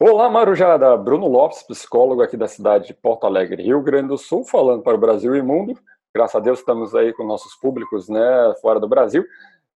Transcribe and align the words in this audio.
Olá, 0.00 0.30
Marujada! 0.30 0.96
Bruno 0.96 1.26
Lopes, 1.26 1.64
psicólogo 1.64 2.22
aqui 2.22 2.36
da 2.36 2.46
cidade 2.46 2.86
de 2.86 2.94
Porto 2.94 3.26
Alegre, 3.26 3.64
Rio 3.64 3.82
Grande 3.82 4.06
do 4.06 4.16
Sul, 4.16 4.44
falando 4.44 4.80
para 4.80 4.94
o 4.94 5.00
Brasil 5.00 5.34
e 5.34 5.42
mundo. 5.42 5.76
Graças 6.14 6.36
a 6.36 6.38
Deus 6.38 6.60
estamos 6.60 6.94
aí 6.94 7.12
com 7.12 7.26
nossos 7.26 7.56
públicos 7.56 8.08
né, 8.08 8.54
fora 8.62 8.78
do 8.78 8.86
Brasil, 8.86 9.24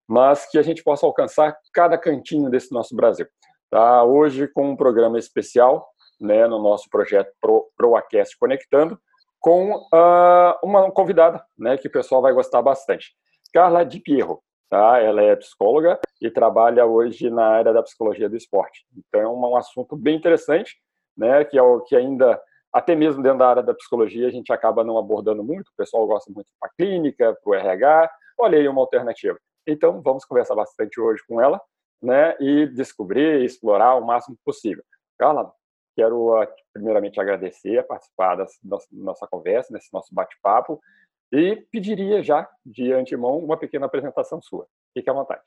mas 0.06 0.48
que 0.48 0.58
a 0.58 0.62
gente 0.62 0.80
possa 0.84 1.04
alcançar 1.04 1.58
cada 1.72 1.98
cantinho 1.98 2.48
desse 2.48 2.72
nosso 2.72 2.94
Brasil. 2.94 3.26
Tá? 3.68 4.04
Hoje 4.04 4.46
com 4.46 4.70
um 4.70 4.76
programa 4.76 5.18
especial 5.18 5.88
né, 6.20 6.46
no 6.46 6.62
nosso 6.62 6.88
projeto 6.88 7.32
Pro, 7.40 7.68
ProAcast 7.76 8.38
Conectando, 8.38 8.96
com 9.40 9.74
uh, 9.74 10.54
uma 10.62 10.88
convidada 10.92 11.44
né, 11.58 11.76
que 11.76 11.88
o 11.88 11.92
pessoal 11.92 12.22
vai 12.22 12.32
gostar 12.32 12.62
bastante. 12.62 13.12
Carla 13.52 13.84
Di 13.84 13.98
Pierro. 13.98 14.40
Tá? 14.72 15.00
Ela 15.00 15.20
é 15.20 15.36
psicóloga 15.36 16.00
e 16.18 16.30
trabalha 16.30 16.86
hoje 16.86 17.28
na 17.28 17.46
área 17.46 17.74
da 17.74 17.82
psicologia 17.82 18.26
do 18.26 18.38
esporte. 18.38 18.86
Então 18.96 19.20
é 19.20 19.28
um, 19.28 19.38
um 19.38 19.54
assunto 19.54 19.94
bem 19.94 20.16
interessante, 20.16 20.78
né, 21.14 21.44
que 21.44 21.58
é 21.58 21.62
o 21.62 21.82
que 21.82 21.94
ainda 21.94 22.40
até 22.72 22.94
mesmo 22.94 23.22
dentro 23.22 23.40
da 23.40 23.50
área 23.50 23.62
da 23.62 23.74
psicologia 23.74 24.26
a 24.26 24.30
gente 24.30 24.50
acaba 24.50 24.82
não 24.82 24.96
abordando 24.96 25.44
muito. 25.44 25.68
O 25.68 25.76
pessoal 25.76 26.06
gosta 26.06 26.32
muito 26.32 26.48
para 26.58 26.70
clínica, 26.74 27.36
para 27.44 27.50
o 27.50 27.54
RH. 27.54 28.10
Olha 28.40 28.56
aí 28.56 28.66
uma 28.66 28.80
alternativa. 28.80 29.38
Então 29.66 30.00
vamos 30.00 30.24
conversar 30.24 30.54
bastante 30.54 30.98
hoje 30.98 31.22
com 31.28 31.38
ela, 31.38 31.60
né, 32.00 32.34
e 32.40 32.66
descobrir, 32.66 33.44
explorar 33.44 33.96
o 33.96 34.06
máximo 34.06 34.38
possível. 34.42 34.82
Carla, 35.18 35.52
quero 35.94 36.30
primeiramente 36.72 37.20
agradecer 37.20 37.76
a 37.76 37.84
participar 37.84 38.36
da 38.36 38.46
nossa 38.90 39.26
conversa, 39.26 39.70
nesse 39.70 39.92
nosso 39.92 40.14
bate-papo. 40.14 40.80
E 41.32 41.56
pediria 41.70 42.22
já, 42.22 42.48
de 42.64 42.92
antemão, 42.92 43.38
uma 43.38 43.56
pequena 43.56 43.86
apresentação 43.86 44.40
sua. 44.42 44.66
Fique 44.92 45.08
à 45.08 45.12
vontade. 45.14 45.42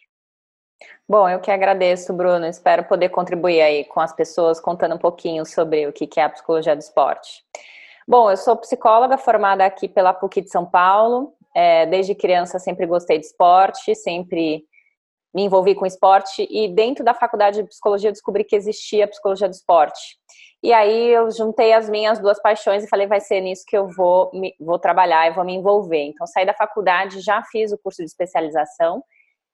Bom, 1.08 1.30
eu 1.30 1.40
que 1.40 1.52
agradeço, 1.52 2.12
Bruno. 2.12 2.46
Espero 2.46 2.86
poder 2.86 3.10
contribuir 3.10 3.62
aí 3.62 3.86
com 3.86 4.00
as 4.00 4.14
pessoas, 4.14 4.60
contando 4.60 4.96
um 4.96 5.00
pouquinho 5.00 5.46
sobre 5.46 5.88
o 5.88 5.94
que 5.94 6.20
é 6.20 6.24
a 6.24 6.30
psicologia 6.30 6.76
do 6.76 6.80
esporte. 6.80 7.44
Bom, 8.08 8.30
eu 8.30 8.38
sou 8.38 8.58
psicóloga 8.58 9.18
formada 9.18 9.66
aqui 9.66 9.88
pela 9.88 10.14
PUC 10.14 10.42
de 10.42 10.50
São 10.50 10.66
Paulo. 10.66 11.34
É, 11.56 11.86
desde 11.86 12.14
criança 12.14 12.60
sempre 12.60 12.86
gostei 12.86 13.18
de 13.18 13.26
esporte, 13.26 13.96
sempre 13.96 14.66
me 15.34 15.44
envolvi 15.44 15.76
com 15.76 15.86
esporte 15.86 16.48
e 16.50 16.68
dentro 16.68 17.04
da 17.04 17.14
faculdade 17.14 17.62
de 17.62 17.68
psicologia 17.68 18.12
descobri 18.12 18.44
que 18.44 18.56
existia 18.56 19.06
a 19.06 19.08
psicologia 19.08 19.48
do 19.48 19.54
esporte. 19.54 20.18
E 20.66 20.74
aí 20.74 21.10
eu 21.10 21.30
juntei 21.30 21.74
as 21.74 21.88
minhas 21.88 22.18
duas 22.18 22.42
paixões 22.42 22.84
e 22.84 22.88
falei, 22.88 23.06
vai 23.06 23.20
ser 23.20 23.40
nisso 23.40 23.64
que 23.68 23.78
eu 23.78 23.88
vou, 23.88 24.32
me, 24.34 24.56
vou 24.60 24.80
trabalhar 24.80 25.28
e 25.28 25.32
vou 25.32 25.46
me 25.46 25.54
envolver. 25.54 26.06
Então, 26.06 26.26
saí 26.26 26.44
da 26.44 26.56
faculdade, 26.56 27.22
já 27.22 27.44
fiz 27.44 27.72
o 27.72 27.78
curso 27.78 28.00
de 28.00 28.06
especialização 28.06 29.04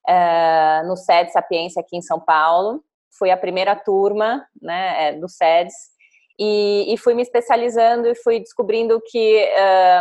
uh, 0.07 0.87
no 0.87 0.95
SEDS 0.95 1.33
Sapiência 1.33 1.81
aqui 1.81 1.97
em 1.97 2.01
São 2.01 2.17
Paulo. 2.17 2.81
Fui 3.19 3.29
a 3.29 3.35
primeira 3.35 3.75
turma 3.75 4.47
né, 4.61 5.09
é, 5.09 5.11
do 5.11 5.27
SEDS 5.27 5.73
e, 6.39 6.93
e, 6.93 6.97
fui 6.97 7.13
me 7.13 7.23
especializando 7.23 8.07
e 8.07 8.15
fui 8.15 8.39
descobrindo 8.39 9.01
que, 9.05 9.49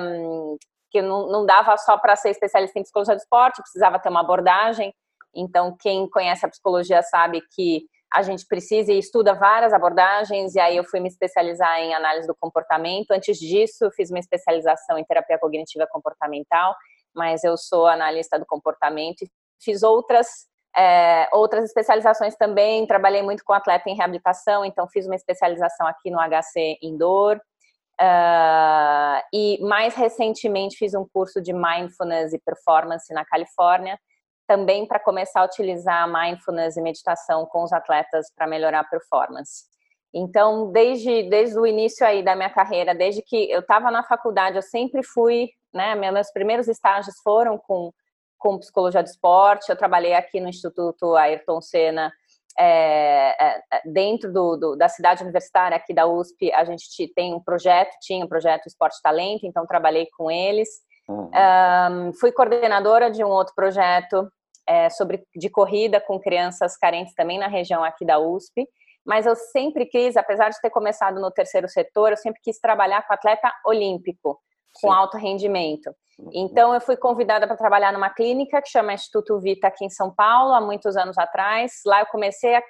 um, 0.00 0.56
que 0.92 1.02
não, 1.02 1.26
não 1.26 1.44
dava 1.44 1.76
só 1.76 1.98
para 1.98 2.14
ser 2.14 2.30
especialista 2.30 2.78
em 2.78 2.84
psicologia 2.84 3.16
do 3.16 3.18
esporte, 3.18 3.62
precisava 3.62 3.98
ter 3.98 4.10
uma 4.10 4.20
abordagem. 4.20 4.94
Então, 5.34 5.76
quem 5.80 6.08
conhece 6.08 6.46
a 6.46 6.48
psicologia 6.48 7.02
sabe 7.02 7.42
que 7.50 7.84
a 8.12 8.22
gente 8.22 8.44
precisa 8.46 8.92
e 8.92 8.98
estuda 8.98 9.34
várias 9.34 9.72
abordagens, 9.72 10.54
e 10.54 10.60
aí 10.60 10.76
eu 10.76 10.84
fui 10.84 10.98
me 10.98 11.08
especializar 11.08 11.78
em 11.78 11.94
análise 11.94 12.26
do 12.26 12.34
comportamento. 12.34 13.12
Antes 13.12 13.38
disso, 13.38 13.88
fiz 13.92 14.10
uma 14.10 14.18
especialização 14.18 14.98
em 14.98 15.04
terapia 15.04 15.38
cognitiva 15.38 15.86
comportamental, 15.86 16.74
mas 17.14 17.44
eu 17.44 17.56
sou 17.56 17.86
analista 17.86 18.38
do 18.38 18.44
comportamento 18.44 19.22
e 19.22 19.30
fiz 19.62 19.84
outras, 19.84 20.48
é, 20.76 21.28
outras 21.32 21.64
especializações 21.64 22.34
também. 22.34 22.84
Trabalhei 22.84 23.22
muito 23.22 23.44
com 23.44 23.52
atleta 23.52 23.88
em 23.88 23.94
reabilitação, 23.94 24.64
então 24.64 24.88
fiz 24.88 25.06
uma 25.06 25.14
especialização 25.14 25.86
aqui 25.86 26.10
no 26.10 26.18
HC 26.18 26.78
Indoor. 26.82 27.40
Uh, 28.00 29.20
e 29.30 29.58
mais 29.60 29.94
recentemente 29.94 30.78
fiz 30.78 30.94
um 30.94 31.06
curso 31.12 31.38
de 31.40 31.52
mindfulness 31.52 32.32
e 32.32 32.38
performance 32.38 33.12
na 33.12 33.26
Califórnia, 33.26 34.00
também 34.50 34.84
para 34.84 34.98
começar 34.98 35.42
a 35.42 35.44
utilizar 35.44 36.12
mindfulness 36.12 36.76
e 36.76 36.82
meditação 36.82 37.46
com 37.46 37.62
os 37.62 37.72
atletas 37.72 38.32
para 38.34 38.48
melhorar 38.48 38.80
a 38.80 38.84
performance. 38.84 39.62
Então, 40.12 40.72
desde, 40.72 41.22
desde 41.30 41.56
o 41.56 41.64
início 41.64 42.04
aí 42.04 42.20
da 42.20 42.34
minha 42.34 42.50
carreira, 42.50 42.92
desde 42.92 43.22
que 43.22 43.48
eu 43.48 43.60
estava 43.60 43.92
na 43.92 44.02
faculdade, 44.02 44.56
eu 44.56 44.62
sempre 44.62 45.04
fui, 45.04 45.50
né, 45.72 45.94
meus 45.94 46.32
primeiros 46.32 46.66
estágios 46.66 47.14
foram 47.22 47.56
com, 47.58 47.92
com 48.36 48.58
psicologia 48.58 49.04
do 49.04 49.06
esporte, 49.06 49.70
eu 49.70 49.76
trabalhei 49.76 50.14
aqui 50.14 50.40
no 50.40 50.48
Instituto 50.48 51.14
Ayrton 51.14 51.60
Senna, 51.60 52.12
é, 52.58 53.36
é, 53.40 53.62
é, 53.72 53.82
dentro 53.84 54.32
do, 54.32 54.56
do, 54.56 54.76
da 54.76 54.88
cidade 54.88 55.22
universitária 55.22 55.76
aqui 55.76 55.94
da 55.94 56.08
USP, 56.08 56.52
a 56.52 56.64
gente 56.64 57.06
tem 57.14 57.32
um 57.32 57.40
projeto, 57.40 57.96
tinha 58.00 58.24
um 58.24 58.28
projeto 58.28 58.66
Esporte 58.66 59.00
Talento, 59.00 59.46
então 59.46 59.64
trabalhei 59.64 60.08
com 60.18 60.28
eles. 60.28 60.68
Uhum. 61.08 61.30
Um, 62.08 62.12
fui 62.14 62.32
coordenadora 62.32 63.12
de 63.12 63.22
um 63.22 63.28
outro 63.28 63.54
projeto 63.54 64.28
é, 64.68 64.88
sobre 64.90 65.24
de 65.34 65.50
corrida 65.50 66.00
com 66.00 66.18
crianças 66.18 66.76
carentes 66.76 67.14
também 67.14 67.38
na 67.38 67.48
região 67.48 67.82
aqui 67.82 68.04
da 68.04 68.18
USP. 68.18 68.66
Mas 69.04 69.26
eu 69.26 69.34
sempre 69.34 69.86
quis, 69.86 70.16
apesar 70.16 70.50
de 70.50 70.60
ter 70.60 70.70
começado 70.70 71.20
no 71.20 71.30
terceiro 71.30 71.68
setor, 71.68 72.10
eu 72.10 72.16
sempre 72.16 72.40
quis 72.42 72.58
trabalhar 72.58 73.06
com 73.06 73.14
atleta 73.14 73.50
olímpico, 73.64 74.38
com 74.80 74.88
Sim. 74.88 74.94
alto 74.94 75.16
rendimento. 75.16 75.90
Uhum. 76.18 76.30
Então, 76.32 76.74
eu 76.74 76.80
fui 76.80 76.96
convidada 76.96 77.46
para 77.46 77.56
trabalhar 77.56 77.92
numa 77.92 78.10
clínica 78.10 78.60
que 78.60 78.68
chama 78.68 78.92
Instituto 78.92 79.40
Vita 79.40 79.68
aqui 79.68 79.84
em 79.84 79.90
São 79.90 80.14
Paulo, 80.14 80.52
há 80.52 80.60
muitos 80.60 80.96
anos 80.96 81.16
atrás. 81.16 81.72
Lá 81.86 82.00
eu 82.00 82.06
comecei 82.06 82.54
a 82.54 82.62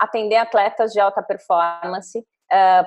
atender 0.00 0.36
atletas 0.36 0.92
de 0.92 1.00
alta 1.00 1.22
performance 1.22 2.24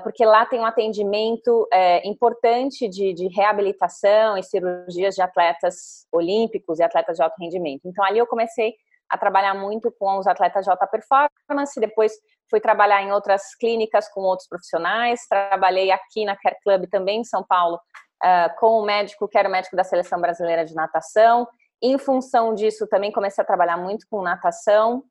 porque 0.04 0.26
lá 0.26 0.46
tem 0.46 0.60
um 0.60 0.66
atendimento 0.66 1.64
uh, 1.64 2.08
importante 2.08 2.90
de, 2.90 3.14
de, 3.14 3.28
reabilitação 3.28 4.38
e 4.38 4.44
cirurgias 4.44 5.14
de 5.14 5.22
atletas 5.22 6.08
olímpicos 6.12 6.80
e 6.80 6.84
atletas 6.84 7.18
de 7.18 7.24
alto 7.24 7.36
rendimento. 7.40 7.82
Então, 7.86 8.04
ali 8.04 8.18
eu 8.18 8.26
comecei 8.26 8.74
a 9.08 9.18
trabalhar 9.18 9.54
muito 9.54 9.92
com 9.92 10.18
os 10.18 10.26
atletas 10.26 10.64
de 10.64 10.72
alta 10.72 10.88
performance, 10.88 11.80
depois 11.80 12.14
fui 12.50 12.60
trabalhar 12.60 13.04
em 13.04 13.12
outras 13.12 13.54
clínicas 13.56 14.08
com 14.10 14.22
outros 14.22 14.48
profissionais, 14.48 15.28
trabalhei 15.30 15.92
aqui 15.92 16.26
na 16.26 16.36
Care 16.36 16.58
Club 16.64 16.90
também 16.90 17.20
em 17.20 17.24
São 17.24 17.44
Paulo 17.44 17.76
uh, 18.24 18.60
com 18.60 18.80
o 18.80 18.86
médico 18.86 19.28
que 19.28 19.38
era 19.38 19.50
o 19.50 19.52
médico 19.52 19.76
da 19.76 19.84
Seleção 19.84 20.20
Brasileira 20.20 20.66
de 20.66 20.74
Natação, 20.74 21.48
em 21.82 21.98
função 21.98 22.56
disso 22.56 22.88
também 22.88 23.12
comecei 23.12 23.42
a 23.42 23.46
trabalhar 23.46 23.78
muito 23.78 24.06
com 24.10 24.22
natação, 24.22 25.04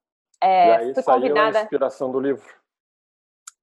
é, 0.42 0.66
e 0.66 0.72
aí 0.72 0.94
fui 0.94 1.02
convidada. 1.02 1.58
a 1.58 1.62
inspiração 1.62 2.10
do 2.10 2.18
livro. 2.18 2.59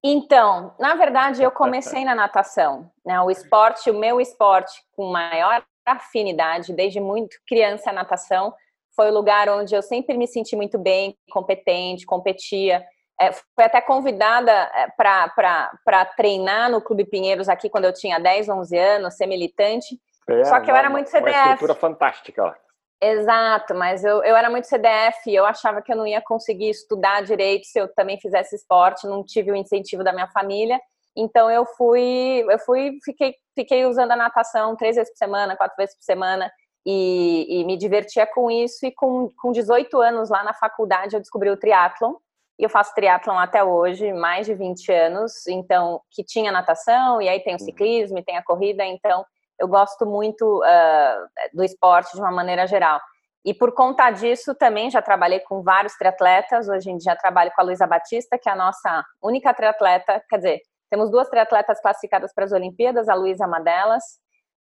Então, 0.09 0.73
na 0.79 0.95
verdade, 0.95 1.43
eu 1.43 1.51
comecei 1.51 2.05
na 2.05 2.15
natação. 2.15 2.89
Né? 3.05 3.19
O 3.19 3.29
esporte, 3.29 3.91
o 3.91 3.93
meu 3.93 4.21
esporte 4.21 4.81
com 4.93 5.11
maior 5.11 5.61
afinidade, 5.85 6.71
desde 6.71 7.01
muito 7.01 7.35
criança, 7.45 7.89
a 7.89 7.93
natação, 7.93 8.53
foi 8.95 9.11
o 9.11 9.13
lugar 9.13 9.49
onde 9.49 9.75
eu 9.75 9.81
sempre 9.81 10.17
me 10.17 10.25
senti 10.25 10.55
muito 10.55 10.79
bem, 10.79 11.17
competente, 11.29 12.05
competia. 12.05 12.85
É, 13.19 13.33
fui 13.33 13.65
até 13.65 13.81
convidada 13.81 14.51
é, 14.51 14.87
para 14.95 16.05
treinar 16.15 16.71
no 16.71 16.81
Clube 16.81 17.03
Pinheiros 17.03 17.49
aqui 17.49 17.69
quando 17.69 17.85
eu 17.85 17.93
tinha 17.93 18.17
10, 18.17 18.47
11 18.47 18.77
anos, 18.77 19.15
ser 19.15 19.27
militante. 19.27 19.99
É, 20.29 20.45
Só 20.45 20.61
que 20.61 20.71
eu 20.71 20.75
era 20.75 20.89
muito 20.89 21.09
CDF. 21.09 21.35
Uma 21.35 21.53
estrutura 21.53 21.75
fantástica 21.75 22.43
lá. 22.43 22.55
Exato, 22.99 23.75
mas 23.75 24.03
eu, 24.03 24.23
eu 24.23 24.35
era 24.35 24.49
muito 24.49 24.65
CDF, 24.65 25.31
eu 25.31 25.45
achava 25.45 25.83
que 25.83 25.91
eu 25.91 25.95
não 25.95 26.07
ia 26.07 26.19
conseguir 26.19 26.69
estudar 26.69 27.21
direito 27.21 27.65
se 27.65 27.79
eu 27.79 27.87
também 27.93 28.19
fizesse 28.19 28.55
esporte, 28.55 29.05
não 29.05 29.23
tive 29.23 29.51
o 29.51 29.55
incentivo 29.55 30.03
da 30.03 30.11
minha 30.11 30.27
família. 30.27 30.79
Então 31.15 31.49
eu 31.49 31.65
fui, 31.65 32.43
eu 32.49 32.59
fui, 32.59 32.97
fiquei, 33.03 33.35
fiquei 33.53 33.85
usando 33.85 34.11
a 34.11 34.15
natação 34.15 34.75
três 34.75 34.95
vezes 34.95 35.11
por 35.11 35.17
semana, 35.17 35.55
quatro 35.55 35.75
vezes 35.77 35.95
por 35.95 36.03
semana 36.03 36.51
e, 36.85 37.59
e 37.59 37.65
me 37.65 37.77
divertia 37.77 38.25
com 38.25 38.49
isso. 38.49 38.85
E 38.85 38.91
com, 38.91 39.31
com 39.37 39.51
18 39.51 39.99
anos 40.01 40.29
lá 40.29 40.43
na 40.43 40.53
faculdade 40.53 41.15
eu 41.15 41.19
descobri 41.19 41.49
o 41.51 41.57
triatlon 41.57 42.15
e 42.59 42.63
eu 42.63 42.69
faço 42.69 42.95
triatlon 42.95 43.37
até 43.37 43.63
hoje, 43.63 44.11
mais 44.11 44.47
de 44.47 44.55
20 44.55 44.91
anos. 44.91 45.45
Então 45.47 46.01
que 46.11 46.23
tinha 46.23 46.51
natação 46.51 47.21
e 47.21 47.29
aí 47.29 47.39
tem 47.41 47.53
o 47.53 47.59
uhum. 47.59 47.65
ciclismo 47.65 48.17
e 48.17 48.23
tem 48.23 48.37
a 48.37 48.43
corrida. 48.43 48.83
Então 48.83 49.23
eu 49.59 49.67
gosto 49.67 50.05
muito 50.05 50.59
uh, 50.59 51.47
do 51.53 51.63
esporte 51.63 52.13
de 52.13 52.19
uma 52.19 52.31
maneira 52.31 52.67
geral. 52.67 52.99
E 53.45 53.53
por 53.53 53.73
conta 53.73 54.11
disso, 54.11 54.53
também 54.53 54.89
já 54.89 55.01
trabalhei 55.01 55.39
com 55.39 55.61
vários 55.61 55.93
triatletas. 55.93 56.67
Hoje 56.67 56.89
em 56.91 56.97
dia 56.97 57.15
trabalho 57.15 57.51
com 57.55 57.61
a 57.61 57.63
Luísa 57.63 57.87
Batista, 57.87 58.37
que 58.37 58.49
é 58.49 58.51
a 58.51 58.55
nossa 58.55 59.05
única 59.21 59.53
triatleta. 59.53 60.21
Quer 60.29 60.37
dizer, 60.37 60.61
temos 60.89 61.09
duas 61.09 61.29
triatletas 61.29 61.79
classificadas 61.81 62.33
para 62.33 62.45
as 62.45 62.51
Olimpíadas, 62.51 63.07
a 63.07 63.13
Luísa 63.13 63.45
é 63.45 63.47
uma 63.47 63.59
delas. 63.59 64.03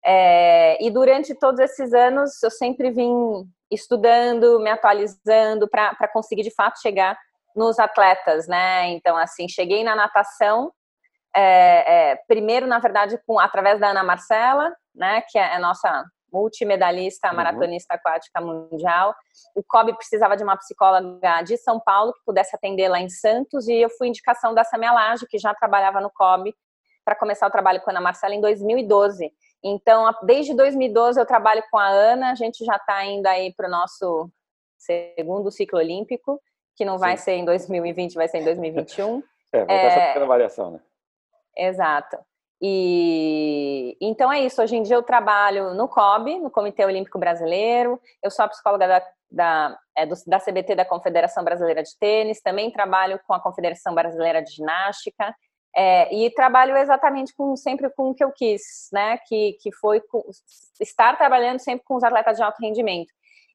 É, 0.06 0.84
e 0.84 0.92
durante 0.92 1.34
todos 1.34 1.60
esses 1.62 1.94
anos, 1.94 2.44
eu 2.44 2.52
sempre 2.52 2.92
vim 2.92 3.46
estudando, 3.72 4.60
me 4.60 4.70
atualizando 4.70 5.68
para 5.70 6.08
conseguir 6.12 6.44
de 6.44 6.54
fato 6.54 6.82
chegar 6.82 7.18
nos 7.56 7.80
atletas, 7.80 8.48
né? 8.48 8.90
Então, 8.90 9.16
assim, 9.16 9.48
cheguei 9.48 9.84
na 9.84 9.96
natação, 9.96 10.72
é, 11.36 12.12
é, 12.12 12.16
primeiro, 12.28 12.68
na 12.68 12.80
verdade, 12.80 13.20
com 13.26 13.40
através 13.40 13.80
da 13.80 13.90
Ana 13.90 14.04
Marcela, 14.04 14.74
né, 14.94 15.22
que 15.30 15.38
é 15.38 15.56
a 15.56 15.60
nossa 15.60 16.06
multimedalista, 16.32 17.30
uhum. 17.30 17.36
maratonista 17.36 17.94
aquática 17.94 18.42
mundial. 18.42 19.16
O 19.56 19.64
COB 19.64 19.96
precisava 19.96 20.36
de 20.36 20.44
uma 20.44 20.58
psicóloga 20.58 21.44
de 21.44 21.58
São 21.58 21.80
Paulo 21.80 22.14
que 22.14 22.26
pudesse 22.26 22.56
atender 22.56 22.90
lá 22.90 23.00
em 23.00 23.10
Santos 23.10 23.68
e 23.68 23.76
eu 23.76 23.90
fui 23.92 24.08
indicação 24.08 24.54
da 24.54 24.64
Samia 24.64 24.92
Laje, 24.92 25.28
que 25.28 25.38
já 25.38 25.54
trabalhava 25.54 26.02
no 26.02 26.10
COB, 26.10 26.54
para 27.06 27.16
começar 27.16 27.46
o 27.48 27.52
trabalho 27.52 27.82
com 27.82 27.90
a 27.90 27.94
Ana 27.94 28.02
Marcela 28.02 28.34
em 28.34 28.42
2012. 28.42 29.32
Então, 29.64 30.12
desde 30.24 30.54
2012 30.56 31.20
eu 31.20 31.26
trabalho 31.26 31.64
com 31.70 31.78
a 31.78 31.88
Ana, 31.88 32.32
a 32.32 32.36
gente 32.36 32.66
já 32.66 32.78
está 32.78 33.06
indo 33.06 33.28
aí 33.28 33.54
para 33.54 33.68
o 33.68 33.72
nosso 33.72 34.30
segundo 34.78 35.52
ciclo 35.52 35.80
olímpico, 35.80 36.42
que 36.76 36.84
não 36.84 36.98
vai 36.98 37.16
Sim. 37.18 37.24
ser 37.24 37.32
em 37.34 37.46
2020, 37.46 38.16
vai 38.16 38.28
ser 38.28 38.40
em 38.40 38.44
2021. 38.44 39.24
É, 39.54 39.58
vai 39.60 39.68
ter 39.68 39.74
é... 39.74 39.86
essa 39.86 40.08
pequena 40.08 40.26
variação, 40.26 40.72
né? 40.72 40.80
Exato. 41.58 42.18
E 42.62 43.98
então 44.00 44.32
é 44.32 44.40
isso. 44.40 44.62
Hoje 44.62 44.76
em 44.76 44.84
dia 44.84 44.96
eu 44.96 45.04
trabalho 45.04 45.74
no 45.74 45.88
COB, 45.88 46.40
no 46.40 46.50
Comitê 46.50 46.86
Olímpico 46.86 47.20
Brasileiro. 47.20 48.00
Eu 48.22 48.32
sou 48.32 48.46
a 48.46 48.48
psicóloga 48.48 48.88
da, 48.88 49.08
da, 49.30 49.80
é, 49.98 50.06
do, 50.06 50.16
da 50.26 50.40
CBT, 50.40 50.76
da 50.76 50.86
Confederação 50.86 51.44
Brasileira 51.44 51.84
de 51.84 51.98
Tênis. 52.00 52.42
Também 52.42 52.72
trabalho 52.72 53.20
com 53.28 53.34
a 53.34 53.40
Confederação 53.42 53.94
Brasileira 53.94 54.42
de 54.42 54.52
Ginástica. 54.52 55.36
É, 55.76 56.14
e 56.16 56.30
trabalho 56.32 56.78
exatamente 56.78 57.34
com 57.36 57.56
sempre 57.56 57.90
com 57.90 58.12
o 58.12 58.14
que 58.14 58.24
eu 58.24 58.32
quis, 58.32 58.90
né? 58.94 59.18
Que, 59.28 59.58
que 59.62 59.72
foi 59.74 60.00
com, 60.00 60.24
estar 60.80 61.18
trabalhando 61.18 61.60
sempre 61.60 61.84
com 61.84 61.96
os 61.96 62.04
atletas 62.04 62.38
de 62.38 62.44
alto 62.44 62.62
rendimento. 62.62 63.12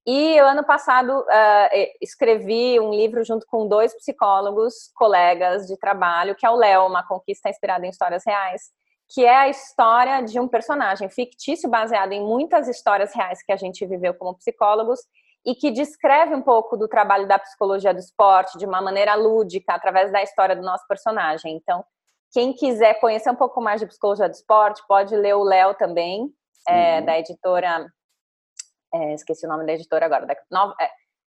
E 0.07 0.39
ano 0.39 0.65
passado 0.65 1.21
uh, 1.21 1.97
escrevi 2.01 2.81
um 2.81 2.91
livro 2.91 3.23
junto 3.25 3.47
com 3.47 3.69
dois 3.69 3.95
psicólogos, 3.95 4.91
colegas 4.95 5.67
de 5.67 5.77
trabalho, 5.79 6.35
que 6.35 6.47
é 6.47 6.51
o 6.51 6.57
Léo, 6.57 6.87
uma 6.87 7.07
conquista 7.07 7.51
inspirada 7.51 7.85
em 7.85 7.91
histórias 7.91 8.23
reais, 8.27 8.71
que 9.11 9.25
é 9.25 9.37
a 9.37 9.49
história 9.49 10.23
de 10.23 10.41
um 10.41 10.49
personagem 10.49 11.09
fictício 11.09 11.69
baseado 11.69 12.13
em 12.13 12.23
muitas 12.23 12.69
histórias 12.69 13.15
reais 13.15 13.43
que 13.43 13.53
a 13.53 13.57
gente 13.57 13.85
viveu 13.87 14.15
como 14.15 14.37
psicólogos 14.37 15.01
e 15.45 15.55
que 15.55 15.71
descreve 15.71 16.35
um 16.35 16.43
pouco 16.43 16.77
do 16.77 16.89
trabalho 16.89 17.27
da 17.27 17.39
psicologia 17.39 17.93
do 17.93 18.01
esporte 18.01 18.59
de 18.59 18.67
uma 18.67 18.81
maneira 18.81 19.15
lúdica 19.15 19.75
através 19.75 20.13
da 20.13 20.23
história 20.23 20.55
do 20.55 20.63
nosso 20.63 20.87
personagem. 20.87 21.57
Então, 21.57 21.85
quem 22.33 22.53
quiser 22.53 23.01
conhecer 23.01 23.31
um 23.31 23.37
pouco 23.37 23.61
mais 23.61 23.81
de 23.81 23.87
psicologia 23.87 24.29
do 24.29 24.35
esporte, 24.35 24.83
pode 24.87 25.17
ler 25.17 25.35
o 25.35 25.43
Léo 25.43 25.75
também, 25.75 26.31
é, 26.69 27.01
da 27.01 27.19
editora 27.19 27.87
é, 28.93 29.15
esqueci 29.15 29.47
o 29.47 29.49
nome 29.49 29.67
da 29.67 29.73
editora 29.73 30.07
agora. 30.07 30.27
Da, 30.27 30.37
nova, 30.51 30.75
é, 30.81 30.89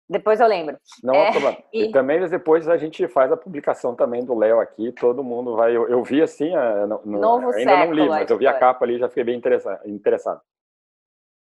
depois 0.09 0.39
eu 0.39 0.47
lembro. 0.47 0.77
Não, 1.03 1.13
é, 1.13 1.31
e... 1.71 1.85
e... 1.85 1.91
também 1.91 2.27
depois 2.27 2.67
a 2.67 2.77
gente 2.77 3.07
faz 3.07 3.31
a 3.31 3.37
publicação 3.37 3.95
também 3.95 4.25
do 4.25 4.37
Léo 4.37 4.59
aqui, 4.59 4.91
todo 4.91 5.23
mundo 5.23 5.55
vai. 5.55 5.75
Eu, 5.75 5.87
eu 5.87 6.03
vi 6.03 6.21
assim, 6.21 6.55
é, 6.55 6.85
no, 6.85 7.01
Novo 7.05 7.51
ainda 7.51 7.71
século, 7.71 7.95
não 7.95 8.03
li, 8.03 8.09
mas 8.09 8.29
eu 8.29 8.37
vi 8.37 8.47
a 8.47 8.57
capa 8.57 8.83
ali 8.83 8.95
e 8.95 8.99
já 8.99 9.07
fiquei 9.07 9.23
bem 9.23 9.41
interessado. 9.85 10.41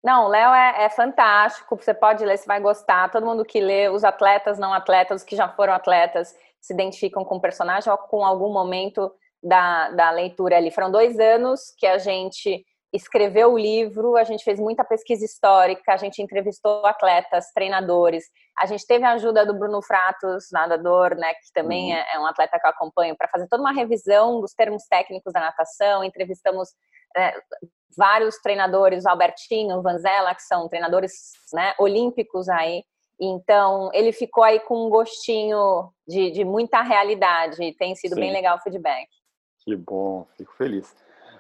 Não, 0.04 0.26
o 0.26 0.28
Léo 0.28 0.54
é, 0.54 0.84
é, 0.84 0.90
fantástico, 0.90 1.78
você 1.78 1.94
pode 1.94 2.26
ler, 2.26 2.38
você 2.38 2.46
vai 2.46 2.60
gostar. 2.60 3.10
Todo 3.10 3.26
mundo 3.26 3.46
que 3.46 3.62
lê, 3.62 3.90
os 3.90 4.04
atletas, 4.04 4.60
não 4.60 4.74
atletas, 4.74 5.22
os 5.22 5.28
que 5.28 5.36
já 5.36 5.48
foram 5.48 5.74
atletas, 5.74 6.36
se 6.60 6.74
identificam 6.74 7.24
com 7.24 7.36
o 7.36 7.42
personagem 7.42 7.92
ou 7.92 7.98
com 7.98 8.26
algum 8.26 8.52
momento 8.52 9.12
da, 9.42 9.92
da 9.92 10.12
leitura 10.12 10.58
ali. 10.58 10.72
Foram 10.72 10.92
dois 10.92 11.20
anos 11.20 11.74
que 11.78 11.88
a 11.88 11.98
gente 11.98 12.66
escreveu 12.94 13.54
o 13.54 13.57
livro, 13.57 14.16
a 14.16 14.24
gente 14.24 14.44
fez 14.44 14.60
muita 14.60 14.84
pesquisa 14.84 15.25
histórica, 15.25 15.92
a 15.92 15.98
gente 15.98 16.22
entrevistou 16.22 16.86
atletas, 16.86 17.51
treinadores, 17.51 18.25
a 18.57 18.68
gente 18.68 18.86
teve 18.86 19.04
a 19.04 19.13
ajuda 19.13 19.44
do 19.44 19.57
Bruno 19.57 19.81
Fratos, 19.81 20.45
nadador, 20.51 21.16
né, 21.16 21.34
que 21.34 21.51
também 21.54 21.92
uhum. 21.92 21.98
é, 21.98 22.13
é, 22.13 22.19
um 22.19 22.25
atleta 22.28 22.60
que 22.60 22.66
eu 22.66 22.69
acompanho, 22.69 23.18
para 23.18 23.28
fazer 23.28 23.48
toda 23.48 23.63
uma 23.63 23.74
revisão 23.74 24.40
dos 24.40 24.54
termos 24.54 24.84
técnicos 24.88 25.34
da 25.34 25.40
natação, 25.40 26.04
entrevistamos 26.04 26.69
é, 27.18 27.34
vários 27.98 28.38
treinadores, 28.38 29.07
Albertinho, 29.07 29.81
Vanzella, 29.81 30.36
que 30.36 30.44
são 30.44 30.69
treinadores 30.69 31.31
né, 31.51 31.74
olímpicos 31.80 32.48
aí, 32.48 32.84
então 33.19 33.89
ele 33.92 34.12
ficou 34.12 34.44
aí 34.44 34.60
com 34.60 34.86
um 34.86 34.89
gostinho 34.89 35.92
de, 36.07 36.30
de 36.30 36.46
muita 36.46 36.81
realidade, 36.84 37.74
tem 37.74 37.96
sido 37.96 38.13
Sim. 38.13 38.22
bem 38.22 38.31
legal 38.31 38.57
o 38.57 38.62
feedback. 38.62 39.07
Que 39.63 39.75
bom, 39.75 40.28
fico 40.36 40.54
feliz. 40.54 40.94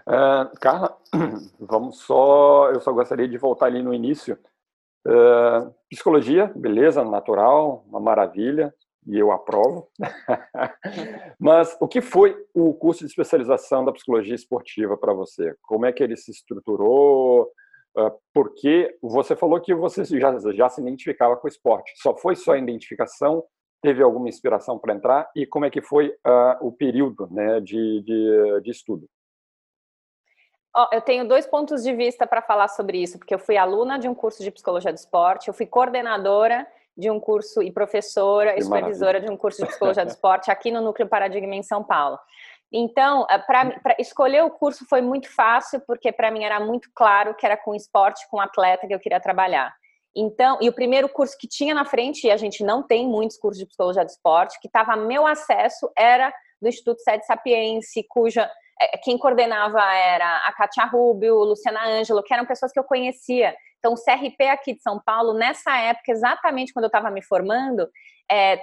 Uh, 0.07 0.51
Carla, 0.59 0.97
vamos 1.59 1.99
só. 1.99 2.71
Eu 2.71 2.81
só 2.81 2.91
gostaria 2.91 3.27
de 3.27 3.37
voltar 3.37 3.67
ali 3.67 3.81
no 3.81 3.93
início. 3.93 4.37
Uh, 5.05 5.73
psicologia, 5.89 6.51
beleza, 6.55 7.03
natural, 7.03 7.83
uma 7.87 7.99
maravilha, 7.99 8.73
e 9.05 9.17
eu 9.17 9.31
aprovo. 9.31 9.89
Mas 11.39 11.75
o 11.79 11.87
que 11.87 12.01
foi 12.01 12.35
o 12.53 12.73
curso 12.73 13.01
de 13.01 13.07
especialização 13.07 13.83
da 13.83 13.91
psicologia 13.91 14.35
esportiva 14.35 14.97
para 14.97 15.13
você? 15.13 15.55
Como 15.61 15.85
é 15.85 15.91
que 15.91 16.03
ele 16.03 16.15
se 16.15 16.31
estruturou? 16.31 17.51
Uh, 17.97 18.11
porque 18.33 18.97
você 19.01 19.35
falou 19.35 19.59
que 19.61 19.73
você 19.73 20.03
já, 20.05 20.35
já 20.53 20.69
se 20.69 20.81
identificava 20.81 21.37
com 21.37 21.47
o 21.47 21.49
esporte. 21.49 21.93
Só 21.97 22.15
foi 22.15 22.35
só 22.35 22.53
a 22.53 22.57
identificação? 22.57 23.43
Teve 23.81 24.01
alguma 24.01 24.29
inspiração 24.29 24.79
para 24.79 24.93
entrar? 24.93 25.29
E 25.35 25.45
como 25.45 25.65
é 25.65 25.69
que 25.69 25.81
foi 25.81 26.09
uh, 26.09 26.65
o 26.65 26.71
período 26.71 27.27
né, 27.29 27.59
de, 27.59 28.01
de, 28.01 28.61
de 28.61 28.71
estudo? 28.71 29.07
Oh, 30.75 30.87
eu 30.91 31.01
tenho 31.01 31.27
dois 31.27 31.45
pontos 31.45 31.83
de 31.83 31.93
vista 31.93 32.25
para 32.25 32.41
falar 32.41 32.67
sobre 32.67 32.97
isso, 33.01 33.19
porque 33.19 33.33
eu 33.33 33.39
fui 33.39 33.57
aluna 33.57 33.99
de 33.99 34.09
um 34.09 34.15
curso 34.15 34.41
de 34.41 34.49
psicologia 34.49 34.91
do 34.91 34.97
esporte, 34.97 35.47
eu 35.47 35.53
fui 35.53 35.67
coordenadora 35.67 36.65
de 36.97 37.11
um 37.11 37.19
curso 37.19 37.61
e 37.61 37.71
professora 37.71 38.57
e 38.57 38.61
supervisora 38.61 39.13
maravilha. 39.13 39.29
de 39.29 39.33
um 39.33 39.37
curso 39.37 39.61
de 39.61 39.67
psicologia 39.67 40.03
do 40.03 40.09
esporte 40.09 40.49
aqui 40.49 40.71
no 40.71 40.81
Núcleo 40.81 41.07
Paradigma 41.07 41.55
em 41.55 41.61
São 41.61 41.83
Paulo. 41.83 42.17
Então, 42.71 43.27
eh, 43.29 43.37
para 43.37 43.95
escolher 43.99 44.43
o 44.43 44.49
curso 44.49 44.83
foi 44.89 44.99
muito 44.99 45.29
fácil, 45.29 45.79
porque 45.81 46.11
para 46.11 46.31
mim 46.31 46.43
era 46.43 46.59
muito 46.59 46.89
claro 46.93 47.35
que 47.35 47.45
era 47.45 47.55
com 47.55 47.75
esporte, 47.75 48.27
com 48.29 48.39
atleta 48.39 48.87
que 48.87 48.93
eu 48.93 48.99
queria 48.99 49.19
trabalhar. 49.19 49.71
Então, 50.15 50.57
e 50.59 50.69
o 50.69 50.73
primeiro 50.73 51.07
curso 51.07 51.37
que 51.39 51.47
tinha 51.47 51.75
na 51.75 51.85
frente, 51.85 52.25
e 52.25 52.31
a 52.31 52.37
gente 52.37 52.63
não 52.63 52.81
tem 52.81 53.07
muitos 53.07 53.37
cursos 53.37 53.59
de 53.59 53.67
psicologia 53.67 54.03
do 54.03 54.09
esporte, 54.09 54.59
que 54.59 54.67
estava 54.67 54.95
meu 54.95 55.27
acesso, 55.27 55.91
era 55.95 56.33
do 56.59 56.67
Instituto 56.67 56.99
Sede 57.01 57.25
Sapiense, 57.27 58.03
cuja 58.09 58.49
quem 59.03 59.17
coordenava 59.17 59.81
era 59.93 60.37
a 60.45 60.53
Katia 60.53 60.85
Rubio, 60.85 61.35
Luciana 61.35 61.87
Ângelo, 61.87 62.23
que 62.23 62.33
eram 62.33 62.45
pessoas 62.45 62.71
que 62.71 62.79
eu 62.79 62.83
conhecia. 62.83 63.55
Então, 63.79 63.93
o 63.93 63.97
CRP 63.97 64.47
aqui 64.47 64.75
de 64.75 64.81
São 64.81 64.99
Paulo, 64.99 65.33
nessa 65.33 65.77
época, 65.77 66.11
exatamente 66.11 66.71
quando 66.71 66.85
eu 66.85 66.87
estava 66.87 67.11
me 67.11 67.21
formando, 67.21 67.87
é, 68.31 68.57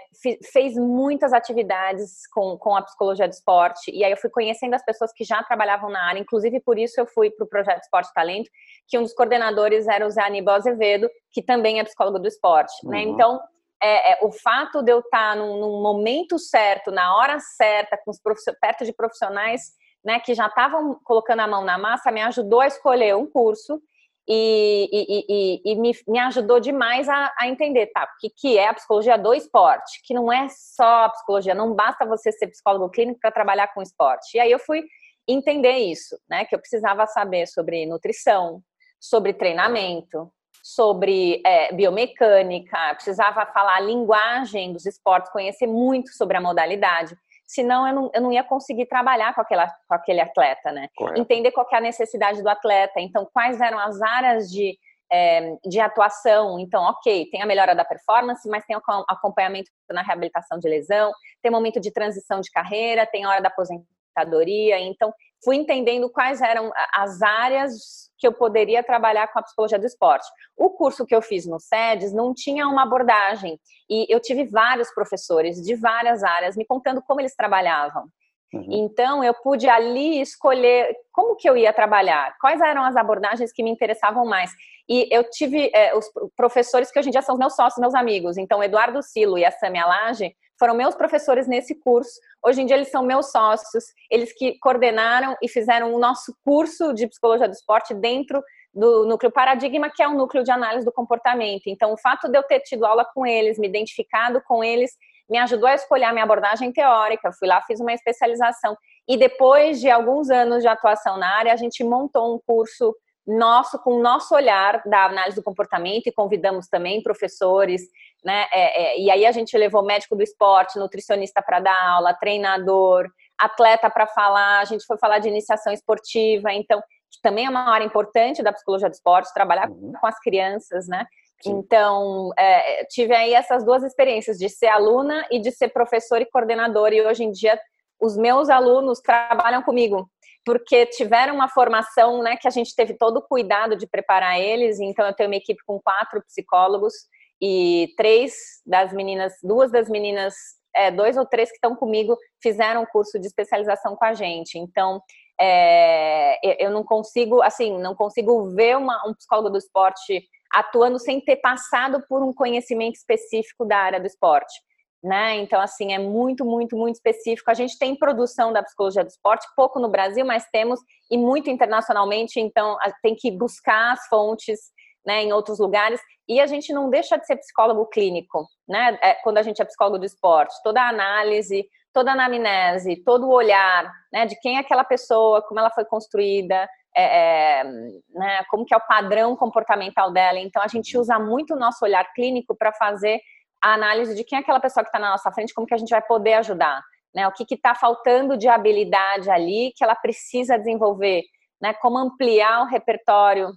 fez 0.51 0.75
muitas 0.75 1.33
atividades 1.33 2.27
com, 2.33 2.57
com 2.57 2.75
a 2.75 2.83
psicologia 2.83 3.29
do 3.29 3.33
esporte. 3.33 3.91
E 3.91 4.03
aí 4.03 4.11
eu 4.11 4.17
fui 4.17 4.31
conhecendo 4.31 4.75
as 4.75 4.85
pessoas 4.85 5.13
que 5.13 5.23
já 5.23 5.43
trabalhavam 5.43 5.91
na 5.91 6.03
área. 6.09 6.19
Inclusive, 6.19 6.61
por 6.61 6.79
isso 6.79 6.99
eu 6.99 7.07
fui 7.07 7.31
para 7.31 7.45
o 7.45 7.49
Projeto 7.49 7.83
Esporte 7.83 8.13
Talento, 8.15 8.51
que 8.89 8.99
um 8.99 9.03
dos 9.03 9.13
coordenadores 9.13 9.87
era 9.87 10.07
o 10.07 10.11
Zé 10.11 10.23
Aníbal 10.23 10.57
Azevedo, 10.57 11.09
que 11.31 11.43
também 11.43 11.79
é 11.79 11.85
psicólogo 11.85 12.19
do 12.19 12.27
esporte. 12.27 12.73
Né? 12.85 13.01
Uhum. 13.01 13.05
Né? 13.05 13.13
Então, 13.13 13.41
é, 13.83 14.13
é, 14.13 14.19
o 14.23 14.33
fato 14.33 14.83
de 14.83 14.93
eu 14.93 15.01
estar 15.01 15.37
num, 15.37 15.59
num, 15.59 15.83
momento 15.83 16.39
certo, 16.39 16.91
na 16.91 17.17
hora 17.17 17.39
certa, 17.41 17.99
com 18.05 18.11
os 18.11 18.21
perto 18.61 18.85
de 18.85 18.93
profissionais 18.93 19.79
né, 20.05 20.21
que 20.21 20.35
já 20.35 20.47
estavam 20.47 20.99
colocando 21.05 21.41
a 21.41 21.47
mão 21.47 21.65
na 21.65 21.79
massa, 21.79 22.11
me 22.11 22.23
ajudou 22.23 22.61
a 22.61 22.67
escolher 22.67 23.15
um 23.17 23.27
curso 23.27 23.81
e, 24.29 24.89
e, 24.93 25.25
e, 25.29 25.73
e 25.73 25.77
me, 25.77 25.93
me, 26.07 26.19
ajudou 26.21 26.61
demais 26.61 27.09
a, 27.09 27.35
a, 27.39 27.49
entender, 27.49 27.87
tá, 27.89 28.05
o 28.05 28.21
que, 28.21 28.31
que 28.31 28.59
é 28.59 28.69
a 28.69 28.75
psicologia 28.75 29.19
do 29.19 29.35
esporte, 29.35 30.01
que 30.05 30.15
não 30.15 30.33
é 30.33 30.47
só 30.49 31.05
a 31.05 31.09
psicologia, 31.09 31.55
não 31.55 31.75
basta 31.75 32.07
você 32.07 32.31
ser 32.31 32.47
psicólogo 32.47 32.91
clínico 32.91 33.21
para 33.21 33.33
trabalhar 33.33 33.75
com 33.75 33.83
esporte. 33.83 34.37
E 34.37 34.41
aí 34.41 34.51
eu 34.51 34.59
fui 34.59 34.85
entender 35.27 35.79
isso, 35.79 36.19
né, 36.29 36.45
que 36.45 36.55
eu 36.55 36.59
precisava 36.59 37.07
saber 37.07 37.47
sobre 37.47 37.87
nutrição, 37.87 38.63
sobre 39.01 39.33
treinamento, 39.33 40.31
sobre 40.63 41.43
é, 41.45 41.73
biomecânica, 41.73 42.95
precisava 42.95 43.47
falar 43.47 43.77
a 43.77 43.81
linguagem 43.81 44.73
dos 44.73 44.87
esportes, 44.87 45.33
conhecer 45.33 45.67
muito 45.67 46.11
sobre 46.11 46.37
a 46.37 46.41
modalidade 46.41 47.17
senão 47.51 47.87
eu 47.87 47.95
não, 47.95 48.11
eu 48.15 48.21
não 48.21 48.33
ia 48.33 48.45
conseguir 48.45 48.87
trabalhar 48.87 49.35
com, 49.35 49.41
aquela, 49.41 49.67
com 49.89 49.95
aquele 49.95 50.21
atleta, 50.21 50.71
né? 50.71 50.89
Correto. 50.97 51.21
Entender 51.21 51.51
qual 51.51 51.67
é 51.73 51.77
a 51.77 51.81
necessidade 51.81 52.41
do 52.43 52.49
atleta, 52.49 53.01
então 53.01 53.29
quais 53.33 53.61
eram 53.61 53.77
as 53.77 54.01
áreas 54.01 54.49
de, 54.49 54.79
é, 55.11 55.57
de 55.67 55.81
atuação. 55.81 56.61
Então, 56.61 56.85
ok, 56.85 57.29
tem 57.29 57.43
a 57.43 57.47
melhora 57.47 57.75
da 57.75 57.85
performance, 57.85 58.49
mas 58.49 58.65
tem 58.65 58.77
o 58.77 58.83
acompanhamento 59.09 59.69
na 59.91 60.01
reabilitação 60.01 60.61
de 60.61 60.69
lesão, 60.69 61.13
tem 61.43 61.51
momento 61.51 61.81
de 61.81 61.91
transição 61.91 62.41
de 62.41 62.51
carreira, 62.53 63.05
tem 63.05 63.27
hora 63.27 63.43
da 63.43 63.49
aposentadoria. 63.49 64.79
Então, 64.79 65.13
fui 65.45 65.57
entendendo 65.57 66.09
quais 66.09 66.41
eram 66.41 66.71
as 66.95 67.21
áreas 67.21 68.10
que 68.21 68.27
eu 68.27 68.33
poderia 68.33 68.83
trabalhar 68.83 69.33
com 69.33 69.39
a 69.39 69.43
psicologia 69.43 69.79
do 69.79 69.87
esporte. 69.87 70.27
O 70.57 70.71
curso 70.71 71.07
que 71.07 71.15
eu 71.15 71.23
fiz 71.23 71.47
no 71.47 71.59
SEDES 71.59 72.13
não 72.13 72.35
tinha 72.35 72.69
uma 72.69 72.83
abordagem 72.83 73.59
e 73.89 74.07
eu 74.15 74.21
tive 74.21 74.45
vários 74.45 74.93
professores 74.93 75.57
de 75.57 75.75
várias 75.75 76.23
áreas 76.23 76.57
me 76.57 76.67
contando 76.67 77.03
como 77.03 77.21
eles 77.21 77.35
trabalhavam. 77.35 78.05
Uhum. 78.53 78.67
Então 78.69 79.25
eu 79.25 79.33
pude 79.33 79.69
ali 79.69 80.21
escolher 80.21 80.95
como 81.13 81.37
que 81.37 81.49
eu 81.49 81.57
ia 81.57 81.73
trabalhar, 81.73 82.35
quais 82.41 82.61
eram 82.61 82.85
as 82.85 82.97
abordagens 82.97 83.53
que 83.53 83.63
me 83.63 83.71
interessavam 83.71 84.27
mais. 84.27 84.51
E 84.89 85.09
eu 85.11 85.25
tive 85.31 85.71
é, 85.73 85.97
os 85.97 86.07
professores 86.37 86.91
que 86.91 86.99
hoje 86.99 87.09
em 87.09 87.13
dia 87.13 87.23
são 87.23 87.35
os 87.35 87.39
meus 87.39 87.55
sócios, 87.55 87.81
meus 87.81 87.95
amigos. 87.95 88.37
Então, 88.37 88.63
Eduardo 88.63 89.03
Silo 89.03 89.39
e 89.39 89.45
a 89.45 89.51
Samia 89.53 89.87
Lage 89.87 90.35
foram 90.61 90.75
meus 90.75 90.95
professores 90.95 91.49
nesse 91.49 91.75
curso. 91.75 92.21
Hoje 92.45 92.61
em 92.61 92.67
dia 92.67 92.77
eles 92.77 92.91
são 92.91 93.03
meus 93.03 93.33
sócios, 93.33 93.83
eles 94.11 94.31
que 94.31 94.59
coordenaram 94.59 95.35
e 95.43 95.49
fizeram 95.49 95.95
o 95.95 95.99
nosso 95.99 96.37
curso 96.45 96.93
de 96.93 97.09
psicologia 97.09 97.49
do 97.49 97.55
esporte 97.55 97.95
dentro 97.95 98.43
do 98.73 99.07
núcleo 99.07 99.33
paradigma, 99.33 99.91
que 99.91 100.03
é 100.03 100.07
um 100.07 100.15
núcleo 100.15 100.45
de 100.45 100.51
análise 100.51 100.85
do 100.85 100.93
comportamento. 100.93 101.63
Então, 101.67 101.93
o 101.93 101.97
fato 101.97 102.29
de 102.29 102.37
eu 102.37 102.43
ter 102.43 102.61
tido 102.61 102.85
aula 102.85 103.07
com 103.15 103.27
eles, 103.27 103.59
me 103.59 103.67
identificado 103.67 104.41
com 104.47 104.63
eles, 104.63 104.93
me 105.29 105.39
ajudou 105.39 105.67
a 105.67 105.75
escolher 105.75 106.05
a 106.05 106.13
minha 106.13 106.25
abordagem 106.25 106.71
teórica. 106.71 107.33
Fui 107.33 107.49
lá, 107.49 107.63
fiz 107.63 107.81
uma 107.81 107.95
especialização. 107.95 108.77
E 109.09 109.17
depois 109.17 109.81
de 109.81 109.89
alguns 109.91 110.29
anos 110.29 110.63
de 110.63 110.69
atuação 110.69 111.17
na 111.17 111.39
área, 111.39 111.53
a 111.53 111.57
gente 111.57 111.83
montou 111.83 112.35
um 112.35 112.41
curso 112.47 112.95
nosso, 113.39 113.79
com 113.79 113.99
o 113.99 114.03
nosso 114.03 114.35
olhar 114.35 114.83
da 114.85 115.05
análise 115.05 115.37
do 115.37 115.43
comportamento 115.43 116.07
e 116.07 116.13
convidamos 116.13 116.67
também 116.69 117.03
professores, 117.03 117.83
né? 118.25 118.47
É, 118.53 118.83
é, 118.83 119.01
e 119.01 119.11
aí 119.11 119.27
a 119.27 119.33
gente 119.33 119.57
levou 119.57 119.85
médico 119.85 120.17
do 120.17 120.23
esporte, 120.23 120.79
nutricionista 120.79 121.43
para 121.43 121.61
dar 121.61 121.91
aula, 121.91 122.15
treinador, 122.15 123.09
atleta 123.39 123.89
para 123.89 124.07
falar, 124.07 124.61
a 124.61 124.65
gente 124.65 124.85
foi 124.85 124.99
falar 124.99 125.19
de 125.19 125.29
iniciação 125.29 125.73
esportiva, 125.73 126.53
então 126.53 126.81
que 127.11 127.21
também 127.23 127.47
é 127.47 127.51
uma 127.51 127.73
área 127.73 127.85
importante 127.85 128.43
da 128.43 128.53
psicologia 128.53 128.89
do 128.89 128.95
esporte, 128.95 129.35
trabalhar 129.35 129.69
uhum. 129.69 129.93
com 130.01 130.07
as 130.07 130.19
crianças, 130.21 130.87
né? 130.87 131.07
Sim. 131.43 131.53
Então, 131.53 132.31
é, 132.39 132.85
tive 132.85 133.15
aí 133.15 133.35
essas 133.35 133.65
duas 133.65 133.83
experiências 133.83 134.39
de 134.39 134.49
ser 134.49 134.69
aluna 134.69 135.27
e 135.31 135.41
de 135.41 135.51
ser 135.51 135.69
professor 135.69 136.21
e 136.21 136.27
coordenador, 136.27 136.93
e 136.93 137.05
hoje 137.05 137.25
em 137.25 137.31
dia 137.31 137.59
os 138.01 138.17
meus 138.17 138.49
alunos 138.49 139.01
trabalham 139.01 139.63
comigo, 139.63 140.09
porque 140.45 140.87
tiveram 140.87 141.35
uma 141.35 141.49
formação, 141.49 142.23
né, 142.23 142.37
que 142.37 142.49
a 142.49 142.51
gente 142.51 142.75
teve 142.75 142.95
todo 142.95 143.19
o 143.19 143.23
cuidado 143.23 143.77
de 143.77 143.87
preparar 143.87 144.41
eles, 144.41 144.81
então 144.81 145.07
eu 145.07 145.15
tenho 145.15 145.29
uma 145.29 145.37
equipe 145.37 145.61
com 145.67 145.81
quatro 145.81 146.23
psicólogos 146.27 146.95
e 147.41 147.93
três 147.97 148.35
das 148.67 148.93
meninas, 148.93 149.35
duas 149.43 149.71
das 149.71 149.89
meninas, 149.89 150.35
é, 150.75 150.91
dois 150.91 151.17
ou 151.17 151.27
três 151.27 151.51
que 151.51 151.57
estão 151.57 151.75
comigo 151.75 152.17
fizeram 152.43 152.87
curso 152.87 153.19
de 153.19 153.27
especialização 153.27 153.97
com 153.97 154.05
a 154.05 154.15
gente, 154.15 154.59
então 154.59 155.03
é, 155.41 156.65
eu 156.65 156.71
não 156.71 156.85
consigo, 156.85 157.43
assim, 157.43 157.79
não 157.79 157.95
consigo 157.95 158.51
ver 158.55 158.77
uma, 158.77 159.09
um 159.09 159.15
psicólogo 159.15 159.51
do 159.51 159.59
esporte 159.59 160.23
atuando 160.53 160.99
sem 160.99 161.21
ter 161.21 161.37
passado 161.37 162.05
por 162.09 162.23
um 162.23 162.33
conhecimento 162.33 162.97
específico 162.97 163.65
da 163.65 163.79
área 163.79 164.01
do 164.01 164.07
esporte. 164.07 164.53
Né? 165.03 165.39
Então, 165.39 165.59
assim, 165.61 165.95
é 165.95 165.99
muito, 165.99 166.45
muito, 166.45 166.77
muito 166.77 166.97
específico. 166.97 167.51
A 167.51 167.55
gente 167.55 167.79
tem 167.79 167.97
produção 167.97 168.53
da 168.53 168.63
psicologia 168.63 169.03
do 169.03 169.09
esporte, 169.09 169.47
pouco 169.57 169.81
no 169.81 169.89
Brasil, 169.89 170.27
mas 170.27 170.45
temos, 170.53 170.79
e 171.11 171.17
muito 171.17 171.49
internacionalmente, 171.49 172.39
então 172.39 172.77
tem 173.03 173.15
que 173.17 173.31
buscar 173.31 173.93
as 173.93 174.07
fontes 174.09 174.61
né, 175.07 175.23
em 175.23 175.33
outros 175.33 175.59
lugares. 175.59 176.01
E 176.29 176.39
a 176.39 176.47
gente 176.47 176.73
não 176.73 176.91
deixa 176.91 177.17
de 177.17 177.27
ser 177.27 177.37
psicólogo 177.37 177.87
clínico, 177.87 178.47
né? 178.69 178.99
É, 179.03 179.15
quando 179.15 179.39
a 179.39 179.43
gente 179.43 179.61
é 179.61 179.65
psicólogo 179.65 179.99
do 179.99 180.05
esporte, 180.05 180.55
toda 180.63 180.83
a 180.83 180.89
análise, 180.89 181.67
toda 181.93 182.11
a 182.11 182.15
anamnese, 182.15 183.03
todo 183.05 183.27
o 183.27 183.33
olhar, 183.33 183.91
né, 184.13 184.27
de 184.27 184.39
quem 184.41 184.57
é 184.57 184.61
aquela 184.61 184.85
pessoa, 184.85 185.43
como 185.43 185.59
ela 185.59 185.71
foi 185.71 185.85
construída, 185.85 186.69
é, 186.97 187.61
é, 187.61 187.65
né, 188.11 188.45
como 188.51 188.65
que 188.65 188.75
é 188.75 188.77
o 188.77 188.87
padrão 188.87 189.37
comportamental 189.37 190.13
dela. 190.13 190.39
Então, 190.39 190.63
a 190.63 190.69
gente 190.69 190.97
usa 190.97 191.19
muito 191.19 191.55
o 191.55 191.59
nosso 191.59 191.85
olhar 191.85 192.05
clínico 192.13 192.55
para 192.57 192.73
fazer 192.73 193.21
a 193.63 193.75
análise 193.75 194.15
de 194.15 194.25
quem 194.25 194.39
é 194.39 194.41
aquela 194.41 194.61
pessoa 194.61 194.83
que 194.83 194.89
está 194.89 194.99
na 194.99 195.11
nossa 195.11 195.31
frente, 195.33 195.55
como 195.55 195.67
que 195.67 195.75
a 195.75 195.79
gente 195.79 195.91
vai 195.91 196.03
poder 196.03 196.35
ajudar, 196.35 196.83
né, 197.15 197.27
o 197.27 197.33
que 197.33 197.45
está 197.55 197.75
faltando 197.75 198.37
de 198.37 198.49
habilidade 198.49 199.31
ali 199.31 199.73
que 199.77 199.85
ela 199.85 199.95
precisa 199.95 200.59
desenvolver, 200.59 201.23
né, 201.61 201.75
como 201.75 201.99
ampliar 201.99 202.63
o 202.63 202.67
repertório 202.67 203.51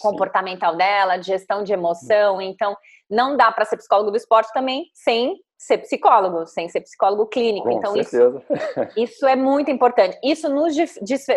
comportamental 0.00 0.76
dela, 0.76 1.16
de 1.16 1.26
gestão 1.26 1.62
de 1.62 1.72
emoção. 1.72 2.40
Então, 2.40 2.76
não 3.10 3.36
dá 3.36 3.50
para 3.50 3.64
ser 3.64 3.76
psicólogo 3.76 4.10
do 4.10 4.16
esporte 4.16 4.52
também 4.52 4.84
sem 4.94 5.36
ser 5.58 5.78
psicólogo, 5.78 6.46
sem 6.46 6.68
ser 6.68 6.80
psicólogo 6.82 7.26
clínico. 7.26 7.68
Com 7.68 7.78
então, 7.78 7.92
certeza. 7.92 8.42
Isso, 8.48 8.92
isso 8.96 9.26
é 9.26 9.34
muito 9.34 9.70
importante. 9.70 10.16
Isso 10.22 10.48
nos 10.48 10.74
dif 10.74 10.94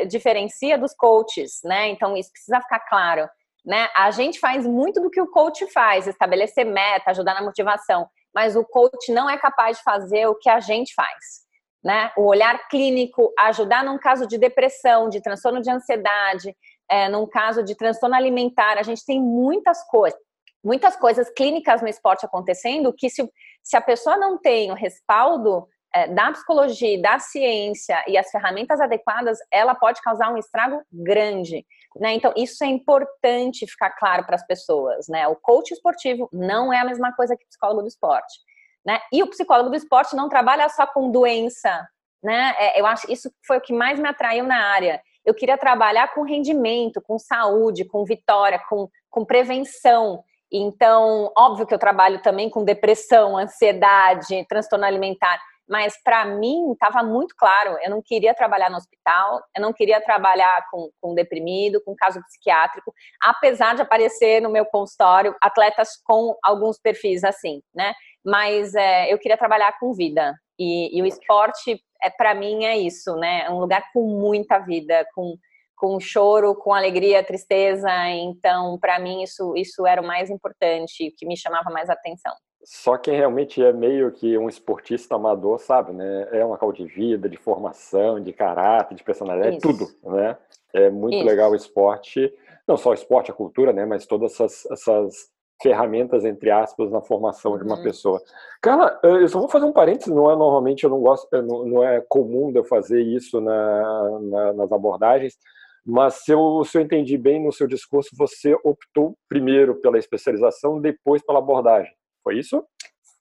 diferencia 0.07 0.77
dos 0.77 0.93
coaches, 0.93 1.59
né? 1.63 1.89
Então, 1.89 2.15
isso 2.15 2.31
precisa 2.31 2.61
ficar 2.61 2.81
claro. 2.81 3.27
Né? 3.65 3.87
A 3.95 4.09
gente 4.11 4.39
faz 4.39 4.65
muito 4.65 4.99
do 4.99 5.09
que 5.09 5.21
o 5.21 5.29
coach 5.29 5.65
faz, 5.71 6.07
estabelecer 6.07 6.65
meta, 6.65 7.11
ajudar 7.11 7.35
na 7.35 7.43
motivação, 7.43 8.07
mas 8.33 8.55
o 8.55 8.63
coach 8.63 9.11
não 9.11 9.29
é 9.29 9.37
capaz 9.37 9.77
de 9.77 9.83
fazer 9.83 10.25
o 10.27 10.35
que 10.35 10.49
a 10.49 10.59
gente 10.59 10.93
faz. 10.93 11.41
Né? 11.83 12.11
O 12.17 12.25
olhar 12.25 12.67
clínico, 12.69 13.31
ajudar 13.39 13.83
num 13.83 13.97
caso 13.97 14.27
de 14.27 14.37
depressão, 14.37 15.09
de 15.09 15.21
transtorno 15.21 15.61
de 15.61 15.69
ansiedade, 15.69 16.55
é, 16.89 17.07
num 17.07 17.25
caso 17.25 17.63
de 17.63 17.75
transtorno 17.75 18.15
alimentar, 18.15 18.77
a 18.77 18.83
gente 18.83 19.05
tem 19.05 19.21
muitas 19.21 19.83
coisas, 19.87 20.19
muitas 20.63 20.95
coisas 20.95 21.29
clínicas 21.29 21.81
no 21.81 21.87
esporte 21.87 22.25
acontecendo 22.25 22.93
que 22.93 23.09
se, 23.09 23.27
se 23.63 23.77
a 23.77 23.81
pessoa 23.81 24.17
não 24.17 24.37
tem 24.37 24.71
o 24.71 24.75
respaldo 24.75 25.67
é, 25.93 26.07
da 26.07 26.31
psicologia, 26.31 27.01
da 27.01 27.19
ciência 27.19 28.03
e 28.07 28.17
as 28.17 28.29
ferramentas 28.29 28.79
adequadas, 28.79 29.37
ela 29.51 29.75
pode 29.75 30.01
causar 30.01 30.31
um 30.31 30.37
estrago 30.37 30.81
grande. 30.91 31.65
Né? 31.95 32.13
Então, 32.13 32.33
isso 32.37 32.63
é 32.63 32.67
importante 32.67 33.67
ficar 33.67 33.91
claro 33.91 34.25
para 34.25 34.35
as 34.35 34.45
pessoas. 34.45 35.07
Né? 35.07 35.27
O 35.27 35.35
coach 35.35 35.71
esportivo 35.71 36.29
não 36.31 36.71
é 36.71 36.79
a 36.79 36.85
mesma 36.85 37.13
coisa 37.13 37.35
que 37.35 37.43
o 37.43 37.47
psicólogo 37.47 37.81
do 37.81 37.87
esporte. 37.87 38.39
Né? 38.85 38.99
E 39.11 39.21
o 39.21 39.29
psicólogo 39.29 39.69
do 39.69 39.75
esporte 39.75 40.15
não 40.15 40.29
trabalha 40.29 40.67
só 40.69 40.87
com 40.87 41.11
doença. 41.11 41.87
Né? 42.23 42.55
É, 42.57 42.79
eu 42.79 42.85
acho 42.85 43.11
isso 43.11 43.31
foi 43.45 43.57
o 43.57 43.61
que 43.61 43.73
mais 43.73 43.99
me 43.99 44.07
atraiu 44.07 44.45
na 44.45 44.57
área. 44.57 45.01
Eu 45.25 45.33
queria 45.33 45.57
trabalhar 45.57 46.13
com 46.13 46.23
rendimento, 46.23 47.01
com 47.01 47.19
saúde, 47.19 47.85
com 47.85 48.05
vitória, 48.05 48.59
com, 48.69 48.89
com 49.09 49.25
prevenção. 49.25 50.23
Então, 50.51 51.31
óbvio 51.37 51.65
que 51.65 51.73
eu 51.73 51.79
trabalho 51.79 52.21
também 52.21 52.49
com 52.49 52.63
depressão, 52.63 53.37
ansiedade, 53.37 54.45
transtorno 54.49 54.85
alimentar, 54.85 55.39
mas 55.71 55.95
para 56.03 56.25
mim 56.25 56.73
estava 56.73 57.01
muito 57.01 57.33
claro, 57.33 57.77
eu 57.81 57.89
não 57.89 58.01
queria 58.01 58.33
trabalhar 58.33 58.69
no 58.69 58.75
hospital, 58.75 59.41
eu 59.55 59.61
não 59.61 59.71
queria 59.71 60.01
trabalhar 60.01 60.67
com, 60.69 60.91
com 60.99 61.15
deprimido, 61.15 61.81
com 61.85 61.95
caso 61.95 62.21
psiquiátrico, 62.23 62.93
apesar 63.21 63.73
de 63.73 63.81
aparecer 63.81 64.41
no 64.41 64.49
meu 64.49 64.65
consultório 64.65 65.33
atletas 65.41 65.91
com 66.03 66.35
alguns 66.43 66.77
perfis 66.77 67.23
assim, 67.23 67.61
né? 67.73 67.93
Mas 68.23 68.75
é, 68.75 69.11
eu 69.11 69.17
queria 69.17 69.37
trabalhar 69.37 69.79
com 69.79 69.93
vida 69.93 70.35
e, 70.59 70.97
e 70.97 71.01
o 71.01 71.05
esporte 71.05 71.81
é 72.03 72.09
para 72.09 72.35
mim 72.35 72.65
é 72.65 72.77
isso, 72.77 73.15
né? 73.15 73.45
É 73.45 73.49
um 73.49 73.59
lugar 73.59 73.81
com 73.93 74.01
muita 74.19 74.59
vida, 74.59 75.07
com 75.15 75.37
com 75.77 75.99
choro, 75.99 76.53
com 76.53 76.75
alegria, 76.75 77.23
tristeza. 77.23 77.89
Então, 78.09 78.77
para 78.77 78.99
mim, 78.99 79.23
isso, 79.23 79.55
isso 79.57 79.87
era 79.87 79.99
o 79.99 80.05
mais 80.05 80.29
importante, 80.29 81.07
o 81.07 81.15
que 81.17 81.25
me 81.25 81.35
chamava 81.35 81.71
mais 81.71 81.89
atenção. 81.89 82.35
Só 82.63 82.97
quem 82.97 83.15
realmente 83.15 83.63
é 83.63 83.73
meio 83.73 84.11
que 84.11 84.37
um 84.37 84.47
esportista 84.47 85.15
amador, 85.15 85.59
sabe, 85.59 85.93
né? 85.93 86.27
É 86.31 86.45
uma 86.45 86.57
cal 86.57 86.71
de 86.71 86.85
vida, 86.85 87.27
de 87.27 87.37
formação, 87.37 88.21
de 88.21 88.31
caráter, 88.31 88.95
de 88.95 89.03
personalidade, 89.03 89.57
é 89.57 89.59
tudo, 89.59 89.87
né? 90.03 90.37
É 90.73 90.89
muito 90.89 91.17
isso. 91.17 91.25
legal 91.25 91.51
o 91.51 91.55
esporte, 91.55 92.33
não 92.67 92.77
só 92.77 92.91
o 92.91 92.93
esporte, 92.93 93.31
a 93.31 93.33
cultura, 93.33 93.73
né? 93.73 93.85
Mas 93.85 94.05
todas 94.05 94.33
essas, 94.33 94.65
essas 94.71 95.31
ferramentas, 95.61 96.25
entre 96.25 96.49
aspas, 96.49 96.91
na 96.91 97.01
formação 97.01 97.57
de 97.57 97.63
uma 97.63 97.77
uhum. 97.77 97.83
pessoa. 97.83 98.21
Cara, 98.61 98.99
eu 99.03 99.27
só 99.27 99.39
vou 99.39 99.49
fazer 99.49 99.65
um 99.65 99.73
parênteses, 99.73 100.13
não 100.13 100.29
é 100.29 100.35
normalmente, 100.35 100.83
eu 100.83 100.89
não 100.89 100.99
gosto, 100.99 101.27
não, 101.41 101.65
não 101.65 101.83
é 101.83 102.01
comum 102.09 102.51
de 102.51 102.59
eu 102.59 102.63
fazer 102.63 103.01
isso 103.01 103.39
na, 103.39 104.19
na, 104.21 104.53
nas 104.53 104.71
abordagens, 104.71 105.37
mas 105.85 106.15
se 106.15 106.31
eu, 106.31 106.63
se 106.63 106.77
eu 106.77 106.81
entendi 106.81 107.17
bem 107.17 107.43
no 107.43 107.51
seu 107.51 107.67
discurso, 107.67 108.09
você 108.17 108.55
optou 108.63 109.15
primeiro 109.27 109.75
pela 109.75 109.97
especialização, 109.97 110.79
depois 110.79 111.23
pela 111.23 111.39
abordagem. 111.39 111.91
Foi 112.23 112.37
isso? 112.37 112.63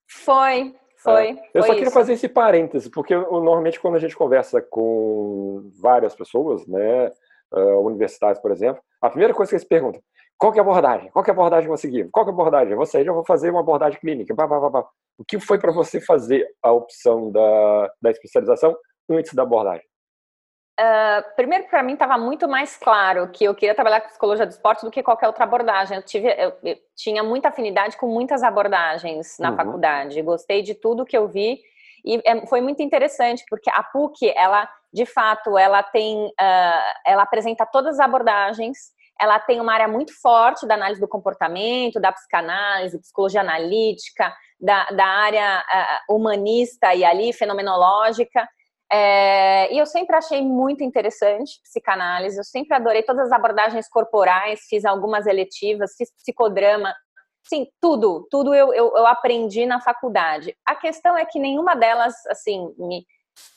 Foi, 0.09 0.75
foi. 0.99 1.29
É. 1.29 1.51
Eu 1.55 1.63
foi 1.63 1.63
só 1.63 1.73
queria 1.73 1.85
isso. 1.85 1.93
fazer 1.93 2.13
esse 2.15 2.29
parêntese, 2.29 2.91
porque 2.91 3.15
normalmente 3.15 3.81
quando 3.81 3.97
a 3.97 4.01
gente 4.01 4.17
conversa 4.17 4.61
com 4.61 5.71
várias 5.81 6.15
pessoas, 6.15 6.67
né, 6.67 7.11
uh, 7.53 7.81
universitários, 7.87 8.39
por 8.41 8.51
exemplo, 8.51 8.83
a 9.01 9.09
primeira 9.09 9.35
coisa 9.35 9.51
que 9.51 9.57
eles 9.57 9.67
perguntam, 9.67 10.03
qual 10.37 10.53
que 10.53 10.59
é 10.59 10.63
a 10.63 10.65
abordagem? 10.65 11.11
Qual 11.11 11.23
que 11.23 11.31
é 11.31 11.33
a 11.33 11.35
abordagem 11.35 11.65
que 11.65 11.69
eu 11.69 11.73
vou 11.73 11.77
seguir? 11.77 12.09
Qual 12.11 12.25
que 12.25 12.31
é 12.31 12.33
a 12.33 12.35
abordagem? 12.35 12.71
Eu 12.71 12.77
vou 12.79 12.87
sair, 12.87 13.07
eu 13.07 13.15
vou 13.15 13.25
fazer 13.25 13.51
uma 13.51 13.61
abordagem 13.61 14.01
clínica. 14.01 14.35
Bah, 14.35 14.47
bah, 14.47 14.71
bah, 14.71 14.89
o 15.19 15.25
que 15.25 15.39
foi 15.39 15.59
para 15.59 15.71
você 15.71 16.01
fazer 16.01 16.47
a 16.63 16.73
opção 16.73 17.31
da, 17.31 17.93
da 18.01 18.11
especialização 18.11 18.75
antes 19.11 19.35
da 19.35 19.43
abordagem? 19.43 19.85
Uh, 20.81 21.35
primeiro, 21.37 21.65
para 21.69 21.83
mim, 21.83 21.93
estava 21.93 22.17
muito 22.17 22.49
mais 22.49 22.77
claro 22.77 23.29
que 23.29 23.45
eu 23.45 23.55
queria 23.55 23.75
trabalhar 23.75 24.01
com 24.01 24.09
psicologia 24.09 24.47
do 24.47 24.51
esporte 24.51 24.83
do 24.83 24.91
que 24.91 25.03
qualquer 25.03 25.27
outra 25.27 25.45
abordagem. 25.45 25.99
Eu, 25.99 26.03
tive, 26.03 26.29
eu, 26.29 26.53
eu 26.63 26.77
tinha 26.97 27.23
muita 27.23 27.49
afinidade 27.49 27.99
com 27.99 28.07
muitas 28.07 28.43
abordagens 28.43 29.37
na 29.39 29.51
uhum. 29.51 29.57
faculdade. 29.57 30.23
Gostei 30.23 30.63
de 30.63 30.75
tudo 30.75 31.05
que 31.05 31.17
eu 31.17 31.29
vi 31.29 31.61
e 32.05 32.21
é, 32.25 32.47
foi 32.47 32.61
muito 32.61 32.83
interessante 32.83 33.45
porque 33.49 33.71
a 33.71 33.83
PUC, 33.83 34.31
ela, 34.35 34.69
de 34.93 35.05
fato, 35.07 35.57
ela 35.57 35.83
tem, 35.83 36.27
uh, 36.27 36.93
ela 37.07 37.23
apresenta 37.23 37.67
todas 37.67 37.95
as 37.95 38.01
abordagens. 38.01 38.79
Ela 39.21 39.39
tem 39.39 39.61
uma 39.61 39.73
área 39.75 39.89
muito 39.89 40.19
forte 40.21 40.67
da 40.67 40.75
análise 40.75 41.01
do 41.01 41.09
comportamento, 41.09 42.01
da 42.01 42.13
psicanálise, 42.13 43.01
psicologia 43.01 43.43
analítica, 43.43 44.35
da, 44.59 44.87
da 44.87 45.05
área 45.05 45.63
uh, 46.09 46.15
humanista 46.15 46.95
e 46.95 47.05
ali 47.05 47.33
fenomenológica. 47.33 48.49
É, 48.93 49.73
e 49.73 49.79
eu 49.79 49.87
sempre 49.87 50.17
achei 50.17 50.43
muito 50.43 50.83
interessante 50.83 51.61
psicanálise, 51.63 52.37
eu 52.37 52.45
sempre 52.45 52.75
adorei 52.75 53.05
todas 53.05 53.27
as 53.27 53.33
abordagens 53.33 53.89
corporais, 53.89 54.63
fiz 54.69 54.85
algumas 54.85 55.27
eletivas, 55.27 55.95
fiz 55.97 56.13
psicodrama, 56.17 56.93
sim, 57.45 57.69
tudo, 57.81 58.27
tudo 58.31 58.53
eu, 58.53 58.75
eu, 58.75 58.93
eu, 58.97 59.07
aprendi 59.07 59.65
na 59.65 59.81
faculdade. 59.81 60.57
A 60.67 60.75
questão 60.75 61.17
é 61.17 61.25
que 61.25 61.39
nenhuma 61.39 61.77
delas, 61.77 62.15
assim, 62.27 62.75
me, 62.79 63.07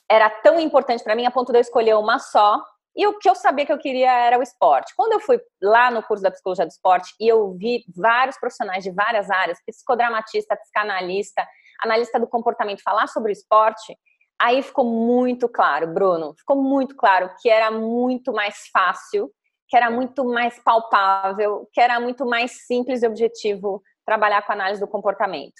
era 0.09 0.29
tão 0.29 0.59
importante 0.59 1.03
para 1.03 1.15
mim 1.15 1.25
a 1.25 1.31
ponto 1.31 1.51
de 1.51 1.57
eu 1.57 1.61
escolher 1.61 1.95
uma 1.95 2.19
só 2.19 2.61
E 2.95 3.07
o 3.07 3.17
que 3.17 3.27
eu 3.27 3.33
sabia 3.33 3.65
que 3.65 3.73
eu 3.73 3.79
queria 3.79 4.11
era 4.11 4.37
o 4.37 4.43
esporte. 4.43 4.93
Quando 4.95 5.13
eu 5.13 5.19
fui 5.19 5.41
lá 5.59 5.89
no 5.89 6.03
curso 6.03 6.21
da 6.21 6.29
psicologia 6.29 6.65
do 6.65 6.69
esporte 6.69 7.11
e 7.19 7.27
eu 7.27 7.53
vi 7.53 7.83
vários 7.95 8.37
profissionais 8.37 8.83
de 8.83 8.91
várias 8.91 9.31
áreas, 9.31 9.57
psicodramatista, 9.65 10.55
psicanalista, 10.55 11.43
analista 11.81 12.19
do 12.19 12.27
comportamento 12.27 12.83
falar 12.83 13.07
sobre 13.07 13.31
o 13.31 13.33
esporte, 13.33 13.97
aí 14.43 14.61
ficou 14.61 14.83
muito 14.83 15.47
claro, 15.47 15.87
Bruno, 15.87 16.33
ficou 16.37 16.61
muito 16.61 16.95
claro 16.95 17.31
que 17.41 17.49
era 17.49 17.71
muito 17.71 18.33
mais 18.33 18.67
fácil, 18.73 19.31
que 19.69 19.77
era 19.77 19.89
muito 19.89 20.25
mais 20.25 20.59
palpável, 20.59 21.67
que 21.71 21.79
era 21.79 21.97
muito 21.99 22.25
mais 22.25 22.65
simples 22.65 23.01
e 23.01 23.07
objetivo 23.07 23.81
trabalhar 24.05 24.45
com 24.45 24.51
análise 24.51 24.81
do 24.81 24.87
comportamento. 24.87 25.55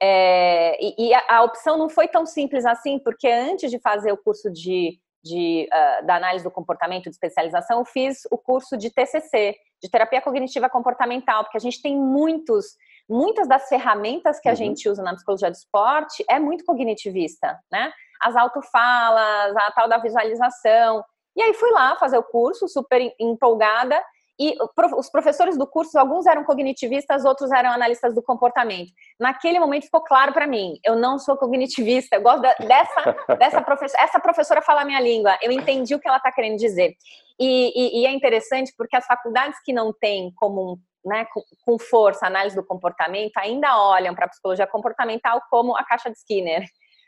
É, 0.00 0.78
e, 0.80 1.08
e 1.08 1.14
a, 1.14 1.24
a, 1.28 1.42
opção 1.42 1.76
não 1.76 1.88
foi 1.88 2.06
tão 2.06 2.24
simples 2.24 2.64
assim, 2.64 2.98
porque 2.98 3.28
antes 3.28 3.70
de 3.70 3.80
fazer 3.80 4.12
o 4.12 4.16
curso 4.16 4.50
de 4.50 4.98
de, 5.22 5.68
uh, 5.72 6.04
da 6.04 6.16
análise 6.16 6.44
do 6.44 6.50
comportamento 6.50 7.04
de 7.04 7.10
especialização, 7.10 7.78
eu 7.78 7.84
fiz 7.84 8.22
o 8.30 8.36
curso 8.36 8.76
de 8.76 8.90
TCC, 8.90 9.56
de 9.80 9.88
terapia 9.88 10.20
cognitiva 10.20 10.68
comportamental, 10.68 11.44
porque 11.44 11.56
a 11.56 11.60
gente 11.60 11.80
tem 11.80 11.96
muitos, 11.96 12.76
muitas 13.08 13.46
das 13.46 13.68
ferramentas 13.68 14.40
que 14.40 14.48
a 14.48 14.52
uhum. 14.52 14.56
gente 14.56 14.88
usa 14.88 15.02
na 15.02 15.14
psicologia 15.14 15.50
do 15.50 15.54
esporte 15.54 16.24
é 16.28 16.38
muito 16.38 16.64
cognitivista, 16.64 17.58
né? 17.70 17.92
As 18.22 18.36
autofalas, 18.36 19.56
a 19.56 19.72
tal 19.72 19.88
da 19.88 19.98
visualização. 19.98 21.04
E 21.36 21.42
aí 21.42 21.54
fui 21.54 21.70
lá 21.70 21.96
fazer 21.96 22.18
o 22.18 22.22
curso, 22.22 22.68
super 22.68 23.00
empolgada, 23.18 24.00
e 24.38 24.56
os 24.96 25.10
professores 25.10 25.56
do 25.58 25.66
curso, 25.66 25.98
alguns 25.98 26.26
eram 26.26 26.42
cognitivistas, 26.42 27.24
outros 27.24 27.52
eram 27.52 27.70
analistas 27.70 28.14
do 28.14 28.22
comportamento. 28.22 28.90
Naquele 29.20 29.60
momento 29.60 29.84
ficou 29.84 30.02
claro 30.02 30.32
para 30.32 30.46
mim, 30.46 30.78
eu 30.84 30.96
não 30.96 31.18
sou 31.18 31.36
cognitivista, 31.36 32.16
eu 32.16 32.22
gosto 32.22 32.40
dessa, 32.40 33.16
dessa 33.38 33.62
professora, 33.62 34.02
essa 34.02 34.18
professora 34.18 34.62
fala 34.62 34.82
a 34.82 34.84
minha 34.84 35.00
língua, 35.00 35.38
eu 35.42 35.52
entendi 35.52 35.94
o 35.94 36.00
que 36.00 36.08
ela 36.08 36.16
está 36.16 36.32
querendo 36.32 36.56
dizer. 36.58 36.96
E, 37.38 38.00
e, 38.00 38.02
e, 38.02 38.06
é 38.06 38.10
interessante 38.10 38.72
porque 38.76 38.96
as 38.96 39.06
faculdades 39.06 39.58
que 39.64 39.72
não 39.72 39.92
têm 39.92 40.32
como 40.34 40.78
né, 41.04 41.26
com, 41.64 41.78
força 41.78 42.26
análise 42.26 42.54
do 42.56 42.64
comportamento 42.64 43.36
ainda 43.36 43.76
olham 43.76 44.14
para 44.14 44.26
a 44.26 44.28
psicologia 44.28 44.66
comportamental 44.66 45.40
como 45.50 45.76
a 45.76 45.84
caixa 45.84 46.10
de 46.10 46.18
Skinner 46.18 46.64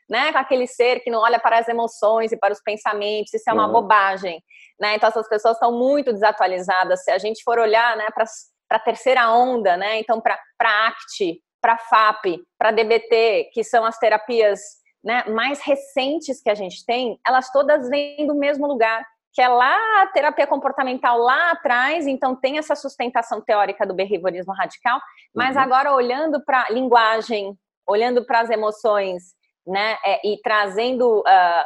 né? 0.09 0.33
Com 0.33 0.39
aquele 0.39 0.67
ser 0.67 1.01
que 1.01 1.11
não 1.11 1.21
olha 1.21 1.39
para 1.39 1.59
as 1.59 1.69
emoções 1.69 2.33
e 2.33 2.37
para 2.37 2.53
os 2.53 2.61
pensamentos, 2.61 3.33
isso 3.33 3.49
é 3.49 3.53
uma 3.53 3.67
uhum. 3.67 3.73
bobagem, 3.73 4.43
né? 4.81 4.95
Então 4.97 5.09
essas 5.09 5.29
pessoas 5.29 5.57
estão 5.57 5.73
muito 5.73 6.13
desatualizadas. 6.13 7.05
Se 7.05 7.11
a 7.11 7.19
gente 7.19 7.43
for 7.43 7.59
olhar, 7.59 7.97
né, 7.97 8.07
para 8.13 8.25
a 8.71 8.79
terceira 8.79 9.31
onda, 9.31 9.77
né? 9.77 9.99
Então 9.99 10.21
para 10.21 10.39
para 10.59 10.87
ACT, 10.89 11.41
para 11.61 11.79
FAP, 11.79 12.41
para 12.59 12.71
DBT, 12.71 13.51
que 13.53 13.65
são 13.65 13.85
as 13.85 13.99
terapias 13.99 14.61
né, 15.03 15.25
mais 15.29 15.61
recentes 15.61 16.41
que 16.43 16.51
a 16.51 16.55
gente 16.55 16.85
tem, 16.85 17.19
elas 17.27 17.51
todas 17.51 17.89
vêm 17.89 18.27
do 18.27 18.35
mesmo 18.35 18.67
lugar, 18.67 19.05
que 19.35 19.43
é 19.43 19.49
lá 19.49 20.03
a 20.03 20.07
terapia 20.07 20.47
comportamental 20.47 21.19
lá 21.19 21.51
atrás, 21.51 22.07
então 22.07 22.37
tem 22.37 22.57
essa 22.57 22.75
sustentação 22.75 23.41
teórica 23.41 23.87
do 23.87 23.95
behaviorismo 23.95 24.55
radical, 24.55 25.01
mas 25.35 25.57
uhum. 25.57 25.63
agora 25.63 25.93
olhando 25.93 26.43
para 26.45 26.71
linguagem, 26.71 27.55
olhando 27.87 28.25
para 28.25 28.41
as 28.41 28.51
emoções, 28.51 29.35
né? 29.67 29.97
É, 30.05 30.27
e 30.27 30.41
trazendo, 30.43 31.21
uh, 31.21 31.65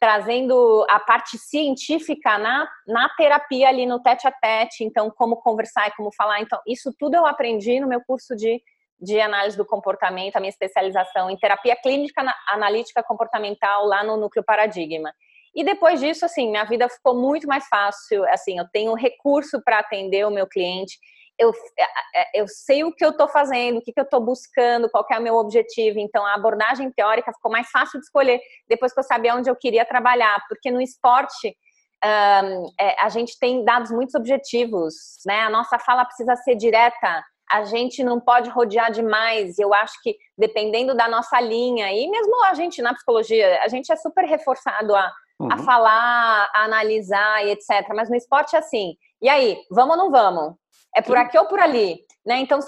trazendo 0.00 0.86
a 0.88 1.00
parte 1.00 1.38
científica 1.38 2.38
na, 2.38 2.68
na 2.86 3.08
terapia 3.10 3.68
ali 3.68 3.86
no 3.86 4.00
tete 4.00 4.26
a 4.26 4.32
tete, 4.32 4.84
então 4.84 5.10
como 5.10 5.36
conversar 5.36 5.88
e 5.88 5.96
como 5.96 6.12
falar. 6.14 6.40
Então, 6.40 6.60
isso 6.66 6.92
tudo 6.98 7.14
eu 7.14 7.26
aprendi 7.26 7.80
no 7.80 7.88
meu 7.88 8.00
curso 8.06 8.36
de, 8.36 8.62
de 9.00 9.20
análise 9.20 9.56
do 9.56 9.66
comportamento, 9.66 10.36
a 10.36 10.40
minha 10.40 10.50
especialização 10.50 11.30
em 11.30 11.36
terapia 11.36 11.76
clínica 11.76 12.22
analítica 12.48 13.02
comportamental 13.02 13.86
lá 13.86 14.04
no 14.04 14.16
Núcleo 14.16 14.44
Paradigma. 14.44 15.12
E 15.54 15.64
depois 15.64 15.98
disso, 15.98 16.24
assim, 16.24 16.50
minha 16.50 16.64
vida 16.64 16.88
ficou 16.88 17.14
muito 17.14 17.46
mais 17.48 17.66
fácil. 17.66 18.24
Assim, 18.28 18.58
eu 18.58 18.66
tenho 18.72 18.94
recurso 18.94 19.60
para 19.64 19.80
atender 19.80 20.26
o 20.26 20.30
meu 20.30 20.46
cliente 20.46 20.98
eu, 21.38 21.52
é, 21.78 21.84
é, 22.14 22.40
eu 22.40 22.48
sei 22.48 22.84
o 22.84 22.92
que 22.92 23.04
eu 23.04 23.10
estou 23.10 23.28
fazendo, 23.28 23.78
o 23.78 23.82
que, 23.82 23.92
que 23.92 24.00
eu 24.00 24.04
estou 24.04 24.20
buscando, 24.20 24.90
qual 24.90 25.06
é 25.10 25.18
o 25.18 25.22
meu 25.22 25.36
objetivo. 25.36 25.98
Então, 25.98 26.26
a 26.26 26.34
abordagem 26.34 26.90
teórica 26.90 27.32
ficou 27.32 27.50
mais 27.50 27.70
fácil 27.70 28.00
de 28.00 28.06
escolher 28.06 28.40
depois 28.68 28.92
que 28.92 28.98
eu 28.98 29.04
sabia 29.04 29.34
onde 29.34 29.48
eu 29.48 29.56
queria 29.56 29.84
trabalhar, 29.84 30.42
porque 30.48 30.70
no 30.70 30.80
esporte 30.80 31.56
um, 32.04 32.70
é, 32.78 33.00
a 33.00 33.08
gente 33.08 33.38
tem 33.38 33.64
dados 33.64 33.90
muito 33.90 34.16
objetivos, 34.16 34.94
né? 35.26 35.40
A 35.40 35.50
nossa 35.50 35.78
fala 35.78 36.04
precisa 36.04 36.36
ser 36.36 36.54
direta, 36.54 37.24
a 37.50 37.64
gente 37.64 38.04
não 38.04 38.20
pode 38.20 38.50
rodear 38.50 38.90
demais. 38.90 39.58
Eu 39.58 39.72
acho 39.72 40.00
que 40.02 40.16
dependendo 40.36 40.94
da 40.94 41.08
nossa 41.08 41.40
linha, 41.40 41.90
e 41.92 42.08
mesmo 42.08 42.44
a 42.44 42.54
gente 42.54 42.82
na 42.82 42.94
psicologia, 42.94 43.60
a 43.62 43.68
gente 43.68 43.90
é 43.90 43.96
super 43.96 44.24
reforçado 44.24 44.94
a, 44.94 45.12
uhum. 45.40 45.52
a 45.52 45.58
falar, 45.58 46.50
a 46.54 46.64
analisar 46.64 47.44
e 47.46 47.50
etc. 47.50 47.88
Mas 47.94 48.08
no 48.08 48.16
esporte 48.16 48.54
é 48.54 48.58
assim. 48.58 48.96
E 49.20 49.28
aí, 49.28 49.58
vamos 49.70 49.96
ou 49.96 50.04
não 50.04 50.10
vamos? 50.10 50.54
É 50.94 51.02
por 51.02 51.16
aqui 51.16 51.38
ou 51.38 51.46
por 51.46 51.60
ali? 51.60 52.04
Né? 52.24 52.38
Então, 52.40 52.60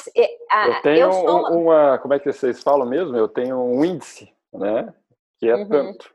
a, 0.50 0.68
eu 0.68 0.82
tenho 0.82 1.06
eu 1.06 1.12
sou... 1.12 1.58
uma, 1.58 1.98
como 1.98 2.14
é 2.14 2.18
que 2.18 2.32
vocês 2.32 2.62
falam 2.62 2.86
mesmo? 2.86 3.16
Eu 3.16 3.28
tenho 3.28 3.58
um 3.58 3.84
índice, 3.84 4.32
né? 4.52 4.92
Que 5.38 5.48
é 5.48 5.56
uhum. 5.56 5.68
tanto. 5.68 6.14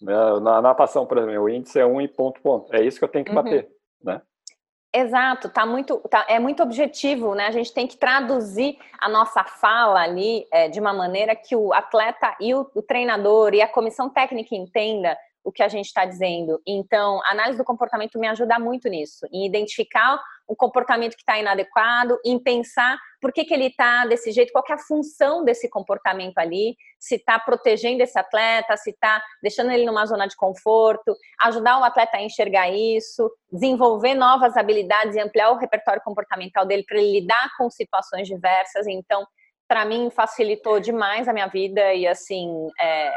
Né, 0.00 0.14
na 0.40 0.60
natação, 0.60 1.06
por 1.06 1.18
exemplo, 1.18 1.42
o 1.42 1.48
índice 1.48 1.80
é 1.80 1.86
um 1.86 2.00
e 2.00 2.06
ponto 2.06 2.40
ponto. 2.40 2.74
É 2.74 2.84
isso 2.84 2.98
que 2.98 3.04
eu 3.04 3.08
tenho 3.08 3.24
que 3.24 3.30
uhum. 3.30 3.42
bater, 3.42 3.68
né? 4.02 4.20
Exato, 4.94 5.50
tá 5.50 5.66
muito, 5.66 5.98
tá, 6.08 6.24
é 6.28 6.38
muito 6.38 6.62
objetivo, 6.62 7.34
né? 7.34 7.46
A 7.46 7.50
gente 7.50 7.72
tem 7.72 7.86
que 7.86 7.98
traduzir 7.98 8.78
a 8.98 9.08
nossa 9.08 9.44
fala 9.44 10.00
ali 10.00 10.46
é, 10.50 10.68
de 10.68 10.80
uma 10.80 10.92
maneira 10.92 11.36
que 11.36 11.54
o 11.54 11.72
atleta 11.72 12.34
e 12.40 12.54
o, 12.54 12.70
o 12.74 12.82
treinador 12.82 13.52
e 13.52 13.60
a 13.60 13.68
comissão 13.68 14.08
técnica 14.08 14.54
entenda 14.54 15.16
o 15.44 15.52
que 15.52 15.62
a 15.62 15.68
gente 15.68 15.86
está 15.86 16.04
dizendo. 16.04 16.60
Então, 16.66 17.20
a 17.24 17.32
análise 17.32 17.58
do 17.58 17.64
comportamento 17.64 18.18
me 18.18 18.26
ajuda 18.26 18.58
muito 18.58 18.88
nisso, 18.88 19.26
em 19.30 19.44
identificar 19.46 20.18
o 20.46 20.54
comportamento 20.54 21.14
que 21.14 21.22
está 21.22 21.38
inadequado, 21.38 22.18
em 22.24 22.38
pensar 22.38 22.98
por 23.20 23.32
que, 23.32 23.44
que 23.44 23.52
ele 23.52 23.66
está 23.66 24.06
desse 24.06 24.30
jeito, 24.30 24.52
qual 24.52 24.64
é 24.68 24.74
a 24.74 24.78
função 24.78 25.44
desse 25.44 25.68
comportamento 25.68 26.38
ali, 26.38 26.76
se 26.98 27.16
está 27.16 27.38
protegendo 27.38 28.02
esse 28.02 28.18
atleta, 28.18 28.76
se 28.76 28.90
está 28.90 29.22
deixando 29.42 29.70
ele 29.72 29.84
numa 29.84 30.06
zona 30.06 30.26
de 30.26 30.36
conforto, 30.36 31.16
ajudar 31.42 31.80
o 31.80 31.84
atleta 31.84 32.16
a 32.16 32.22
enxergar 32.22 32.70
isso, 32.70 33.30
desenvolver 33.50 34.14
novas 34.14 34.56
habilidades 34.56 35.16
e 35.16 35.20
ampliar 35.20 35.50
o 35.50 35.58
repertório 35.58 36.02
comportamental 36.04 36.64
dele 36.66 36.84
para 36.86 36.98
ele 36.98 37.20
lidar 37.20 37.50
com 37.56 37.68
situações 37.70 38.28
diversas. 38.28 38.86
Então, 38.86 39.26
para 39.66 39.84
mim, 39.84 40.10
facilitou 40.10 40.78
demais 40.78 41.26
a 41.26 41.32
minha 41.32 41.48
vida 41.48 41.92
e, 41.92 42.06
assim, 42.06 42.68
é 42.80 43.12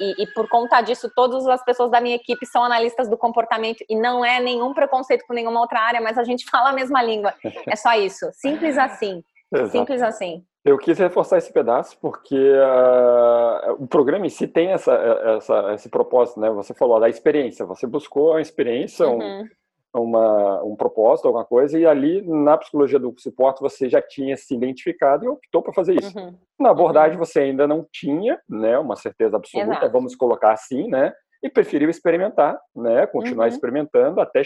e, 0.00 0.22
e, 0.22 0.26
por 0.28 0.48
conta 0.48 0.80
disso, 0.80 1.10
todas 1.14 1.46
as 1.46 1.64
pessoas 1.64 1.90
da 1.90 2.00
minha 2.00 2.16
equipe 2.16 2.44
são 2.46 2.62
analistas 2.62 3.08
do 3.08 3.16
comportamento 3.16 3.84
e 3.88 3.96
não 3.96 4.24
é 4.24 4.40
nenhum 4.40 4.74
preconceito 4.74 5.24
com 5.26 5.34
nenhuma 5.34 5.60
outra 5.60 5.80
área, 5.80 6.00
mas 6.00 6.18
a 6.18 6.24
gente 6.24 6.44
fala 6.50 6.70
a 6.70 6.72
mesma 6.72 7.02
língua. 7.02 7.34
É 7.66 7.76
só 7.76 7.94
isso. 7.94 8.28
Simples 8.32 8.76
assim. 8.78 9.22
Exato. 9.52 9.70
Simples 9.70 10.02
assim. 10.02 10.44
Eu 10.64 10.76
quis 10.78 10.98
reforçar 10.98 11.38
esse 11.38 11.52
pedaço 11.52 11.96
porque 12.00 12.34
uh, 12.34 13.74
o 13.78 13.86
programa 13.86 14.26
em 14.26 14.30
si 14.30 14.48
tem 14.48 14.72
essa, 14.72 14.92
essa, 15.36 15.74
esse 15.74 15.88
propósito, 15.88 16.40
né? 16.40 16.50
Você 16.50 16.74
falou 16.74 16.98
da 16.98 17.08
experiência, 17.08 17.64
você 17.64 17.86
buscou 17.86 18.34
a 18.34 18.40
experiência, 18.40 19.06
uhum. 19.06 19.42
um, 19.42 19.48
uma, 19.94 20.62
um 20.62 20.76
propósito, 20.76 21.26
alguma 21.26 21.44
coisa, 21.44 21.78
e 21.78 21.86
ali 21.86 22.22
na 22.22 22.56
psicologia 22.56 22.98
do 22.98 23.14
suporte 23.18 23.60
você 23.60 23.88
já 23.88 24.02
tinha 24.02 24.36
se 24.36 24.54
identificado 24.54 25.24
e 25.24 25.28
optou 25.28 25.62
por 25.62 25.74
fazer 25.74 25.94
isso. 25.94 26.16
Uhum. 26.18 26.36
Na 26.58 26.70
abordagem 26.70 27.18
uhum. 27.18 27.24
você 27.24 27.40
ainda 27.40 27.66
não 27.66 27.86
tinha, 27.92 28.40
né, 28.48 28.78
uma 28.78 28.96
certeza 28.96 29.36
absoluta, 29.36 29.78
Exato. 29.78 29.92
vamos 29.92 30.14
colocar 30.14 30.52
assim, 30.52 30.88
né, 30.88 31.12
e 31.42 31.50
preferiu 31.50 31.88
experimentar, 31.88 32.58
né, 32.74 33.06
continuar 33.06 33.44
uhum. 33.44 33.52
experimentando 33.52 34.20
até, 34.20 34.42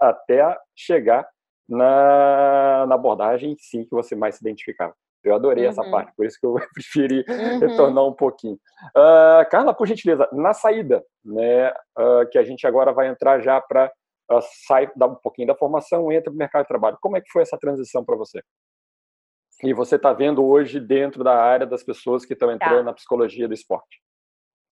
até 0.00 0.56
chegar 0.76 1.26
na, 1.68 2.86
na 2.86 2.94
abordagem 2.94 3.56
sim 3.58 3.84
que 3.84 3.90
você 3.90 4.14
mais 4.14 4.36
se 4.36 4.42
identificava. 4.42 4.94
Eu 5.24 5.36
adorei 5.36 5.66
essa 5.66 5.82
uhum. 5.82 5.90
parte, 5.90 6.12
por 6.16 6.26
isso 6.26 6.38
que 6.38 6.46
eu 6.46 6.54
preferi 6.74 7.24
uhum. 7.28 7.58
retornar 7.60 8.04
um 8.04 8.12
pouquinho. 8.12 8.58
Uh, 8.96 9.48
Carla, 9.50 9.72
por 9.72 9.86
gentileza, 9.86 10.28
na 10.32 10.52
saída, 10.52 11.02
né, 11.24 11.70
uh, 11.98 12.28
que 12.30 12.38
a 12.38 12.42
gente 12.42 12.66
agora 12.66 12.92
vai 12.92 13.08
entrar 13.08 13.40
já 13.40 13.60
para 13.60 13.90
sai 14.40 14.90
dá 14.96 15.06
um 15.06 15.14
pouquinho 15.14 15.48
da 15.48 15.54
formação, 15.54 16.10
entra 16.10 16.30
no 16.30 16.38
mercado 16.38 16.62
de 16.62 16.68
trabalho. 16.68 16.98
Como 17.00 17.16
é 17.16 17.20
que 17.20 17.30
foi 17.30 17.42
essa 17.42 17.58
transição 17.58 18.04
para 18.04 18.16
você? 18.16 18.42
E 19.62 19.72
você 19.72 19.96
está 19.96 20.12
vendo 20.12 20.44
hoje 20.44 20.80
dentro 20.80 21.22
da 21.22 21.36
área 21.36 21.66
das 21.66 21.84
pessoas 21.84 22.24
que 22.24 22.32
estão 22.32 22.48
tá. 22.48 22.54
entrando 22.54 22.78
tá. 22.78 22.82
na 22.84 22.92
psicologia 22.92 23.46
do 23.46 23.54
esporte? 23.54 24.02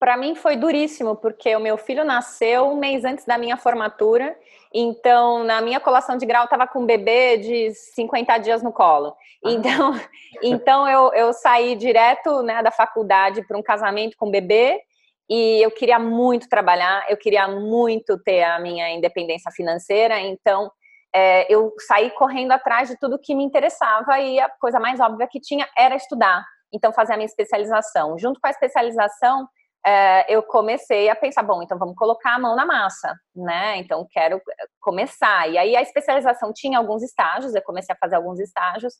Para 0.01 0.17
mim 0.17 0.33
foi 0.33 0.55
duríssimo, 0.55 1.15
porque 1.15 1.55
o 1.55 1.59
meu 1.59 1.77
filho 1.77 2.03
nasceu 2.03 2.65
um 2.65 2.75
mês 2.75 3.05
antes 3.05 3.23
da 3.23 3.37
minha 3.37 3.55
formatura, 3.55 4.35
então 4.73 5.43
na 5.43 5.61
minha 5.61 5.79
colação 5.79 6.17
de 6.17 6.25
grau 6.25 6.45
estava 6.45 6.65
com 6.65 6.79
um 6.79 6.85
bebê 6.87 7.37
de 7.37 7.71
50 7.71 8.37
dias 8.39 8.63
no 8.63 8.73
colo. 8.73 9.15
Ah. 9.45 9.51
Então, 9.51 9.93
então 10.41 10.89
eu, 10.89 11.13
eu 11.13 11.31
saí 11.33 11.75
direto 11.75 12.41
né, 12.41 12.63
da 12.63 12.71
faculdade 12.71 13.45
para 13.47 13.55
um 13.55 13.61
casamento 13.61 14.17
com 14.17 14.31
bebê, 14.31 14.81
e 15.33 15.63
eu 15.63 15.71
queria 15.71 15.97
muito 15.97 16.49
trabalhar, 16.49 17.05
eu 17.09 17.15
queria 17.15 17.47
muito 17.47 18.21
ter 18.21 18.43
a 18.43 18.59
minha 18.59 18.89
independência 18.89 19.49
financeira, 19.49 20.19
então 20.19 20.69
é, 21.15 21.49
eu 21.49 21.73
saí 21.87 22.11
correndo 22.11 22.51
atrás 22.51 22.89
de 22.89 22.99
tudo 22.99 23.17
que 23.17 23.33
me 23.33 23.41
interessava 23.41 24.19
e 24.19 24.41
a 24.41 24.49
coisa 24.59 24.77
mais 24.77 24.99
óbvia 24.99 25.29
que 25.31 25.39
tinha 25.39 25.65
era 25.77 25.95
estudar, 25.95 26.43
então 26.73 26.91
fazer 26.91 27.13
a 27.13 27.15
minha 27.15 27.27
especialização. 27.27 28.19
Junto 28.19 28.41
com 28.41 28.47
a 28.47 28.51
especialização, 28.51 29.47
é, 29.87 30.25
eu 30.27 30.43
comecei 30.43 31.07
a 31.07 31.15
pensar, 31.15 31.43
bom, 31.43 31.63
então 31.63 31.79
vamos 31.79 31.95
colocar 31.95 32.35
a 32.35 32.39
mão 32.39 32.53
na 32.53 32.65
massa, 32.65 33.15
né? 33.33 33.77
Então 33.77 34.05
quero 34.11 34.41
começar. 34.81 35.49
E 35.49 35.57
aí 35.57 35.77
a 35.77 35.81
especialização 35.81 36.51
tinha 36.53 36.77
alguns 36.77 37.01
estágios, 37.03 37.55
eu 37.55 37.61
comecei 37.61 37.95
a 37.95 37.97
fazer 37.97 38.17
alguns 38.17 38.37
estágios. 38.37 38.95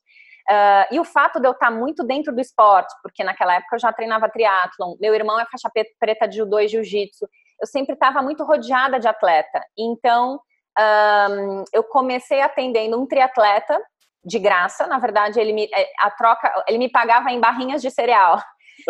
Uh, 0.50 0.96
e 0.96 1.00
o 1.00 1.04
fato 1.04 1.40
de 1.40 1.48
eu 1.48 1.52
estar 1.52 1.72
muito 1.72 2.04
dentro 2.04 2.34
do 2.34 2.42
esporte, 2.42 2.94
porque 3.04 3.24
naquela 3.24 3.56
época 3.56 3.76
eu 3.76 3.80
já 3.80 3.94
treinava 3.94 4.30
triatlon, 4.30 4.96
meu 5.00 5.14
irmão 5.14 5.40
é 5.40 5.46
faixa 5.46 5.72
preta 6.00 6.28
de 6.28 6.38
judô 6.38 6.60
e 6.60 6.68
jiu-jitsu, 6.68 7.28
eu 7.62 7.68
sempre 7.68 7.94
estava 7.94 8.22
muito 8.22 8.44
rodeada 8.44 9.00
de 9.00 9.08
atleta. 9.08 9.64
Então, 9.78 10.40
um, 10.80 11.64
eu 11.72 11.84
comecei 11.84 12.42
atendendo 12.42 13.00
um 13.00 13.06
triatleta 13.06 13.80
de 14.24 14.40
graça, 14.40 14.88
na 14.88 15.00
verdade, 15.00 15.40
ele 15.40 15.54
me, 15.54 15.70
é, 15.74 15.88
a 16.00 16.12
troca, 16.12 16.64
ele 16.68 16.78
me 16.78 16.90
pagava 16.90 17.32
em 17.32 17.40
barrinhas 17.40 17.82
de 17.82 17.90
cereal, 17.90 18.42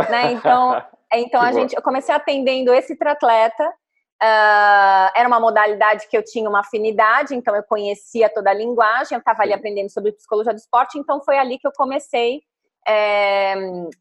né? 0.09 0.31
Então, 0.33 0.83
então 1.13 1.41
a 1.41 1.51
gente, 1.51 1.75
eu 1.75 1.81
comecei 1.81 2.13
atendendo 2.15 2.73
esse 2.73 2.97
triatleta, 2.97 3.73
uh, 4.21 5.11
era 5.15 5.27
uma 5.27 5.39
modalidade 5.39 6.07
que 6.07 6.15
eu 6.15 6.23
tinha 6.23 6.49
uma 6.49 6.59
afinidade, 6.59 7.35
então 7.35 7.55
eu 7.55 7.63
conhecia 7.63 8.29
toda 8.29 8.49
a 8.49 8.53
linguagem, 8.53 9.15
eu 9.15 9.19
estava 9.19 9.41
ali 9.41 9.53
aprendendo 9.53 9.89
sobre 9.89 10.11
psicologia 10.11 10.53
do 10.53 10.57
esporte, 10.57 10.97
então 10.97 11.21
foi 11.23 11.37
ali 11.37 11.57
que 11.57 11.67
eu 11.67 11.71
comecei 11.75 12.41
é, 12.87 13.53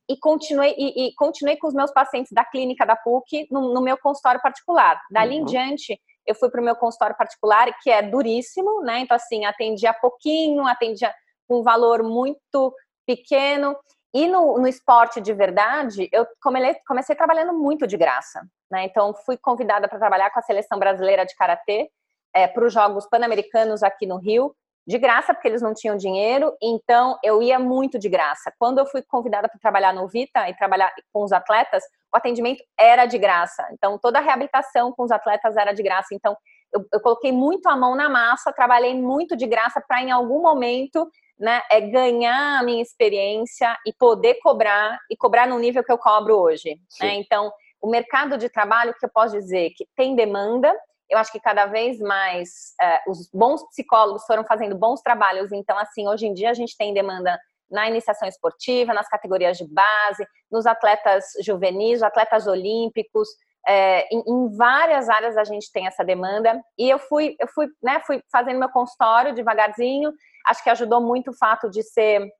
e, 0.08 0.16
continuei, 0.18 0.74
e, 0.76 1.08
e, 1.08 1.14
continuei 1.14 1.56
com 1.56 1.66
os 1.66 1.74
meus 1.74 1.92
pacientes 1.92 2.32
da 2.32 2.44
clínica 2.44 2.86
da 2.86 2.96
PUC 2.96 3.46
no, 3.50 3.74
no 3.74 3.80
meu 3.82 3.98
consultório 3.98 4.40
particular. 4.40 4.98
Dali 5.10 5.36
uhum. 5.36 5.42
em 5.42 5.44
diante, 5.44 6.00
eu 6.26 6.34
fui 6.34 6.50
para 6.50 6.60
o 6.60 6.64
meu 6.64 6.76
consultório 6.76 7.16
particular, 7.16 7.68
que 7.82 7.90
é 7.90 8.02
duríssimo, 8.02 8.80
né? 8.82 9.00
Então, 9.00 9.14
assim, 9.14 9.44
atendia 9.44 9.92
pouquinho, 9.92 10.66
atendia 10.66 11.12
com 11.46 11.60
um 11.60 11.62
valor 11.62 12.02
muito 12.02 12.74
pequeno. 13.06 13.76
E 14.12 14.26
no, 14.26 14.58
no 14.58 14.66
esporte 14.66 15.20
de 15.20 15.32
verdade, 15.32 16.08
eu 16.12 16.26
comecei, 16.42 16.74
comecei 16.86 17.14
trabalhando 17.14 17.52
muito 17.52 17.86
de 17.86 17.96
graça, 17.96 18.42
né? 18.70 18.84
Então, 18.84 19.14
fui 19.24 19.36
convidada 19.36 19.88
para 19.88 19.98
trabalhar 19.98 20.30
com 20.30 20.40
a 20.40 20.42
seleção 20.42 20.78
brasileira 20.78 21.24
de 21.24 21.34
karatê 21.36 21.88
é, 22.34 22.46
para 22.46 22.64
os 22.64 22.72
Jogos 22.72 23.06
Pan-Americanos 23.08 23.82
aqui 23.82 24.06
no 24.06 24.16
Rio 24.16 24.54
de 24.86 24.98
graça, 24.98 25.32
porque 25.32 25.46
eles 25.46 25.62
não 25.62 25.72
tinham 25.74 25.96
dinheiro, 25.96 26.56
então 26.60 27.16
eu 27.22 27.40
ia 27.40 27.58
muito 27.58 27.98
de 27.98 28.08
graça. 28.08 28.52
Quando 28.58 28.78
eu 28.78 28.86
fui 28.86 29.02
convidada 29.02 29.48
para 29.48 29.60
trabalhar 29.60 29.92
no 29.92 30.08
Vita 30.08 30.48
e 30.48 30.56
trabalhar 30.56 30.92
com 31.12 31.22
os 31.22 31.32
atletas, 31.32 31.84
o 32.12 32.16
atendimento 32.16 32.64
era 32.78 33.06
de 33.06 33.16
graça. 33.18 33.68
Então, 33.72 33.98
toda 33.98 34.18
a 34.18 34.22
reabilitação 34.22 34.92
com 34.92 35.04
os 35.04 35.12
atletas 35.12 35.56
era 35.56 35.72
de 35.72 35.82
graça. 35.82 36.12
Então, 36.12 36.36
eu, 36.72 36.84
eu 36.92 37.00
coloquei 37.00 37.30
muito 37.30 37.68
a 37.68 37.76
mão 37.76 37.94
na 37.94 38.08
massa, 38.08 38.52
trabalhei 38.52 38.94
muito 38.94 39.36
de 39.36 39.46
graça 39.46 39.80
para, 39.86 40.02
em 40.02 40.10
algum 40.10 40.42
momento, 40.42 41.08
né, 41.40 41.62
é 41.70 41.80
ganhar 41.80 42.60
a 42.60 42.62
minha 42.62 42.82
experiência 42.82 43.74
e 43.86 43.92
poder 43.94 44.34
cobrar, 44.42 44.98
e 45.10 45.16
cobrar 45.16 45.48
no 45.48 45.58
nível 45.58 45.82
que 45.82 45.90
eu 45.90 45.96
cobro 45.96 46.36
hoje. 46.36 46.78
Né? 47.00 47.14
Então, 47.14 47.50
o 47.80 47.88
mercado 47.88 48.36
de 48.36 48.50
trabalho, 48.50 48.94
que 48.98 49.06
eu 49.06 49.10
posso 49.10 49.34
dizer 49.34 49.70
que 49.70 49.86
tem 49.96 50.14
demanda, 50.14 50.70
eu 51.08 51.18
acho 51.18 51.32
que 51.32 51.40
cada 51.40 51.64
vez 51.64 51.98
mais 51.98 52.74
uh, 52.80 53.10
os 53.10 53.28
bons 53.32 53.66
psicólogos 53.68 54.24
foram 54.26 54.44
fazendo 54.44 54.76
bons 54.76 55.00
trabalhos. 55.00 55.50
Então, 55.50 55.78
assim, 55.78 56.06
hoje 56.06 56.26
em 56.26 56.34
dia 56.34 56.50
a 56.50 56.54
gente 56.54 56.76
tem 56.76 56.92
demanda 56.92 57.38
na 57.70 57.88
iniciação 57.88 58.28
esportiva, 58.28 58.92
nas 58.92 59.08
categorias 59.08 59.56
de 59.56 59.66
base, 59.66 60.26
nos 60.50 60.66
atletas 60.66 61.24
juvenis, 61.42 62.02
atletas 62.02 62.46
olímpicos, 62.46 63.28
é, 63.66 64.06
em, 64.14 64.22
em, 64.26 64.56
várias 64.56 65.08
áreas 65.08 65.36
a 65.36 65.44
gente 65.44 65.70
tem 65.72 65.86
essa 65.86 66.04
demanda. 66.04 66.60
E 66.78 66.88
eu 66.88 66.98
fui, 66.98 67.36
eu 67.38 67.48
fui, 67.48 67.68
né, 67.82 68.00
fui 68.06 68.22
fazendo 68.30 68.58
meu 68.58 68.70
consultório 68.70 69.34
devagarzinho. 69.34 70.12
Acho 70.46 70.62
que 70.62 70.70
ajudou 70.70 71.00
muito 71.00 71.30
o 71.30 71.36
fato 71.36 71.70
de 71.70 71.82
ser 71.82 72.30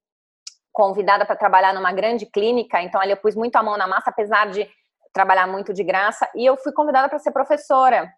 convidada 0.73 1.27
para 1.27 1.37
trabalhar 1.37 1.75
numa 1.75 1.93
grande 1.93 2.27
clínica. 2.27 2.81
Então, 2.81 3.01
ali 3.01 3.13
eu 3.13 3.17
pus 3.17 3.35
muito 3.35 3.57
a 3.57 3.63
mão 3.63 3.77
na 3.77 3.87
massa, 3.87 4.11
apesar 4.11 4.51
de 4.51 4.69
trabalhar 5.13 5.47
muito 5.47 5.73
de 5.75 5.85
graça. 5.85 6.29
E 6.35 6.47
eu 6.47 6.57
fui 6.57 6.73
convidada 6.73 7.09
para 7.09 7.19
ser 7.19 7.33
professora. 7.33 8.11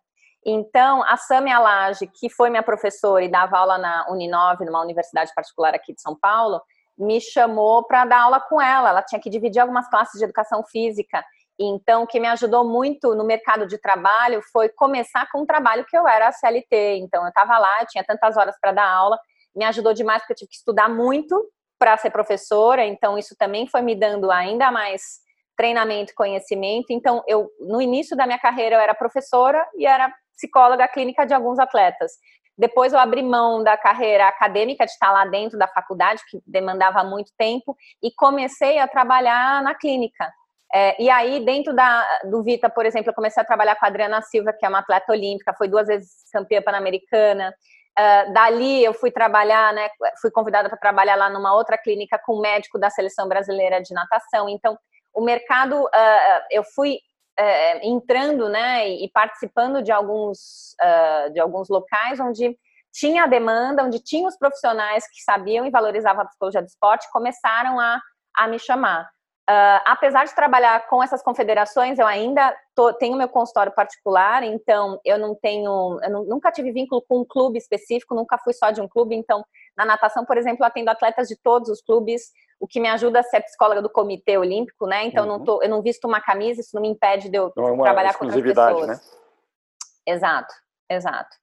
Então, 0.45 1.03
a 1.05 1.17
Samia 1.17 1.59
Lage, 1.59 2.07
que 2.07 2.29
foi 2.29 2.51
minha 2.51 2.63
professora 2.63 3.25
e 3.25 3.31
dava 3.31 3.57
aula 3.59 3.79
na 3.79 4.07
Uninove, 4.11 4.65
numa 4.65 4.83
universidade 4.83 5.33
particular 5.35 5.75
aqui 5.75 5.95
de 5.95 6.03
São 6.03 6.17
Paulo, 6.19 6.61
me 6.99 7.21
chamou 7.21 7.85
para 7.85 8.05
dar 8.05 8.23
aula 8.23 8.41
com 8.41 8.61
ela. 8.61 8.91
Ela 8.91 9.03
tinha 9.03 9.21
que 9.21 9.31
dividir 9.31 9.61
algumas 9.61 9.89
classes 9.89 10.19
de 10.19 10.25
educação 10.25 10.63
física. 10.65 11.25
Então, 11.59 12.03
o 12.03 12.07
que 12.07 12.19
me 12.19 12.29
ajudou 12.29 12.65
muito 12.65 13.15
no 13.15 13.25
mercado 13.25 13.67
de 13.67 13.79
trabalho 13.79 14.41
foi 14.53 14.69
começar 14.69 15.29
com 15.31 15.43
um 15.43 15.47
trabalho 15.47 15.85
que 15.85 15.97
eu 15.97 16.07
era 16.09 16.33
CLT. 16.33 16.97
Então, 16.97 17.23
eu 17.23 17.29
estava 17.29 17.59
lá, 17.59 17.81
eu 17.81 17.87
tinha 17.87 18.05
tantas 18.05 18.37
horas 18.37 18.57
para 18.61 18.73
dar 18.73 18.89
aula. 18.89 19.19
Me 19.55 19.65
ajudou 19.65 19.93
demais 19.93 20.23
porque 20.23 20.33
eu 20.33 20.37
tive 20.37 20.51
que 20.51 20.57
estudar 20.57 20.89
muito 20.89 21.49
para 21.79 21.97
ser 21.97 22.11
professora. 22.11 22.85
Então, 22.85 23.19
isso 23.19 23.37
também 23.39 23.67
foi 23.67 23.83
me 23.83 23.95
dando 23.95 24.31
ainda 24.31 24.71
mais 24.71 25.21
treinamento, 25.57 26.15
conhecimento. 26.15 26.87
Então, 26.91 27.23
eu 27.27 27.51
no 27.61 27.81
início 27.81 28.17
da 28.17 28.27
minha 28.27 28.39
carreira 28.39 28.77
eu 28.77 28.81
era 28.81 28.95
professora 28.95 29.65
e 29.77 29.87
era 29.87 30.13
psicóloga 30.35 30.89
clínica 30.89 31.27
de 31.27 31.35
alguns 31.35 31.59
atletas. 31.59 32.13
Depois 32.57 32.93
eu 32.93 32.99
abri 32.99 33.23
mão 33.23 33.63
da 33.63 33.77
carreira 33.77 34.29
acadêmica, 34.29 34.85
de 34.85 34.93
estar 34.93 35.11
lá 35.11 35.25
dentro 35.25 35.59
da 35.59 35.67
faculdade, 35.69 36.23
que 36.29 36.41
demandava 36.47 37.03
muito 37.03 37.33
tempo, 37.37 37.77
e 38.03 38.11
comecei 38.15 38.79
a 38.79 38.87
trabalhar 38.87 39.63
na 39.63 39.75
clínica. 39.75 40.31
É, 40.75 41.03
e 41.03 41.11
aí, 41.11 41.45
dentro 41.45 41.75
da, 41.75 42.07
do 42.25 42.43
Vita, 42.43 42.71
por 42.71 42.87
exemplo, 42.87 43.11
eu 43.11 43.15
comecei 43.15 43.43
a 43.43 43.47
trabalhar 43.47 43.77
com 43.77 43.85
a 43.85 43.89
Adriana 43.89 44.23
Silva, 44.23 44.53
que 44.53 44.65
é 44.65 44.69
uma 44.69 44.79
atleta 44.79 45.13
olímpica, 45.13 45.53
foi 45.53 45.69
duas 45.69 45.87
vezes 45.87 46.11
campeã 46.33 46.63
pan-americana. 46.63 47.55
Uh, 47.99 48.33
dali 48.33 48.83
eu 48.83 48.95
fui 48.95 49.11
trabalhar, 49.11 49.71
né, 49.75 49.91
fui 50.19 50.31
convidada 50.31 50.71
para 50.71 50.79
trabalhar 50.79 51.15
lá 51.15 51.29
numa 51.29 51.55
outra 51.55 51.77
clínica 51.77 52.19
com 52.25 52.39
um 52.39 52.41
médico 52.41 52.79
da 52.79 52.89
seleção 52.89 53.29
brasileira 53.29 53.83
de 53.83 53.93
natação. 53.93 54.49
Então, 54.49 54.79
o 55.13 55.21
mercado, 55.21 55.85
uh, 55.85 56.43
eu 56.51 56.65
fui 56.65 56.97
é, 57.39 57.87
entrando 57.87 58.49
né, 58.49 58.89
e 58.89 59.11
participando 59.11 59.83
de 59.83 59.93
alguns, 59.93 60.75
uh, 60.81 61.33
de 61.33 61.41
alguns 61.41 61.69
locais 61.69 62.21
onde 62.21 62.57
tinha 62.93 63.27
demanda, 63.27 63.85
onde 63.85 64.03
tinha 64.03 64.29
os 64.29 64.37
profissionais 64.37 65.07
que 65.09 65.23
sabiam 65.23 65.67
e 65.67 65.71
valorizavam 65.71 66.23
a 66.23 66.27
psicologia 66.27 66.63
do 66.63 66.69
esporte, 66.69 67.11
começaram 67.11 67.81
a, 67.81 68.01
a 68.37 68.49
me 68.49 68.59
chamar. 68.59 69.09
Uh, 69.51 69.83
apesar 69.85 70.25
de 70.25 70.35
trabalhar 70.35 70.87
com 70.87 71.03
essas 71.03 71.21
confederações, 71.21 71.99
eu 71.99 72.07
ainda 72.07 72.57
tô, 72.77 72.93
tenho 72.93 73.17
meu 73.17 73.29
consultório 73.29 73.73
particular, 73.73 74.45
então 74.45 75.01
eu 75.05 75.19
não 75.19 75.35
tenho, 75.35 75.99
eu 76.01 76.11
não, 76.11 76.25
nunca 76.25 76.53
tive 76.53 76.71
vínculo 76.71 77.03
com 77.09 77.21
um 77.21 77.25
clube 77.25 77.59
específico, 77.59 78.15
nunca 78.15 78.39
fui 78.39 78.53
só 78.53 78.71
de 78.71 78.81
um 78.81 78.87
clube, 78.87 79.17
então 79.17 79.45
na 79.77 79.85
natação, 79.85 80.25
por 80.25 80.39
exemplo, 80.39 80.63
eu 80.63 80.67
atendo 80.67 80.91
atletas 80.91 81.27
de 81.27 81.37
todos 81.37 81.69
os 81.69 81.83
clubes, 81.83 82.31
o 82.61 82.69
que 82.69 82.79
me 82.79 82.89
ajuda 82.89 83.19
a 83.19 83.23
ser 83.25 83.41
psicóloga 83.41 83.83
do 83.83 83.91
Comitê 83.91 84.39
Olímpico, 84.39 84.87
né? 84.87 85.05
Então, 85.07 85.25
uhum. 85.25 85.39
não 85.39 85.45
tô, 85.45 85.61
eu 85.61 85.69
não 85.69 85.83
visto 85.83 86.07
uma 86.07 86.21
camisa, 86.21 86.61
isso 86.61 86.75
não 86.75 86.83
me 86.83 86.89
impede 86.89 87.29
de 87.29 87.37
eu 87.37 87.53
não 87.57 87.81
é 87.81 87.83
trabalhar 87.83 88.15
com 88.15 88.27
outras 88.27 88.41
pessoas. 88.41 88.87
Né? 88.87 89.01
Exato, 90.07 90.55
exato. 90.89 91.37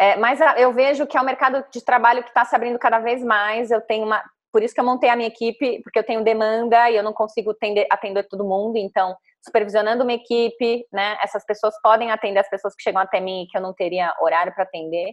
É, 0.00 0.16
mas 0.16 0.38
eu 0.56 0.72
vejo 0.72 1.06
que 1.06 1.18
é 1.18 1.20
um 1.20 1.24
mercado 1.24 1.64
de 1.70 1.84
trabalho 1.84 2.22
que 2.22 2.30
está 2.30 2.44
se 2.44 2.54
abrindo 2.54 2.78
cada 2.78 3.00
vez 3.00 3.22
mais. 3.22 3.70
Eu 3.70 3.80
tenho 3.80 4.06
uma. 4.06 4.22
Por 4.52 4.62
isso 4.62 4.74
que 4.74 4.80
eu 4.80 4.84
montei 4.84 5.10
a 5.10 5.16
minha 5.16 5.28
equipe, 5.28 5.82
porque 5.82 5.98
eu 5.98 6.04
tenho 6.04 6.24
demanda 6.24 6.90
e 6.90 6.96
eu 6.96 7.02
não 7.02 7.12
consigo 7.12 7.50
atender, 7.50 7.86
atender 7.90 8.26
todo 8.28 8.44
mundo. 8.44 8.76
Então, 8.76 9.14
supervisionando 9.44 10.02
uma 10.02 10.12
equipe, 10.12 10.86
né? 10.92 11.18
Essas 11.22 11.44
pessoas 11.44 11.74
podem 11.82 12.10
atender 12.10 12.40
as 12.40 12.48
pessoas 12.48 12.74
que 12.74 12.82
chegam 12.82 13.00
até 13.00 13.20
mim 13.20 13.46
que 13.50 13.56
eu 13.56 13.62
não 13.62 13.74
teria 13.74 14.14
horário 14.20 14.54
para 14.54 14.64
atender. 14.64 15.12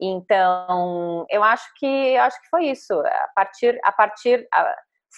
Então, 0.00 1.26
eu 1.28 1.42
acho 1.42 1.64
que 1.76 1.86
eu 1.86 2.22
acho 2.22 2.40
que 2.40 2.48
foi 2.48 2.66
isso. 2.66 2.92
A 2.94 3.28
partir 3.34 3.78
a 3.84 3.92
partir 3.92 4.46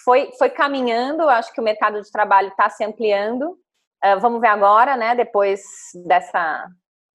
foi 0.03 0.31
foi 0.37 0.49
caminhando, 0.49 1.29
acho 1.29 1.53
que 1.53 1.61
o 1.61 1.63
mercado 1.63 2.01
de 2.01 2.11
trabalho 2.11 2.49
está 2.49 2.69
se 2.69 2.83
ampliando. 2.83 3.57
Uh, 4.03 4.19
vamos 4.19 4.41
ver 4.41 4.47
agora, 4.47 4.95
né, 4.97 5.15
depois 5.15 5.61
dessa 6.05 6.67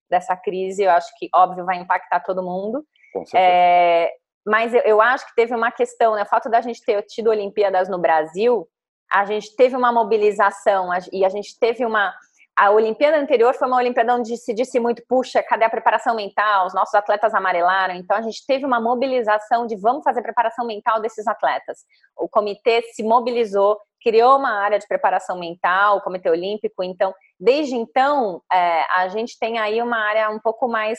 dessa 0.08 0.36
crise, 0.36 0.82
eu 0.82 0.90
acho 0.90 1.08
que 1.18 1.28
óbvio 1.32 1.64
vai 1.64 1.76
impactar 1.76 2.20
todo 2.20 2.42
mundo. 2.42 2.84
Com 3.12 3.24
certeza. 3.24 3.44
É, 3.44 4.12
mas 4.46 4.74
eu, 4.74 4.80
eu, 4.80 5.00
acho 5.00 5.26
que 5.26 5.34
teve 5.34 5.54
uma 5.54 5.70
questão, 5.70 6.14
né, 6.14 6.22
o 6.22 6.26
fato 6.26 6.48
da 6.48 6.60
gente 6.60 6.84
ter 6.84 7.02
tido 7.02 7.30
Olimpíadas 7.30 7.88
no 7.88 7.98
Brasil, 7.98 8.68
a 9.10 9.24
gente 9.24 9.54
teve 9.56 9.76
uma 9.76 9.92
mobilização 9.92 10.88
e 11.12 11.24
a 11.24 11.28
gente 11.28 11.58
teve 11.58 11.84
uma 11.84 12.14
a 12.60 12.70
Olimpíada 12.70 13.16
anterior 13.16 13.54
foi 13.54 13.66
uma 13.66 13.78
Olimpíada 13.78 14.14
onde 14.14 14.36
se 14.36 14.52
disse 14.52 14.78
muito, 14.78 15.02
puxa, 15.08 15.42
cadê 15.42 15.64
a 15.64 15.70
preparação 15.70 16.14
mental? 16.14 16.66
Os 16.66 16.74
nossos 16.74 16.94
atletas 16.94 17.32
amarelaram. 17.32 17.94
Então 17.94 18.14
a 18.14 18.20
gente 18.20 18.44
teve 18.46 18.66
uma 18.66 18.78
mobilização 18.78 19.66
de 19.66 19.76
vamos 19.76 20.04
fazer 20.04 20.20
preparação 20.20 20.66
mental 20.66 21.00
desses 21.00 21.26
atletas. 21.26 21.78
O 22.14 22.28
comitê 22.28 22.82
se 22.92 23.02
mobilizou, 23.02 23.78
criou 24.02 24.36
uma 24.36 24.60
área 24.60 24.78
de 24.78 24.86
preparação 24.86 25.38
mental, 25.38 25.96
o 25.96 26.00
Comitê 26.02 26.28
Olímpico. 26.28 26.82
Então, 26.82 27.14
desde 27.38 27.76
então, 27.76 28.42
é, 28.52 28.84
a 28.94 29.08
gente 29.08 29.38
tem 29.38 29.58
aí 29.58 29.80
uma 29.80 29.98
área 29.98 30.28
um 30.28 30.38
pouco 30.38 30.68
mais 30.68 30.98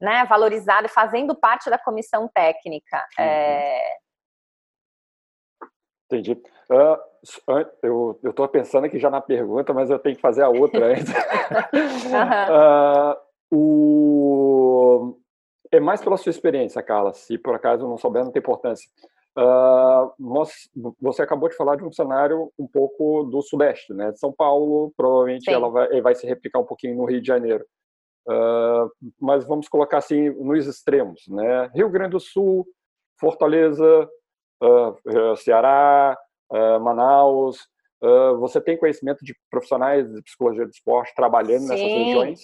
né, 0.00 0.24
valorizada, 0.24 0.88
fazendo 0.88 1.34
parte 1.34 1.68
da 1.68 1.78
comissão 1.78 2.28
técnica. 2.28 2.96
Uhum. 3.18 3.24
É... 3.24 3.96
Entendi. 6.06 6.32
Uh, 6.32 7.10
eu 7.82 8.18
estou 8.24 8.48
pensando 8.48 8.86
aqui 8.86 8.98
já 8.98 9.10
na 9.10 9.20
pergunta, 9.20 9.72
mas 9.72 9.90
eu 9.90 9.98
tenho 9.98 10.16
que 10.16 10.22
fazer 10.22 10.42
a 10.42 10.48
outra 10.48 10.86
ainda. 10.94 11.12
uh, 13.12 13.16
o... 13.54 15.16
É 15.72 15.78
mais 15.78 16.02
pela 16.02 16.16
sua 16.16 16.30
experiência, 16.30 16.82
Carla. 16.82 17.12
Se 17.12 17.38
por 17.38 17.54
acaso 17.54 17.86
não 17.86 17.96
souber, 17.96 18.24
não 18.24 18.32
tem 18.32 18.40
importância. 18.40 18.88
Uh, 19.38 20.12
nós, 20.18 20.68
você 21.00 21.22
acabou 21.22 21.48
de 21.48 21.56
falar 21.56 21.76
de 21.76 21.84
um 21.84 21.92
cenário 21.92 22.52
um 22.58 22.66
pouco 22.66 23.22
do 23.24 23.40
Sudeste, 23.40 23.94
né? 23.94 24.12
São 24.16 24.32
Paulo, 24.32 24.92
provavelmente 24.96 25.44
Sim. 25.44 25.52
ela 25.52 25.70
vai, 25.70 26.00
vai, 26.00 26.14
se 26.16 26.26
replicar 26.26 26.58
um 26.58 26.64
pouquinho 26.64 26.96
no 26.96 27.04
Rio 27.04 27.20
de 27.20 27.28
Janeiro. 27.28 27.64
Uh, 28.28 28.90
mas 29.18 29.44
vamos 29.44 29.68
colocar 29.68 29.98
assim 29.98 30.30
nos 30.30 30.66
extremos, 30.66 31.22
né? 31.28 31.70
Rio 31.74 31.88
Grande 31.88 32.12
do 32.12 32.20
Sul, 32.20 32.66
Fortaleza, 33.18 34.08
uh, 34.62 35.36
Ceará, 35.36 36.16
Manaus. 36.80 37.68
você 38.40 38.60
tem 38.60 38.76
conhecimento 38.76 39.24
de 39.24 39.36
profissionais 39.48 40.12
de 40.12 40.20
psicologia 40.22 40.66
do 40.66 40.72
esporte 40.72 41.14
trabalhando 41.14 41.62
Sim. 41.62 41.68
nessas 41.68 41.86
regiões? 41.86 42.40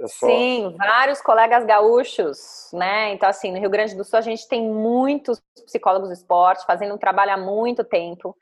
É 0.00 0.08
só... 0.08 0.26
Sim, 0.26 0.74
vários 0.76 1.20
colegas 1.20 1.64
gaúchos, 1.64 2.70
né? 2.72 3.12
Então, 3.12 3.28
assim, 3.28 3.52
no 3.52 3.58
Rio 3.58 3.70
Grande 3.70 3.94
do 3.94 4.04
Sul 4.04 4.18
a 4.18 4.22
gente 4.22 4.48
tem 4.48 4.68
muitos 4.68 5.40
psicólogos 5.64 6.08
do 6.08 6.14
esporte 6.14 6.66
fazendo 6.66 6.94
um 6.94 6.98
trabalho 6.98 7.32
há 7.32 7.36
muito 7.36 7.84
tempo. 7.84 8.36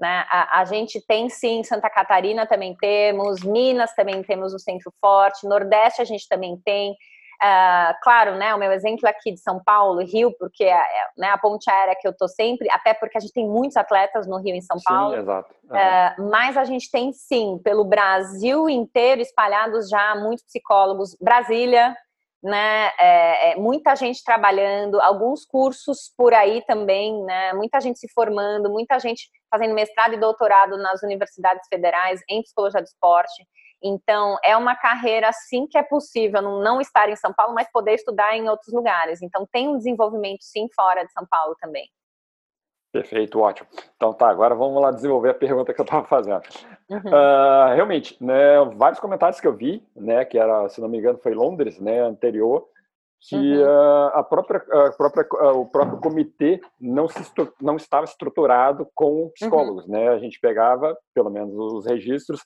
Né? 0.00 0.26
A, 0.30 0.60
a, 0.60 0.64
gente 0.66 1.00
tem 1.06 1.28
sim, 1.28 1.62
Santa 1.64 1.88
Catarina 1.88 2.46
também 2.46 2.76
temos, 2.76 3.42
Minas 3.42 3.94
também 3.94 4.22
temos 4.22 4.52
o 4.52 4.58
Centro 4.58 4.92
Forte, 5.00 5.46
Nordeste 5.46 6.02
a 6.02 6.04
gente 6.04 6.28
também 6.28 6.60
tem. 6.64 6.92
Uh, 7.36 7.92
claro, 8.02 8.34
né, 8.36 8.54
o 8.54 8.58
meu 8.58 8.72
exemplo 8.72 9.06
aqui 9.06 9.30
de 9.30 9.40
São 9.40 9.62
Paulo, 9.62 10.02
Rio, 10.02 10.34
porque 10.38 10.64
é, 10.64 10.70
é 10.70 11.06
né, 11.18 11.28
a 11.28 11.36
ponte 11.36 11.70
aérea 11.70 11.94
que 11.94 12.08
eu 12.08 12.16
tô 12.16 12.26
sempre, 12.26 12.66
até 12.70 12.94
porque 12.94 13.18
a 13.18 13.20
gente 13.20 13.32
tem 13.32 13.46
muitos 13.46 13.76
atletas 13.76 14.26
no 14.26 14.38
Rio 14.38 14.54
e 14.54 14.58
em 14.58 14.62
São 14.62 14.78
Paulo. 14.82 15.14
Sim, 15.14 15.20
exato. 15.20 15.54
Uhum. 15.64 15.76
Uh, 15.76 16.30
mas 16.30 16.56
a 16.56 16.64
gente 16.64 16.90
tem 16.90 17.12
sim, 17.12 17.60
pelo 17.62 17.84
Brasil 17.84 18.70
inteiro, 18.70 19.20
espalhados 19.20 19.88
já 19.88 20.14
muitos 20.14 20.44
psicólogos. 20.46 21.14
Brasília, 21.20 21.94
né, 22.42 22.90
é, 22.98 23.52
é, 23.52 23.56
muita 23.56 23.96
gente 23.96 24.22
trabalhando, 24.22 25.00
alguns 25.00 25.44
cursos 25.44 26.12
por 26.16 26.34
aí 26.34 26.62
também, 26.66 27.24
né, 27.24 27.52
muita 27.52 27.80
gente 27.80 27.98
se 27.98 28.08
formando, 28.12 28.70
muita 28.70 28.98
gente 28.98 29.28
fazendo 29.50 29.74
mestrado 29.74 30.14
e 30.14 30.20
doutorado 30.20 30.76
nas 30.76 31.02
universidades 31.02 31.66
federais 31.68 32.20
em 32.28 32.42
psicologia 32.42 32.80
do 32.80 32.86
esporte. 32.86 33.46
Então, 33.82 34.36
é 34.44 34.56
uma 34.56 34.74
carreira, 34.74 35.30
sim, 35.32 35.66
que 35.66 35.78
é 35.78 35.82
possível 35.82 36.40
não 36.42 36.80
estar 36.80 37.08
em 37.08 37.16
São 37.16 37.32
Paulo, 37.32 37.54
mas 37.54 37.70
poder 37.70 37.94
estudar 37.94 38.36
em 38.36 38.48
outros 38.48 38.72
lugares. 38.72 39.22
Então, 39.22 39.46
tem 39.52 39.68
um 39.68 39.76
desenvolvimento, 39.76 40.42
sim, 40.42 40.66
fora 40.74 41.04
de 41.04 41.12
São 41.12 41.26
Paulo 41.28 41.54
também. 41.60 41.88
Perfeito, 42.96 43.38
ótimo. 43.38 43.68
Então 43.96 44.12
tá, 44.14 44.28
agora 44.28 44.54
vamos 44.54 44.80
lá 44.80 44.90
desenvolver 44.90 45.30
a 45.30 45.34
pergunta 45.34 45.74
que 45.74 45.80
eu 45.80 45.84
estava 45.84 46.06
fazendo. 46.06 46.42
Uhum. 46.88 46.98
Uh, 46.98 47.74
realmente, 47.74 48.16
né, 48.24 48.64
vários 48.76 49.00
comentários 49.00 49.40
que 49.40 49.46
eu 49.46 49.54
vi, 49.54 49.86
né, 49.94 50.24
que 50.24 50.38
era, 50.38 50.68
se 50.68 50.80
não 50.80 50.88
me 50.88 50.98
engano, 50.98 51.18
foi 51.18 51.34
Londres, 51.34 51.78
né, 51.78 52.00
anterior, 52.00 52.66
que 53.28 53.36
uhum. 53.36 53.64
uh, 53.64 54.10
a 54.14 54.22
própria, 54.22 54.58
a 54.58 54.92
própria, 54.92 55.26
uh, 55.32 55.60
o 55.60 55.66
próprio 55.66 56.00
comitê 56.00 56.60
não, 56.80 57.08
se, 57.08 57.20
não 57.60 57.76
estava 57.76 58.04
estruturado 58.04 58.88
com 58.94 59.30
psicólogos, 59.34 59.84
uhum. 59.84 59.92
né? 59.92 60.08
A 60.08 60.18
gente 60.18 60.38
pegava, 60.38 60.96
pelo 61.14 61.30
menos 61.30 61.54
os 61.54 61.86
registros, 61.86 62.40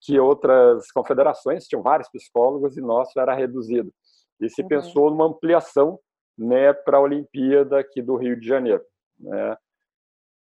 que 0.00 0.18
outras 0.18 0.90
confederações 0.92 1.66
tinham 1.66 1.82
vários 1.82 2.08
psicólogos 2.08 2.76
e 2.76 2.80
nosso 2.80 3.18
era 3.18 3.34
reduzido. 3.34 3.92
E 4.40 4.48
se 4.48 4.62
uhum. 4.62 4.68
pensou 4.68 5.10
numa 5.10 5.26
ampliação 5.26 5.98
né, 6.38 6.72
para 6.72 6.96
a 6.96 7.00
Olimpíada 7.00 7.78
aqui 7.78 8.02
do 8.02 8.16
Rio 8.16 8.38
de 8.38 8.46
Janeiro. 8.46 8.82
Né? 9.18 9.56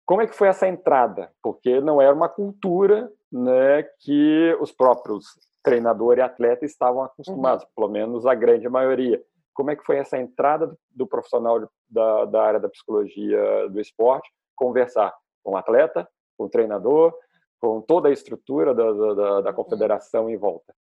Como 0.06 0.22
é 0.22 0.28
que 0.28 0.36
foi 0.36 0.48
essa 0.48 0.68
entrada? 0.68 1.32
Porque 1.42 1.80
não 1.80 2.02
era 2.02 2.14
uma 2.14 2.28
cultura 2.28 3.12
né, 3.32 3.84
que 4.00 4.58
os 4.60 4.72
próprios 4.72 5.26
treinador 5.64 6.18
e 6.18 6.22
atleta 6.22 6.66
estavam 6.66 7.04
acostumados, 7.04 7.64
uhum. 7.64 7.70
pelo 7.76 7.88
menos 7.90 8.26
a 8.26 8.34
grande 8.34 8.68
maioria. 8.68 9.24
Como 9.54 9.70
é 9.70 9.76
que 9.76 9.86
foi 9.86 9.98
essa 9.98 10.18
entrada 10.18 10.76
do, 10.90 11.06
profissional 11.06 11.70
da, 11.90 12.26
da 12.26 12.44
área 12.44 12.60
da 12.60 12.70
psicologia 12.70 13.70
do 13.70 13.80
esporte 13.80 14.30
conversar 14.56 15.14
com 15.44 15.52
o 15.52 15.58
atleta, 15.58 16.08
com 16.38 16.46
o 16.46 16.50
treinador, 16.50 17.14
com 17.60 17.82
toda 17.82 18.10
a 18.10 18.12
estrutura 18.12 18.74
da, 18.74 18.92
da, 18.92 19.42
da 19.42 19.50
uhum. 19.50 19.56
confederação 19.56 20.30
em 20.30 20.38
volta? 20.38 20.74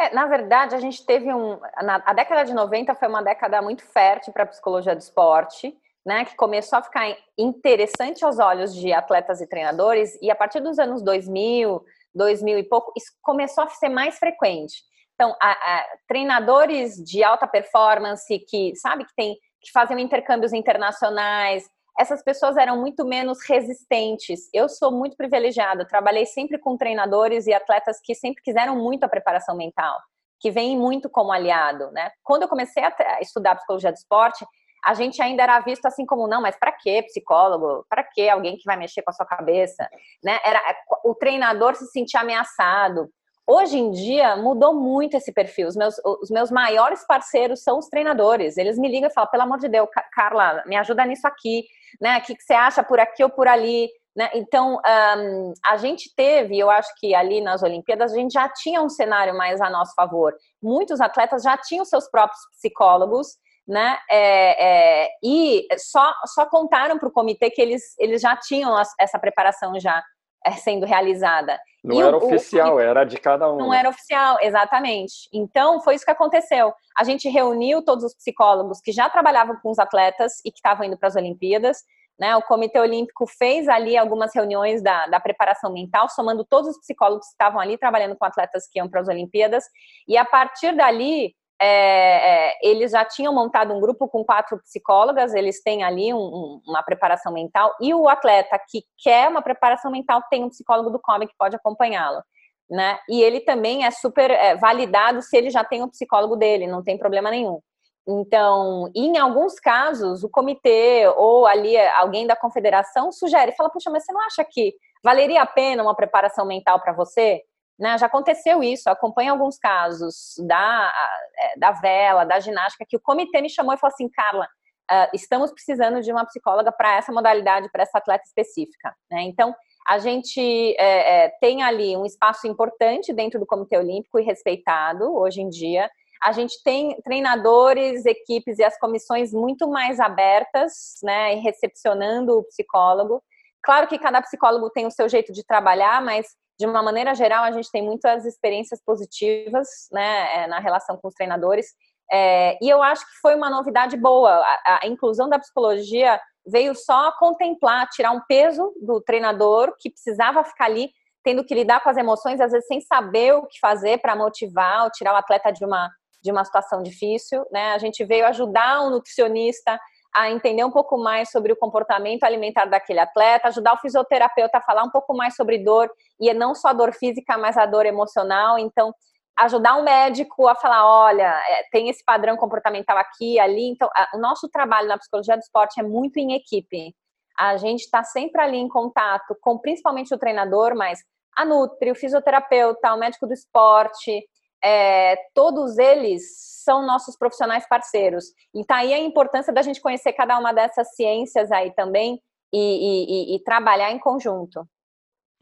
É, 0.00 0.14
na 0.14 0.26
verdade, 0.26 0.76
a 0.76 0.78
gente 0.78 1.04
teve 1.04 1.32
um. 1.32 1.58
Na, 1.82 2.02
a 2.06 2.12
década 2.12 2.44
de 2.44 2.54
90 2.54 2.94
foi 2.94 3.08
uma 3.08 3.22
década 3.22 3.60
muito 3.60 3.82
fértil 3.82 4.32
para 4.32 4.44
a 4.44 4.46
psicologia 4.46 4.94
do 4.94 5.00
esporte, 5.00 5.76
né? 6.04 6.24
Que 6.24 6.36
começou 6.36 6.78
a 6.78 6.82
ficar 6.82 7.16
interessante 7.36 8.24
aos 8.24 8.38
olhos 8.38 8.74
de 8.74 8.92
atletas 8.92 9.40
e 9.40 9.46
treinadores, 9.46 10.18
e 10.22 10.30
a 10.30 10.36
partir 10.36 10.60
dos 10.60 10.78
anos 10.78 11.02
2000, 11.02 11.84
2000 12.14 12.58
e 12.58 12.62
pouco, 12.62 12.92
isso 12.96 13.12
começou 13.22 13.64
a 13.64 13.68
ser 13.68 13.88
mais 13.88 14.18
frequente. 14.18 14.82
Então, 15.14 15.34
a, 15.40 15.50
a, 15.50 15.86
treinadores 16.06 16.94
de 16.96 17.24
alta 17.24 17.46
performance 17.46 18.38
que, 18.48 18.74
sabe, 18.76 19.04
que 19.04 19.14
tem 19.16 19.36
que 19.60 19.72
fazem 19.72 20.00
intercâmbios 20.00 20.52
internacionais, 20.52 21.68
essas 21.98 22.22
pessoas 22.22 22.56
eram 22.56 22.80
muito 22.80 23.04
menos 23.04 23.38
resistentes. 23.44 24.48
Eu 24.54 24.68
sou 24.68 24.92
muito 24.92 25.16
privilegiada, 25.16 25.84
trabalhei 25.84 26.24
sempre 26.26 26.58
com 26.58 26.76
treinadores 26.76 27.46
e 27.46 27.52
atletas 27.52 27.98
que 28.02 28.14
sempre 28.14 28.42
quiseram 28.42 28.76
muito 28.76 29.02
a 29.02 29.08
preparação 29.08 29.56
mental, 29.56 29.98
que 30.38 30.50
vêm 30.50 30.78
muito 30.78 31.10
como 31.10 31.32
aliado, 31.32 31.90
né? 31.90 32.12
Quando 32.22 32.42
eu 32.42 32.48
comecei 32.48 32.84
a 32.84 33.20
estudar 33.20 33.56
psicologia 33.56 33.90
do 33.90 33.96
esporte, 33.96 34.46
a 34.88 34.94
gente 34.94 35.20
ainda 35.20 35.42
era 35.42 35.60
visto 35.60 35.84
assim 35.84 36.06
como 36.06 36.26
não, 36.26 36.40
mas 36.40 36.58
para 36.58 36.72
que 36.72 37.02
psicólogo? 37.02 37.84
Para 37.90 38.02
que 38.02 38.26
alguém 38.26 38.56
que 38.56 38.64
vai 38.64 38.74
mexer 38.74 39.02
com 39.02 39.10
a 39.10 39.12
sua 39.12 39.26
cabeça, 39.26 39.86
né? 40.24 40.38
Era 40.42 40.62
o 41.04 41.14
treinador 41.14 41.74
se 41.74 41.84
sentia 41.88 42.20
ameaçado. 42.20 43.06
Hoje 43.46 43.76
em 43.76 43.90
dia 43.90 44.34
mudou 44.36 44.72
muito 44.72 45.14
esse 45.14 45.30
perfil. 45.30 45.68
Os 45.68 45.76
meus, 45.76 46.00
os 46.22 46.30
meus 46.30 46.50
maiores 46.50 47.06
parceiros 47.06 47.62
são 47.62 47.78
os 47.78 47.88
treinadores. 47.88 48.56
Eles 48.56 48.78
me 48.78 48.88
ligam 48.88 49.10
e 49.10 49.12
falam: 49.12 49.28
pelo 49.30 49.42
amor 49.42 49.58
de 49.58 49.68
Deus, 49.68 49.90
Carla, 50.10 50.64
me 50.64 50.74
ajuda 50.74 51.04
nisso 51.04 51.26
aqui, 51.26 51.66
né? 52.00 52.16
O 52.16 52.22
que, 52.22 52.34
que 52.34 52.42
você 52.42 52.54
acha 52.54 52.82
por 52.82 52.98
aqui 52.98 53.22
ou 53.22 53.28
por 53.28 53.46
ali? 53.46 53.90
Né? 54.16 54.30
Então, 54.36 54.80
um, 55.18 55.52
a 55.66 55.76
gente 55.76 56.14
teve, 56.16 56.58
eu 56.58 56.70
acho 56.70 56.88
que 56.98 57.14
ali 57.14 57.42
nas 57.42 57.62
Olimpíadas, 57.62 58.14
a 58.14 58.16
gente 58.16 58.32
já 58.32 58.48
tinha 58.48 58.80
um 58.80 58.88
cenário 58.88 59.36
mais 59.36 59.60
a 59.60 59.68
nosso 59.68 59.92
favor. 59.94 60.34
Muitos 60.62 60.98
atletas 60.98 61.42
já 61.42 61.58
tinham 61.58 61.84
seus 61.84 62.10
próprios 62.10 62.40
psicólogos, 62.52 63.36
né? 63.68 63.98
É, 64.10 65.04
é, 65.04 65.08
e 65.22 65.68
só, 65.76 66.10
só 66.34 66.46
contaram 66.46 66.98
para 66.98 67.08
o 67.08 67.12
comitê 67.12 67.50
que 67.50 67.60
eles, 67.60 67.82
eles 67.98 68.22
já 68.22 68.34
tinham 68.34 68.74
essa 68.98 69.18
preparação 69.18 69.78
já 69.78 70.02
é, 70.44 70.52
sendo 70.52 70.86
realizada. 70.86 71.60
Não 71.84 71.96
e 71.96 72.00
era 72.00 72.16
o, 72.16 72.24
oficial, 72.24 72.76
o, 72.76 72.80
era 72.80 73.04
de 73.04 73.18
cada 73.18 73.52
um. 73.52 73.58
Não 73.58 73.74
era 73.74 73.90
oficial, 73.90 74.38
exatamente. 74.40 75.28
Então, 75.32 75.80
foi 75.82 75.94
isso 75.94 76.04
que 76.04 76.10
aconteceu. 76.10 76.72
A 76.96 77.04
gente 77.04 77.28
reuniu 77.28 77.84
todos 77.84 78.04
os 78.04 78.14
psicólogos 78.14 78.80
que 78.80 78.90
já 78.90 79.08
trabalhavam 79.10 79.56
com 79.62 79.70
os 79.70 79.78
atletas 79.78 80.38
e 80.44 80.50
que 80.50 80.58
estavam 80.58 80.86
indo 80.86 80.98
para 80.98 81.08
as 81.08 81.16
Olimpíadas. 81.16 81.82
Né? 82.18 82.34
O 82.36 82.42
Comitê 82.42 82.80
Olímpico 82.80 83.26
fez 83.26 83.68
ali 83.68 83.96
algumas 83.96 84.34
reuniões 84.34 84.82
da, 84.82 85.06
da 85.06 85.20
preparação 85.20 85.72
mental, 85.72 86.08
somando 86.08 86.44
todos 86.44 86.70
os 86.70 86.78
psicólogos 86.78 87.26
que 87.26 87.32
estavam 87.32 87.60
ali 87.60 87.78
trabalhando 87.78 88.16
com 88.16 88.24
atletas 88.24 88.66
que 88.68 88.78
iam 88.78 88.88
para 88.88 89.00
as 89.00 89.08
Olimpíadas. 89.08 89.64
E 90.08 90.16
a 90.16 90.24
partir 90.24 90.74
dali, 90.74 91.34
é, 91.60 92.50
é, 92.50 92.58
eles 92.62 92.92
já 92.92 93.04
tinham 93.04 93.34
montado 93.34 93.74
um 93.74 93.80
grupo 93.80 94.08
com 94.08 94.24
quatro 94.24 94.58
psicólogas, 94.62 95.34
eles 95.34 95.62
têm 95.62 95.82
ali 95.82 96.14
um, 96.14 96.18
um, 96.18 96.62
uma 96.66 96.82
preparação 96.82 97.32
mental, 97.32 97.74
e 97.80 97.92
o 97.92 98.08
atleta 98.08 98.58
que 98.68 98.82
quer 99.02 99.28
uma 99.28 99.42
preparação 99.42 99.90
mental 99.90 100.22
tem 100.30 100.44
um 100.44 100.48
psicólogo 100.48 100.90
do 100.90 101.00
COME 101.00 101.26
que 101.26 101.36
pode 101.36 101.56
acompanhá-lo. 101.56 102.22
Né? 102.70 102.98
E 103.08 103.22
ele 103.22 103.40
também 103.40 103.84
é 103.84 103.90
super 103.90 104.30
é, 104.30 104.54
validado 104.56 105.22
se 105.22 105.36
ele 105.36 105.50
já 105.50 105.64
tem 105.64 105.82
um 105.82 105.88
psicólogo 105.88 106.36
dele, 106.36 106.66
não 106.66 106.82
tem 106.82 106.98
problema 106.98 107.30
nenhum. 107.30 107.60
Então, 108.06 108.90
em 108.94 109.18
alguns 109.18 109.60
casos, 109.60 110.22
o 110.24 110.30
comitê 110.30 111.06
ou 111.16 111.46
ali 111.46 111.76
alguém 111.76 112.26
da 112.26 112.36
confederação 112.36 113.12
sugere, 113.12 113.52
fala, 113.52 113.70
puxa, 113.70 113.90
mas 113.90 114.04
você 114.04 114.12
não 114.12 114.22
acha 114.22 114.44
que 114.44 114.74
valeria 115.04 115.42
a 115.42 115.46
pena 115.46 115.82
uma 115.82 115.94
preparação 115.94 116.46
mental 116.46 116.80
para 116.80 116.92
você? 116.92 117.42
Né, 117.78 117.96
já 117.96 118.06
aconteceu 118.06 118.60
isso, 118.60 118.90
acompanho 118.90 119.30
alguns 119.30 119.56
casos 119.56 120.34
da, 120.46 120.92
é, 121.38 121.58
da 121.58 121.70
vela, 121.70 122.24
da 122.24 122.40
ginástica, 122.40 122.84
que 122.88 122.96
o 122.96 123.00
comitê 123.00 123.40
me 123.40 123.48
chamou 123.48 123.72
e 123.72 123.78
falou 123.78 123.92
assim, 123.94 124.08
Carla, 124.08 124.48
uh, 124.90 125.08
estamos 125.14 125.52
precisando 125.52 126.00
de 126.00 126.10
uma 126.10 126.24
psicóloga 126.24 126.72
para 126.72 126.96
essa 126.96 127.12
modalidade, 127.12 127.70
para 127.70 127.84
essa 127.84 127.98
atleta 127.98 128.24
específica. 128.24 128.92
Né? 129.10 129.22
Então, 129.22 129.54
a 129.86 129.98
gente 129.98 130.40
é, 130.78 131.24
é, 131.24 131.28
tem 131.40 131.62
ali 131.62 131.96
um 131.96 132.04
espaço 132.04 132.46
importante 132.46 133.12
dentro 133.12 133.38
do 133.38 133.46
Comitê 133.46 133.78
Olímpico 133.78 134.18
e 134.18 134.24
respeitado 134.24 135.16
hoje 135.16 135.40
em 135.40 135.48
dia. 135.48 135.90
A 136.22 136.32
gente 136.32 136.62
tem 136.62 137.00
treinadores, 137.02 138.04
equipes 138.04 138.58
e 138.58 138.64
as 138.64 138.78
comissões 138.78 139.32
muito 139.32 139.68
mais 139.68 140.00
abertas, 140.00 140.98
né, 141.02 141.34
e 141.34 141.38
recepcionando 141.38 142.36
o 142.36 142.44
psicólogo. 142.44 143.22
Claro 143.62 143.86
que 143.86 143.98
cada 143.98 144.20
psicólogo 144.20 144.68
tem 144.70 144.86
o 144.86 144.90
seu 144.90 145.08
jeito 145.08 145.32
de 145.32 145.44
trabalhar, 145.44 146.02
mas 146.02 146.26
de 146.58 146.66
uma 146.66 146.82
maneira 146.82 147.14
geral, 147.14 147.44
a 147.44 147.52
gente 147.52 147.70
tem 147.70 147.82
muitas 147.82 148.24
experiências 148.24 148.82
positivas 148.84 149.68
né, 149.92 150.42
é, 150.42 150.46
na 150.48 150.58
relação 150.58 150.96
com 150.96 151.06
os 151.06 151.14
treinadores. 151.14 151.66
É, 152.10 152.58
e 152.60 152.68
eu 152.68 152.82
acho 152.82 153.04
que 153.06 153.20
foi 153.20 153.34
uma 153.34 153.48
novidade 153.48 153.96
boa. 153.96 154.30
A, 154.30 154.80
a, 154.82 154.86
inclusão 154.86 155.28
da 155.28 155.38
psicologia 155.38 156.20
veio 156.46 156.74
só 156.74 157.12
contemplar, 157.12 157.88
tirar 157.90 158.10
um 158.10 158.22
peso 158.26 158.74
do 158.82 159.00
treinador 159.00 159.72
que 159.78 159.90
precisava 159.90 160.42
ficar 160.42 160.64
ali, 160.64 160.90
tendo 161.22 161.44
que 161.44 161.54
lidar 161.54 161.80
com 161.80 161.90
as 161.90 161.96
emoções, 161.96 162.40
às 162.40 162.50
vezes 162.50 162.66
sem 162.66 162.80
saber 162.80 163.34
o 163.34 163.46
que 163.46 163.60
fazer 163.60 163.98
para 163.98 164.16
motivar 164.16 164.84
ou 164.84 164.90
tirar 164.90 165.12
o 165.12 165.16
atleta 165.16 165.52
de 165.52 165.64
uma, 165.64 165.90
de 166.22 166.32
uma 166.32 166.44
situação 166.44 166.82
difícil. 166.82 167.46
Né? 167.52 167.72
A 167.72 167.78
gente 167.78 168.04
veio 168.04 168.26
ajudar 168.26 168.80
o 168.80 168.90
nutricionista 168.90 169.78
a 170.14 170.30
entender 170.30 170.64
um 170.64 170.70
pouco 170.70 170.96
mais 170.98 171.30
sobre 171.30 171.52
o 171.52 171.56
comportamento 171.56 172.24
alimentar 172.24 172.64
daquele 172.64 173.00
atleta, 173.00 173.48
ajudar 173.48 173.74
o 173.74 173.78
fisioterapeuta 173.78 174.58
a 174.58 174.62
falar 174.62 174.82
um 174.84 174.90
pouco 174.90 175.14
mais 175.14 175.34
sobre 175.36 175.58
dor, 175.58 175.90
e 176.18 176.32
não 176.34 176.54
só 176.54 176.68
a 176.68 176.72
dor 176.72 176.92
física, 176.92 177.36
mas 177.38 177.56
a 177.56 177.66
dor 177.66 177.86
emocional. 177.86 178.58
Então, 178.58 178.92
ajudar 179.38 179.76
o 179.76 179.84
médico 179.84 180.48
a 180.48 180.54
falar, 180.54 180.84
olha, 180.86 181.40
é, 181.48 181.62
tem 181.70 181.88
esse 181.88 182.04
padrão 182.04 182.36
comportamental 182.36 182.96
aqui, 182.98 183.38
ali. 183.38 183.70
Então, 183.70 183.88
o 184.14 184.18
nosso 184.18 184.48
trabalho 184.48 184.88
na 184.88 184.98
psicologia 184.98 185.36
do 185.36 185.40
esporte 185.40 185.78
é 185.78 185.82
muito 185.82 186.18
em 186.18 186.34
equipe. 186.34 186.94
A 187.36 187.56
gente 187.56 187.80
está 187.80 188.02
sempre 188.02 188.40
ali 188.42 188.56
em 188.56 188.68
contato 188.68 189.36
com, 189.40 189.58
principalmente 189.58 190.12
o 190.12 190.18
treinador, 190.18 190.74
mas 190.74 190.98
a 191.36 191.44
Nutri, 191.44 191.92
o 191.92 191.94
fisioterapeuta, 191.94 192.92
o 192.92 192.98
médico 192.98 193.26
do 193.26 193.32
esporte, 193.32 194.26
é, 194.62 195.16
todos 195.34 195.78
eles 195.78 196.22
são 196.64 196.86
nossos 196.86 197.16
profissionais 197.16 197.66
parceiros. 197.68 198.26
E 198.54 198.64
tá 198.64 198.76
aí 198.76 198.92
a 198.92 198.98
importância 198.98 199.52
da 199.52 199.62
gente 199.62 199.80
conhecer 199.80 200.12
cada 200.12 200.38
uma 200.38 200.52
dessas 200.52 200.94
ciências 200.94 201.50
aí 201.50 201.72
também 201.72 202.20
e, 202.52 203.32
e, 203.32 203.36
e 203.36 203.44
trabalhar 203.44 203.90
em 203.90 203.98
conjunto. 203.98 204.68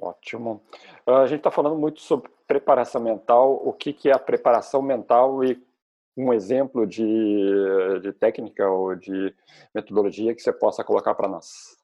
Ótimo. 0.01 0.63
Ah, 1.07 1.23
a 1.23 1.27
gente 1.27 1.39
está 1.39 1.51
falando 1.51 1.77
muito 1.77 2.01
sobre 2.01 2.31
preparação 2.47 3.01
mental. 3.01 3.61
O 3.65 3.73
que, 3.73 3.93
que 3.93 4.11
é 4.11 4.13
a 4.13 4.19
preparação 4.19 4.83
mental 4.83 5.43
e 5.43 5.61
um 6.17 6.33
exemplo 6.33 6.87
de, 6.87 7.05
de 8.03 8.13
técnica 8.13 8.69
ou 8.69 8.95
de 8.95 9.35
metodologia 9.75 10.35
que 10.35 10.43
você 10.43 10.53
possa 10.53 10.85
colocar 10.85 11.15
para 11.15 11.29
nós? 11.29 11.77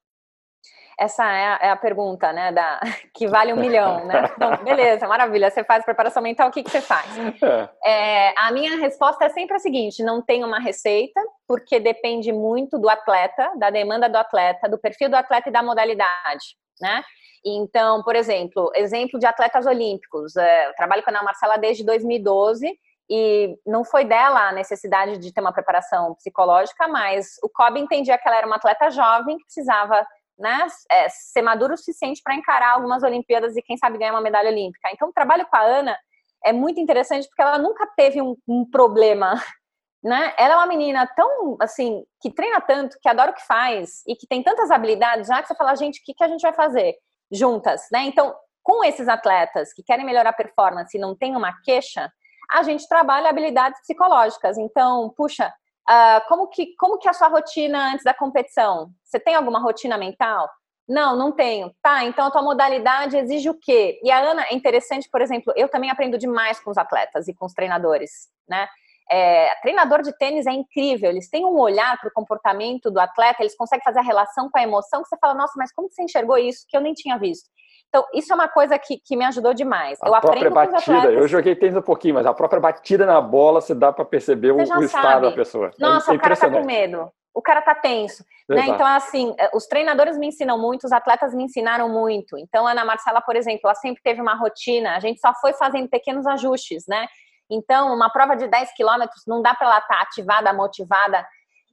Essa 0.99 1.25
é 1.25 1.47
a, 1.47 1.59
é 1.63 1.71
a, 1.71 1.77
pergunta, 1.77 2.33
né, 2.33 2.53
da, 2.53 2.81
que 3.15 3.27
vale 3.27 3.53
um 3.53 3.57
milhão, 3.57 4.05
né? 4.05 4.23
Beleza, 4.63 5.07
maravilha. 5.09 5.51
Você 5.51 5.65
faz 5.65 5.85
preparação 5.85 6.23
mental, 6.23 6.49
o 6.49 6.53
que, 6.53 6.63
que 6.63 6.71
você 6.71 6.81
faz? 6.81 7.11
É. 7.43 8.29
é, 8.29 8.35
a 8.37 8.51
minha 8.53 8.77
resposta 8.77 9.25
é 9.25 9.29
sempre 9.29 9.57
a 9.57 9.59
seguinte: 9.59 10.03
não 10.03 10.23
tem 10.23 10.45
uma 10.45 10.61
receita, 10.61 11.21
porque 11.47 11.81
depende 11.81 12.33
muito 12.33 12.79
do 12.79 12.89
atleta, 12.89 13.53
da 13.57 13.71
demanda 13.71 14.09
do 14.09 14.17
atleta, 14.17 14.69
do 14.69 14.79
perfil 14.79 15.09
do 15.09 15.17
atleta 15.17 15.49
e 15.49 15.53
da 15.53 15.63
modalidade, 15.63 16.57
né? 16.81 17.03
Então, 17.45 18.03
por 18.03 18.15
exemplo, 18.15 18.71
exemplo 18.75 19.19
de 19.19 19.27
atletas 19.27 19.67
olímpicos. 19.67 20.37
É, 20.37 20.69
eu 20.69 20.75
trabalho 20.75 21.03
com 21.03 21.11
a 21.11 21.13
Ana 21.13 21.25
Marcela 21.25 21.57
desde 21.57 21.85
2012 21.85 22.73
e 23.11 23.59
não 23.67 23.85
foi 23.85 24.05
dela 24.05 24.49
a 24.49 24.53
necessidade 24.53 25.19
de 25.19 25.33
ter 25.33 25.41
uma 25.41 25.53
preparação 25.53 26.15
psicológica, 26.15 26.87
mas 26.89 27.37
o 27.43 27.49
Kobe 27.49 27.81
entendia 27.81 28.17
que 28.17 28.27
ela 28.27 28.39
era 28.39 28.47
uma 28.47 28.57
atleta 28.57 28.91
jovem 28.91 29.37
que 29.39 29.45
precisava 29.45 30.07
né, 30.43 30.67
é, 30.91 31.09
ser 31.09 31.41
maduro 31.41 31.75
o 31.75 31.77
suficiente 31.77 32.21
para 32.23 32.35
encarar 32.35 32.73
algumas 32.73 33.05
Olimpíadas 33.05 33.57
e 33.57 33.63
quem 33.63 33.77
sabe 33.77 33.97
ganhar 33.97 34.11
uma 34.11 34.21
medalha 34.21 34.51
olímpica. 34.51 34.91
Então, 34.93 35.09
o 35.09 35.13
trabalho 35.13 35.47
com 35.47 35.57
a 35.57 35.63
Ana 35.63 35.97
é 36.45 36.53
muito 36.53 36.81
interessante 36.81 37.29
porque 37.29 37.41
ela 37.41 37.59
nunca 37.59 37.87
teve 37.97 38.21
um, 38.21 38.37
um 38.49 38.69
problema, 38.69 39.35
né? 40.03 40.35
Ela 40.37 40.55
é 40.55 40.57
uma 40.57 40.67
menina 40.67 41.07
tão, 41.07 41.57
assim, 41.61 42.03
que 42.21 42.29
treina 42.29 42.61
tanto, 42.61 42.99
que 43.01 43.09
adora 43.09 43.31
o 43.31 43.35
que 43.35 43.47
faz 43.47 44.03
e 44.05 44.17
que 44.17 44.27
tem 44.27 44.43
tantas 44.43 44.73
habilidades, 44.73 45.29
já 45.29 45.41
que 45.41 45.47
você 45.47 45.55
fala, 45.55 45.77
gente, 45.77 46.01
o 46.01 46.05
que, 46.05 46.13
que 46.13 46.25
a 46.25 46.29
gente 46.29 46.43
vai 46.43 46.53
fazer 46.53 46.97
juntas, 47.31 47.87
né? 47.93 48.03
Então, 48.03 48.35
com 48.65 48.83
esses 48.83 49.07
atletas 49.07 49.73
que 49.73 49.85
querem 49.85 50.05
melhorar 50.05 50.31
a 50.31 50.35
performance 50.35 50.97
e 50.97 51.01
não 51.01 51.17
tem 51.17 51.37
uma 51.37 51.53
queixa, 51.63 52.13
a 52.51 52.65
gente 52.65 52.89
trabalha 52.89 53.31
habilidades 53.31 53.81
psicológicas. 53.81 54.59
Então, 54.59 55.09
puxa, 55.17 55.53
Uh, 55.89 56.27
como, 56.29 56.49
que, 56.49 56.75
como 56.77 56.99
que 56.99 57.09
é 57.09 57.11
a 57.11 57.15
sua 57.15 57.29
rotina 57.29 57.93
antes 57.93 58.05
da 58.05 58.15
competição? 58.15 58.91
Você 59.03 59.19
tem 59.19 59.35
alguma 59.35 59.61
rotina 59.61 59.99
mental? 59.99 60.49
Não, 60.89 61.17
não 61.17 61.33
tenho. 61.33 61.73
Tá, 61.83 62.05
então 62.05 62.27
a 62.27 62.31
tua 62.31 62.43
modalidade 62.43 63.17
exige 63.17 63.49
o 63.49 63.59
quê? 63.59 64.01
E 64.03 64.11
a 64.11 64.19
Ana, 64.19 64.45
é 64.45 64.55
interessante, 64.55 65.09
por 65.11 65.21
exemplo, 65.21 65.53
eu 65.57 65.69
também 65.69 65.91
aprendo 65.91 66.19
demais 66.19 66.61
com 66.61 66.71
os 66.71 66.79
atletas 66.79 67.29
e 67.29 67.35
com 67.35 67.47
os 67.47 67.53
treinadores, 67.53 68.29
né? 68.49 68.69
É, 69.11 69.55
treinador 69.61 70.03
de 70.03 70.17
tênis 70.17 70.47
é 70.47 70.53
incrível, 70.53 71.11
eles 71.11 71.29
têm 71.29 71.45
um 71.45 71.59
olhar 71.59 71.99
para 71.99 72.09
o 72.09 72.13
comportamento 72.13 72.91
do 72.91 72.99
atleta, 72.99 73.43
eles 73.43 73.57
conseguem 73.57 73.85
fazer 73.85 73.99
a 73.99 74.03
relação 74.03 74.49
com 74.51 74.59
a 74.59 74.63
emoção, 74.63 75.03
que 75.03 75.09
você 75.09 75.19
fala, 75.19 75.35
nossa, 75.35 75.53
mas 75.57 75.73
como 75.73 75.91
você 75.91 76.03
enxergou 76.03 76.39
isso 76.39 76.65
que 76.69 76.77
eu 76.77 76.81
nem 76.81 76.95
tinha 76.95 77.19
visto? 77.19 77.49
Então, 77.93 78.07
isso 78.15 78.33
é 78.33 78.35
uma 78.35 78.49
coisa 78.49 78.79
que, 78.79 78.99
que 78.99 79.15
me 79.15 79.25
ajudou 79.27 79.53
demais. 79.53 79.99
A 80.01 80.07
eu 80.09 80.19
própria 80.19 80.51
batida, 80.51 81.13
eu 81.13 81.29
joguei 81.29 81.55
tênis 81.55 81.77
um 81.77 81.83
pouquinho, 81.83 82.15
mas 82.15 82.25
a 82.25 82.33
própria 82.33 82.59
batida 82.59 83.05
na 83.05 83.21
bola, 83.21 83.61
você 83.61 83.75
dá 83.75 83.93
para 83.93 84.03
perceber 84.03 84.51
o, 84.51 84.57
o 84.57 84.83
estado 84.83 85.29
da 85.29 85.33
pessoa. 85.33 85.67
É 85.67 85.71
nossa, 85.79 86.11
é 86.11 86.17
o 86.17 86.19
cara 86.19 86.35
tá 86.35 86.51
com 86.51 86.65
medo. 86.65 87.13
O 87.35 87.43
cara 87.43 87.61
tá 87.61 87.75
tenso. 87.75 88.25
Né? 88.49 88.65
Então, 88.69 88.87
assim, 88.87 89.35
eh, 89.39 89.51
os 89.53 89.67
treinadores 89.67 90.17
me 90.17 90.29
ensinam 90.29 90.59
muito, 90.59 90.85
os 90.85 90.93
atletas 90.93 91.35
me 91.35 91.45
ensinaram 91.45 91.87
muito. 91.91 92.39
Então, 92.39 92.67
a 92.67 92.71
Ana 92.71 92.83
Marcela, 92.83 93.21
por 93.21 93.37
exemplo, 93.37 93.61
ela 93.65 93.75
sempre 93.75 94.03
teve 94.03 94.23
uma 94.23 94.35
rotina, 94.37 94.97
a 94.97 95.01
gente 95.01 95.21
só 95.21 95.35
foi 95.39 95.53
fazendo 95.53 95.87
pequenos 95.89 96.27
ajustes, 96.27 96.85
né? 96.89 97.07
Então, 97.51 97.95
uma 97.95 98.09
prova 98.09 98.35
de 98.35 98.49
10 98.49 98.73
quilômetros, 98.75 99.23
não 99.27 99.43
dá 99.43 99.55
para 99.55 99.67
ela 99.67 99.79
estar 99.79 99.97
tá 99.97 100.03
ativada, 100.03 100.53
motivada 100.55 101.27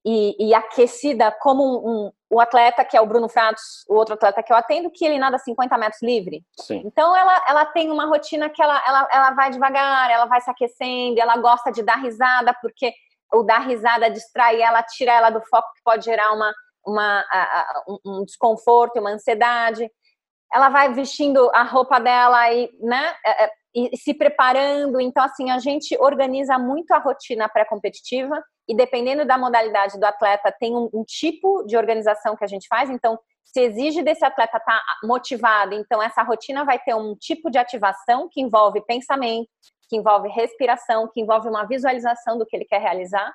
e, 0.05 0.49
e 0.49 0.53
aquecida 0.53 1.31
como 1.39 1.63
um, 1.63 2.11
o 2.29 2.39
atleta 2.39 2.85
que 2.85 2.95
é 2.95 3.01
o 3.01 3.07
Bruno 3.07 3.27
Fratos, 3.27 3.83
o 3.87 3.95
outro 3.95 4.13
atleta 4.13 4.43
que 4.43 4.53
eu 4.53 4.57
atendo, 4.57 4.91
que 4.91 5.03
ele 5.03 5.17
nada 5.17 5.37
50 5.37 5.77
metros 5.77 6.01
livre. 6.01 6.43
Sim. 6.59 6.83
Então 6.85 7.15
ela, 7.15 7.43
ela 7.47 7.65
tem 7.65 7.89
uma 7.89 8.05
rotina 8.05 8.49
que 8.49 8.61
ela, 8.61 8.81
ela, 8.85 9.07
ela 9.11 9.31
vai 9.31 9.49
devagar, 9.49 10.11
ela 10.11 10.25
vai 10.25 10.39
se 10.39 10.49
aquecendo, 10.49 11.19
ela 11.19 11.37
gosta 11.37 11.71
de 11.71 11.81
dar 11.81 11.95
risada, 11.95 12.55
porque 12.61 12.93
o 13.33 13.43
dar 13.43 13.59
risada 13.59 14.09
distrai 14.11 14.61
ela, 14.61 14.83
tira 14.83 15.11
ela 15.11 15.29
do 15.31 15.41
foco, 15.41 15.73
que 15.75 15.81
pode 15.83 16.05
gerar 16.05 16.31
uma, 16.33 16.53
uma, 16.85 17.25
um 18.05 18.23
desconforto, 18.23 18.99
uma 18.99 19.11
ansiedade. 19.11 19.89
Ela 20.53 20.69
vai 20.69 20.93
vestindo 20.93 21.49
a 21.53 21.63
roupa 21.63 21.99
dela 21.99 22.51
e, 22.51 22.69
né, 22.79 23.15
é, 23.25 23.45
é, 23.45 23.51
e 23.75 23.97
se 23.97 24.13
preparando. 24.13 24.99
Então, 24.99 25.23
assim, 25.23 25.51
a 25.51 25.59
gente 25.59 25.95
organiza 25.99 26.57
muito 26.57 26.91
a 26.91 26.99
rotina 26.99 27.49
pré-competitiva 27.49 28.39
e 28.69 28.75
dependendo 28.75 29.25
da 29.25 29.35
modalidade 29.35 29.99
do 29.99 30.03
atleta, 30.05 30.51
tem 30.51 30.75
um, 30.75 30.87
um, 30.93 31.03
tipo 31.03 31.63
de 31.63 31.75
organização 31.75 32.35
que 32.35 32.43
a 32.43 32.47
gente 32.47 32.67
faz. 32.67 32.87
Então, 32.87 33.19
se 33.43 33.61
exige 33.61 34.03
desse 34.03 34.23
atleta 34.23 34.57
estar 34.57 34.77
tá 34.77 34.83
motivado, 35.03 35.73
então 35.73 35.99
essa 35.99 36.21
rotina 36.21 36.63
vai 36.63 36.77
ter 36.77 36.93
um 36.93 37.15
tipo 37.15 37.49
de 37.49 37.57
ativação 37.57 38.29
que 38.31 38.39
envolve 38.39 38.79
pensamento, 38.85 39.49
que 39.89 39.97
envolve 39.97 40.29
respiração, 40.29 41.09
que 41.11 41.19
envolve 41.19 41.49
uma 41.49 41.65
visualização 41.65 42.37
do 42.37 42.45
que 42.45 42.55
ele 42.55 42.65
quer 42.65 42.79
realizar. 42.79 43.33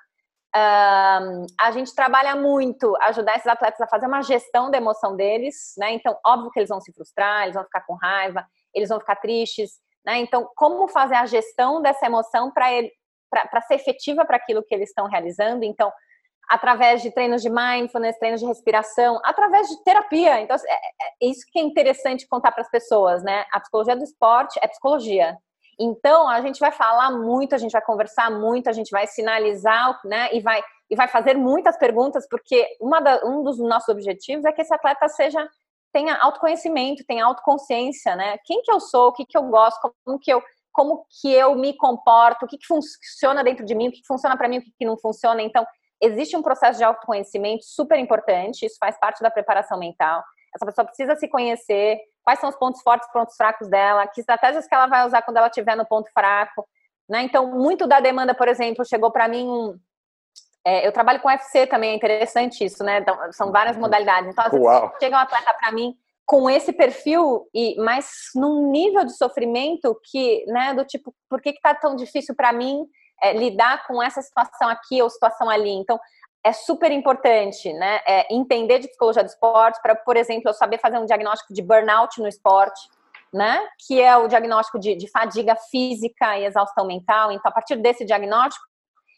Um, 0.55 1.47
a 1.59 1.73
gente 1.73 1.93
trabalha 1.97 2.37
muito 2.37 2.97
ajudar 3.03 3.35
esses 3.35 3.49
atletas 3.49 3.81
a 3.81 3.89
fazer 3.89 4.07
uma 4.07 4.23
gestão 4.23 4.71
da 4.71 4.79
emoção 4.79 5.17
deles, 5.17 5.75
né? 5.77 5.95
Então, 5.95 6.17
óbvio 6.25 6.53
que 6.53 6.61
eles 6.61 6.69
vão 6.69 6.81
se 6.81 6.93
frustrar, 6.93 7.43
eles 7.43 7.57
vão 7.57 7.65
ficar 7.65 7.81
com 7.81 7.95
raiva, 7.95 8.47
eles 8.73 8.89
vão 8.89 9.01
ficar 9.01 9.17
tristes, 9.17 9.73
né? 10.07 10.19
Então, 10.19 10.49
como 10.55 10.87
fazer 10.87 11.17
a 11.17 11.27
gestão 11.27 11.83
dessa 11.83 12.07
emoção 12.07 12.53
para 12.53 12.73
ele, 12.73 12.93
para 13.51 13.61
ser 13.63 13.75
efetiva 13.75 14.25
para 14.25 14.37
aquilo 14.37 14.63
que 14.63 14.75
eles 14.75 14.89
estão 14.89 15.07
realizando. 15.07 15.65
Então, 15.65 15.93
através 16.49 17.03
de 17.03 17.11
treinos 17.11 17.43
de 17.43 17.51
mindfulness, 17.51 18.19
treinos 18.19 18.41
de 18.41 18.47
respiração, 18.47 19.21
através 19.25 19.69
de 19.69 19.83
terapia. 19.83 20.41
Então, 20.41 20.57
é, 20.57 20.75
é 21.23 21.29
isso 21.29 21.47
que 21.51 21.59
é 21.59 21.63
interessante 21.63 22.29
contar 22.29 22.53
para 22.53 22.63
as 22.63 22.71
pessoas, 22.71 23.23
né? 23.23 23.45
A 23.53 23.61
psicologia 23.61 23.97
do 23.97 24.05
esporte 24.05 24.59
é 24.63 24.69
psicologia. 24.69 25.37
Então, 25.79 26.29
a 26.29 26.41
gente 26.41 26.61
vai 26.61 26.71
falar 26.71 27.11
muito, 27.11 27.55
a 27.55 27.59
gente 27.59 27.73
vai 27.73 27.83
conversar 27.83 28.31
muito, 28.31 28.69
a 28.69 28.73
gente 28.73 28.91
vai 28.91 29.07
sinalizar, 29.07 29.99
né? 30.05 30.29
E 30.33 30.41
vai, 30.41 30.63
e 30.91 30.97
vai 30.97 31.09
fazer 31.09 31.37
muitas 31.37 31.77
perguntas, 31.77 32.27
porque 32.29 32.67
uma 32.81 33.01
da, 33.01 33.25
um 33.25 33.43
dos 33.43 33.59
nossos 33.59 33.89
objetivos 33.89 34.45
é 34.45 34.53
que 34.53 34.63
esse 34.63 34.73
atleta 34.73 35.09
seja 35.09 35.49
tenha 35.93 36.17
autoconhecimento, 36.17 37.05
tenha 37.07 37.25
autoconsciência, 37.25 38.17
né? 38.17 38.37
Quem 38.45 38.63
que 38.63 38.71
eu 38.71 38.81
sou, 38.81 39.09
o 39.09 39.13
que 39.13 39.25
que 39.25 39.39
eu 39.39 39.45
gosto, 39.45 39.95
como 40.05 40.19
que 40.19 40.33
eu 40.33 40.43
como 40.75 41.07
que 41.09 41.33
eu 41.33 41.55
me 41.55 41.73
comporto, 41.73 42.45
o 42.45 42.49
que, 42.49 42.59
que 42.59 42.67
funciona 42.67 43.45
dentro 43.45 43.65
de 43.65 43.75
mim, 43.77 43.89
o 43.89 43.93
que, 43.93 44.01
que 44.01 44.07
funciona 44.07 44.37
para 44.37 44.49
mim, 44.49 44.59
o 44.59 44.61
que, 44.61 44.73
que 44.77 44.85
não 44.85 44.99
funciona. 44.99 45.41
Então, 45.41 45.65
existe 46.01 46.37
um 46.37 46.43
processo 46.43 46.79
de 46.79 46.85
autoconhecimento 46.85 47.65
super 47.65 47.97
importante, 47.99 48.67
isso 48.67 48.77
faz 48.79 48.99
parte 48.99 49.23
da 49.23 49.31
preparação 49.31 49.79
mental. 49.79 50.23
Essa 50.55 50.67
pessoa 50.67 50.85
precisa 50.85 51.15
se 51.15 51.29
conhecer, 51.29 52.01
quais 52.25 52.41
são 52.41 52.51
os 52.51 52.57
pontos 52.57 52.83
fortes, 52.83 53.11
pontos 53.13 53.37
fracos 53.37 53.69
dela, 53.69 54.07
que 54.09 54.21
estratégias 54.21 54.67
que 54.67 54.75
ela 54.75 54.87
vai 54.87 55.07
usar 55.07 55.23
quando 55.23 55.37
ela 55.37 55.47
estiver 55.47 55.77
no 55.77 55.87
ponto 55.87 56.11
fraco. 56.13 56.67
Né? 57.09 57.23
Então, 57.23 57.47
muito 57.47 57.87
da 57.87 58.01
demanda, 58.01 58.35
por 58.35 58.49
exemplo, 58.49 58.85
chegou 58.85 59.13
para 59.13 59.29
mim 59.29 59.47
um. 59.49 59.79
É, 60.67 60.87
eu 60.87 60.93
trabalho 60.93 61.21
com 61.21 61.29
UFC 61.29 61.67
também, 61.67 61.91
é 61.91 61.95
interessante 61.95 62.65
isso, 62.65 62.83
né? 62.83 62.99
Então, 62.99 63.17
são 63.33 63.53
várias 63.53 63.77
modalidades. 63.77 64.31
Então, 64.31 64.45
às 64.47 64.51
vezes, 64.51 64.99
chega 64.99 65.17
um 65.17 65.21
atleta 65.21 65.55
para 65.55 65.71
mim 65.71 65.95
com 66.27 66.49
esse 66.49 66.73
perfil 66.73 67.49
e 67.55 67.77
mas 67.79 68.11
num 68.35 68.71
nível 68.71 69.05
de 69.05 69.17
sofrimento 69.17 69.99
que, 70.05 70.45
né, 70.47 70.75
do 70.75 70.85
tipo, 70.85 71.15
por 71.29 71.41
que 71.41 71.53
que 71.53 71.61
tá 71.61 71.75
tão 71.75 71.95
difícil 71.95 72.35
para 72.35 72.53
mim 72.53 72.87
é, 73.23 73.33
lidar 73.33 73.87
com 73.87 74.03
essa 74.03 74.23
situação 74.23 74.69
aqui 74.69 75.03
ou 75.03 75.11
situação 75.11 75.49
ali? 75.51 75.71
Então, 75.71 75.99
é 76.43 76.53
super 76.53 76.91
importante, 76.91 77.73
né, 77.73 78.01
é, 78.07 78.35
entender 78.35 78.79
de 78.79 78.89
psicologia 78.89 79.23
do 79.23 79.29
esporte 79.29 79.81
para, 79.83 79.95
por 79.95 80.17
exemplo, 80.17 80.49
eu 80.49 80.55
saber 80.55 80.79
fazer 80.79 80.99
um 80.99 81.07
diagnóstico 81.07 81.55
de 81.55 81.63
burnout 81.63 82.21
no 82.21 82.29
esporte, 82.29 82.81
né, 83.33 83.67
que 83.87 84.01
é 84.01 84.17
o 84.17 84.29
diagnóstico 84.29 84.79
de, 84.79 84.95
de 84.95 85.11
fadiga 85.11 85.57
física 85.71 86.39
e 86.39 86.45
exaustão 86.45 86.87
mental. 86.87 87.33
Então, 87.33 87.51
a 87.51 87.53
partir 87.53 87.77
desse 87.77 88.05
diagnóstico, 88.05 88.65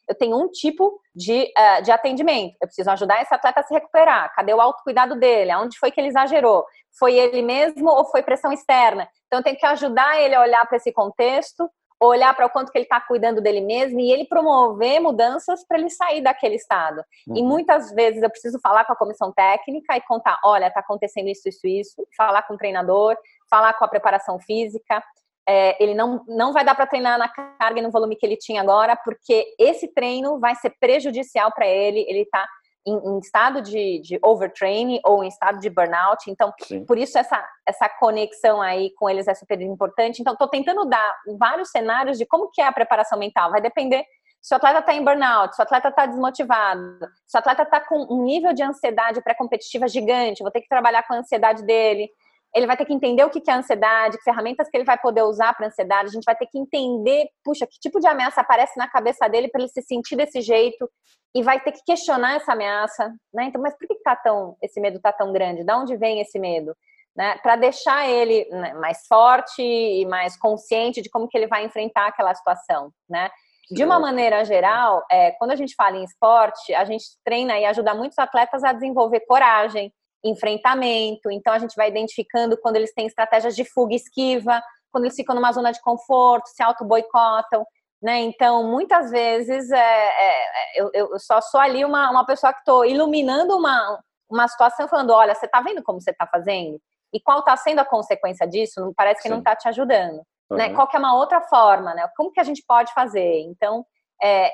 eu 0.09 0.15
tenho 0.15 0.37
um 0.37 0.49
tipo 0.49 1.01
de, 1.15 1.53
uh, 1.59 1.83
de 1.83 1.91
atendimento. 1.91 2.57
Eu 2.61 2.67
preciso 2.67 2.91
ajudar 2.91 3.23
esse 3.23 3.35
atleta 3.35 3.61
a 3.61 3.63
se 3.63 3.75
recuperar. 3.75 4.33
Cadê 4.35 4.55
o 4.55 4.61
autocuidado 4.61 5.17
dele? 5.17 5.51
Aonde 5.51 5.79
foi 5.79 5.91
que 5.91 6.01
ele 6.01 6.09
exagerou? 6.09 6.65
Foi 6.99 7.15
ele 7.15 7.43
mesmo 7.43 7.89
ou 7.89 8.05
foi 8.07 8.23
pressão 8.23 8.53
externa? 8.53 9.09
Então, 9.27 9.41
eu 9.41 9.45
tenho 9.45 9.57
que 9.57 9.67
ajudar 9.67 10.21
ele 10.21 10.35
a 10.35 10.41
olhar 10.41 10.67
para 10.67 10.77
esse 10.77 10.93
contexto, 10.93 11.69
olhar 11.99 12.35
para 12.35 12.47
o 12.47 12.51
quanto 12.51 12.71
que 12.71 12.79
ele 12.79 12.85
está 12.85 13.01
cuidando 13.01 13.41
dele 13.41 13.61
mesmo 13.61 13.99
e 14.01 14.13
ele 14.13 14.27
promover 14.27 15.01
mudanças 15.01 15.67
para 15.67 15.79
ele 15.79 15.91
sair 15.91 16.21
daquele 16.21 16.57
estado. 16.57 17.03
Uhum. 17.27 17.37
E 17.37 17.43
muitas 17.43 17.91
vezes 17.93 18.23
eu 18.23 18.31
preciso 18.31 18.61
falar 18.61 18.85
com 18.85 18.93
a 18.93 18.97
comissão 18.97 19.33
técnica 19.33 19.97
e 19.97 20.01
contar, 20.03 20.39
olha, 20.45 20.67
está 20.67 20.81
acontecendo 20.81 21.29
isso, 21.29 21.49
isso, 21.49 21.67
isso, 21.67 22.07
falar 22.17 22.43
com 22.43 22.55
o 22.55 22.59
treinador, 22.59 23.17
falar 23.49 23.73
com 23.75 23.85
a 23.85 23.89
preparação 23.89 24.39
física. 24.39 25.03
É, 25.49 25.83
ele 25.83 25.95
não, 25.95 26.25
não 26.27 26.53
vai 26.53 26.65
dar 26.65 26.75
para 26.75 26.87
treinar 26.87 27.19
na 27.19 27.29
carga 27.29 27.79
e 27.79 27.83
no 27.83 27.91
volume 27.91 28.17
que 28.17 28.27
ele 28.27 28.37
tinha 28.37 28.61
agora, 28.61 28.97
porque 28.97 29.55
esse 29.59 29.93
treino 29.95 30.41
vai 30.41 30.57
ser 30.57 30.75
prejudicial 30.81 31.53
para 31.53 31.67
ele, 31.67 32.05
ele 32.09 32.23
está 32.23 32.45
em, 32.87 32.95
em, 32.95 33.19
estado 33.19 33.61
de, 33.61 34.01
de 34.01 34.19
overtraining 34.23 35.01
ou 35.05 35.25
em 35.25 35.29
estado 35.29 35.59
de 35.59 35.69
burnout. 35.69 36.31
Então, 36.31 36.53
Sim. 36.61 36.85
por 36.85 36.97
isso 36.97 37.19
essa, 37.19 37.45
essa 37.67 37.89
conexão 37.89 38.63
aí 38.63 38.93
com 38.97 39.11
eles 39.11 39.27
é 39.27 39.35
super 39.35 39.61
importante. 39.61 40.21
Então, 40.21 40.33
estou 40.33 40.49
tentando 40.49 40.85
dar 40.85 41.15
vários 41.39 41.71
cenários 41.71 42.17
de 42.17 42.27
como 42.27 42.51
que 42.51 42.61
é 42.61 42.67
a 42.67 42.73
preparação 42.73 43.19
mental. 43.19 43.51
Vai 43.51 43.61
depender 43.61 44.05
se 44.41 44.55
o 44.55 44.57
atleta 44.57 44.79
está 44.79 44.95
em 44.95 45.05
burnout, 45.05 45.57
se 45.57 45.61
o 45.61 45.65
atleta 45.65 45.89
está 45.89 46.07
desmotivado, 46.07 46.99
se 47.27 47.37
o 47.37 47.41
atleta 47.41 47.63
está 47.63 47.81
com 47.81 48.07
um 48.09 48.23
nível 48.23 48.53
de 48.53 48.63
ansiedade 48.63 49.21
pré-competitiva 49.21 49.89
gigante, 49.89 50.43
vou 50.43 50.53
ter 50.53 50.61
que 50.61 50.69
trabalhar 50.69 51.03
com 51.03 51.15
a 51.15 51.17
ansiedade 51.17 51.65
dele 51.65 52.09
ele 52.57 52.67
vai 52.67 52.75
ter 52.75 52.87
que 52.87 52.95
entender 52.95 53.23
o 53.23 53.29
que 53.29 53.43
é 53.51 53.53
ansiedade, 53.53 54.17
que 54.17 54.25
ferramentas 54.25 54.67
que 54.71 54.75
ele 54.75 54.85
vai 54.85 54.97
poder 54.97 55.23
usar 55.23 55.53
para 55.53 55.67
ansiedade. 55.67 56.09
A 56.09 56.13
gente 56.13 56.25
vai 56.25 56.35
ter 56.35 56.47
que 56.47 56.59
entender, 56.59 57.29
puxa, 57.45 57.67
que 57.67 57.79
tipo 57.79 58.01
de 58.01 58.07
ameaça 58.07 58.41
aparece 58.41 58.79
na 58.79 58.89
cabeça 58.89 59.29
dele 59.29 59.49
para 59.49 59.61
ele 59.61 59.69
se 59.69 59.83
sentir 59.83 60.17
desse 60.17 60.41
jeito 60.41 60.91
e 61.35 61.43
vai 61.43 61.61
ter 61.61 61.73
que 61.73 61.85
questionar 61.85 62.37
essa 62.37 62.55
ameaça, 62.55 63.13
né? 63.33 63.45
Então, 63.45 63.61
mas 63.61 63.77
por 63.77 63.87
que 63.87 63.95
tá 64.03 64.17
tão 64.17 64.57
esse 64.63 64.81
medo 64.81 64.99
tá 64.99 65.13
tão 65.13 65.35
grande? 65.35 65.65
De 65.65 65.73
onde 65.75 65.99
vem 65.99 66.19
esse 66.23 66.39
medo? 66.39 66.75
Né? 67.15 67.37
Para 67.43 67.57
deixar 67.57 68.09
ele 68.09 68.49
né, 68.51 68.73
mais 68.73 69.07
forte 69.07 69.61
e 69.61 70.07
mais 70.07 70.35
consciente 70.39 71.03
de 71.03 71.11
como 71.11 71.29
que 71.29 71.37
ele 71.37 71.47
vai 71.47 71.63
enfrentar 71.63 72.07
aquela 72.07 72.35
situação, 72.35 72.91
né? 73.07 73.31
De 73.71 73.85
uma 73.85 73.99
maneira 73.99 74.45
geral, 74.45 75.05
é, 75.11 75.33
quando 75.33 75.51
a 75.51 75.57
gente 75.57 75.75
fala 75.75 75.97
em 75.97 76.05
esporte, 76.05 76.73
a 76.73 76.85
gente 76.85 77.05
treina 77.25 77.59
e 77.59 77.65
ajuda 77.67 77.95
muitos 77.95 78.19
atletas 78.19 78.63
a 78.63 78.73
desenvolver 78.73 79.21
coragem, 79.27 79.93
enfrentamento. 80.25 81.31
Então, 81.31 81.53
a 81.53 81.59
gente 81.59 81.77
vai 81.77 81.89
identificando 81.89 82.57
quando 82.61 82.77
eles 82.77 82.93
têm 82.93 83.07
estratégias 83.07 83.55
de 83.55 83.65
fuga 83.65 83.93
e 83.93 83.97
esquiva, 83.97 84.63
quando 84.91 85.05
eles 85.05 85.17
ficam 85.17 85.35
numa 85.35 85.53
zona 85.53 85.73
de 85.73 85.81
conforto, 85.81 86.49
se 86.49 86.63
auto-boicotam. 86.63 87.65
Né? 88.03 88.21
Então, 88.21 88.65
muitas 88.65 89.11
vezes, 89.11 89.71
é, 89.71 89.79
é, 89.79 90.33
é 90.33 90.83
eu, 90.83 90.91
eu, 90.93 91.19
só 91.19 91.41
sou 91.41 91.61
ali 91.61 91.85
uma, 91.85 92.11
uma 92.11 92.27
pessoa 92.27 92.53
que 92.53 92.61
estou 92.61 92.85
iluminando 92.85 93.57
uma, 93.57 94.01
uma 94.29 94.47
situação, 94.49 94.89
falando: 94.89 95.11
olha, 95.11 95.35
você 95.35 95.47
está 95.47 95.61
vendo 95.61 95.83
como 95.83 96.01
você 96.01 96.11
está 96.11 96.27
fazendo? 96.27 96.81
E 97.13 97.21
qual 97.21 97.41
está 97.41 97.57
sendo 97.57 97.81
a 97.81 97.85
consequência 97.85 98.47
disso? 98.47 98.81
Não 98.81 98.93
parece 98.93 99.23
que 99.23 99.29
Sim. 99.29 99.31
não 99.31 99.39
está 99.39 99.57
te 99.57 99.69
ajudando. 99.69 100.23
Uhum. 100.51 100.57
Né? 100.57 100.75
Qual 100.75 100.87
que 100.87 100.97
é 100.97 100.99
uma 100.99 101.17
outra 101.17 101.41
forma? 101.43 101.95
Né? 101.95 102.09
Como 102.17 102.31
que 102.31 102.41
a 102.41 102.45
gente 102.45 102.63
pode 102.67 102.93
fazer? 102.93 103.41
Então, 103.41 103.85
é, 104.23 104.51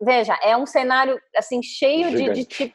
veja, 0.00 0.38
é 0.42 0.56
um 0.56 0.66
cenário 0.66 1.20
assim 1.36 1.62
cheio 1.62 2.10
Gigante. 2.10 2.44
de, 2.44 2.68
de, 2.68 2.72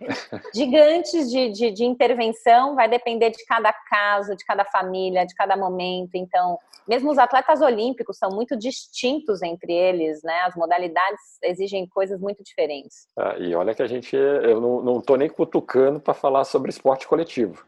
gigantes 0.54 1.30
de, 1.30 1.50
de, 1.50 1.72
de, 1.72 1.86
intervenção, 1.86 2.76
vai 2.76 2.90
depender 2.90 3.30
de 3.30 3.46
cada 3.46 3.72
caso, 3.72 4.36
de 4.36 4.44
cada 4.44 4.66
família, 4.66 5.26
de 5.26 5.36
cada 5.36 5.56
momento. 5.56 6.16
Então, 6.16 6.58
mesmo 6.88 7.12
os 7.12 7.18
atletas 7.18 7.62
olímpicos 7.62 8.18
são 8.18 8.30
muito 8.32 8.58
distintos 8.58 9.42
entre 9.42 9.74
eles, 9.74 10.22
né? 10.24 10.42
As 10.42 10.56
modalidades 10.56 11.22
exigem 11.44 11.88
coisas 11.88 12.20
muito 12.20 12.44
diferentes. 12.44 13.08
Ah, 13.18 13.36
e 13.38 13.54
olha 13.56 13.74
que 13.74 13.84
a 13.84 13.88
gente, 13.88 14.16
eu 14.16 14.60
não 14.60 15.00
estou 15.00 15.18
nem 15.18 15.30
cutucando 15.30 16.00
para 16.00 16.14
falar 16.14 16.44
sobre 16.44 16.70
esporte 16.70 17.08
coletivo. 17.08 17.66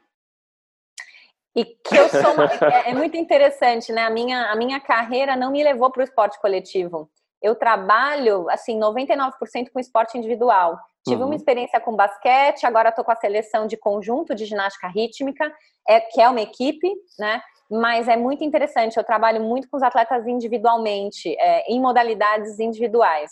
E 1.55 1.65
que 1.65 1.95
eu 1.95 2.09
sou 2.09 2.33
uma, 2.33 2.45
é, 2.45 2.89
é 2.89 2.93
muito 2.95 3.15
interessante, 3.15 3.91
né? 3.91 4.03
A 4.03 4.09
minha, 4.09 4.51
a 4.51 4.55
minha 4.55 4.79
carreira 4.79 5.35
não 5.35 5.51
me 5.51 5.63
levou 5.63 5.91
para 5.91 6.01
o 6.01 6.03
esporte 6.03 6.41
coletivo 6.41 7.07
eu 7.43 7.53
trabalho, 7.55 8.49
assim, 8.49 8.79
99% 8.79 9.69
com 9.71 9.79
esporte 9.79 10.17
individual. 10.17 10.79
Tive 11.05 11.21
uhum. 11.21 11.27
uma 11.27 11.35
experiência 11.35 11.79
com 11.81 11.93
basquete, 11.93 12.65
agora 12.65 12.87
estou 12.87 13.03
com 13.03 13.11
a 13.11 13.15
seleção 13.17 13.67
de 13.67 13.75
conjunto 13.75 14.33
de 14.33 14.45
ginástica 14.45 14.87
rítmica, 14.87 15.53
é, 15.87 15.99
que 15.99 16.21
é 16.21 16.29
uma 16.29 16.39
equipe, 16.39 16.89
né? 17.19 17.41
Mas 17.69 18.07
é 18.07 18.15
muito 18.15 18.43
interessante, 18.43 18.95
eu 18.95 19.03
trabalho 19.03 19.41
muito 19.41 19.67
com 19.69 19.75
os 19.75 19.83
atletas 19.83 20.25
individualmente, 20.25 21.35
é, 21.37 21.69
em 21.69 21.81
modalidades 21.81 22.57
individuais. 22.59 23.29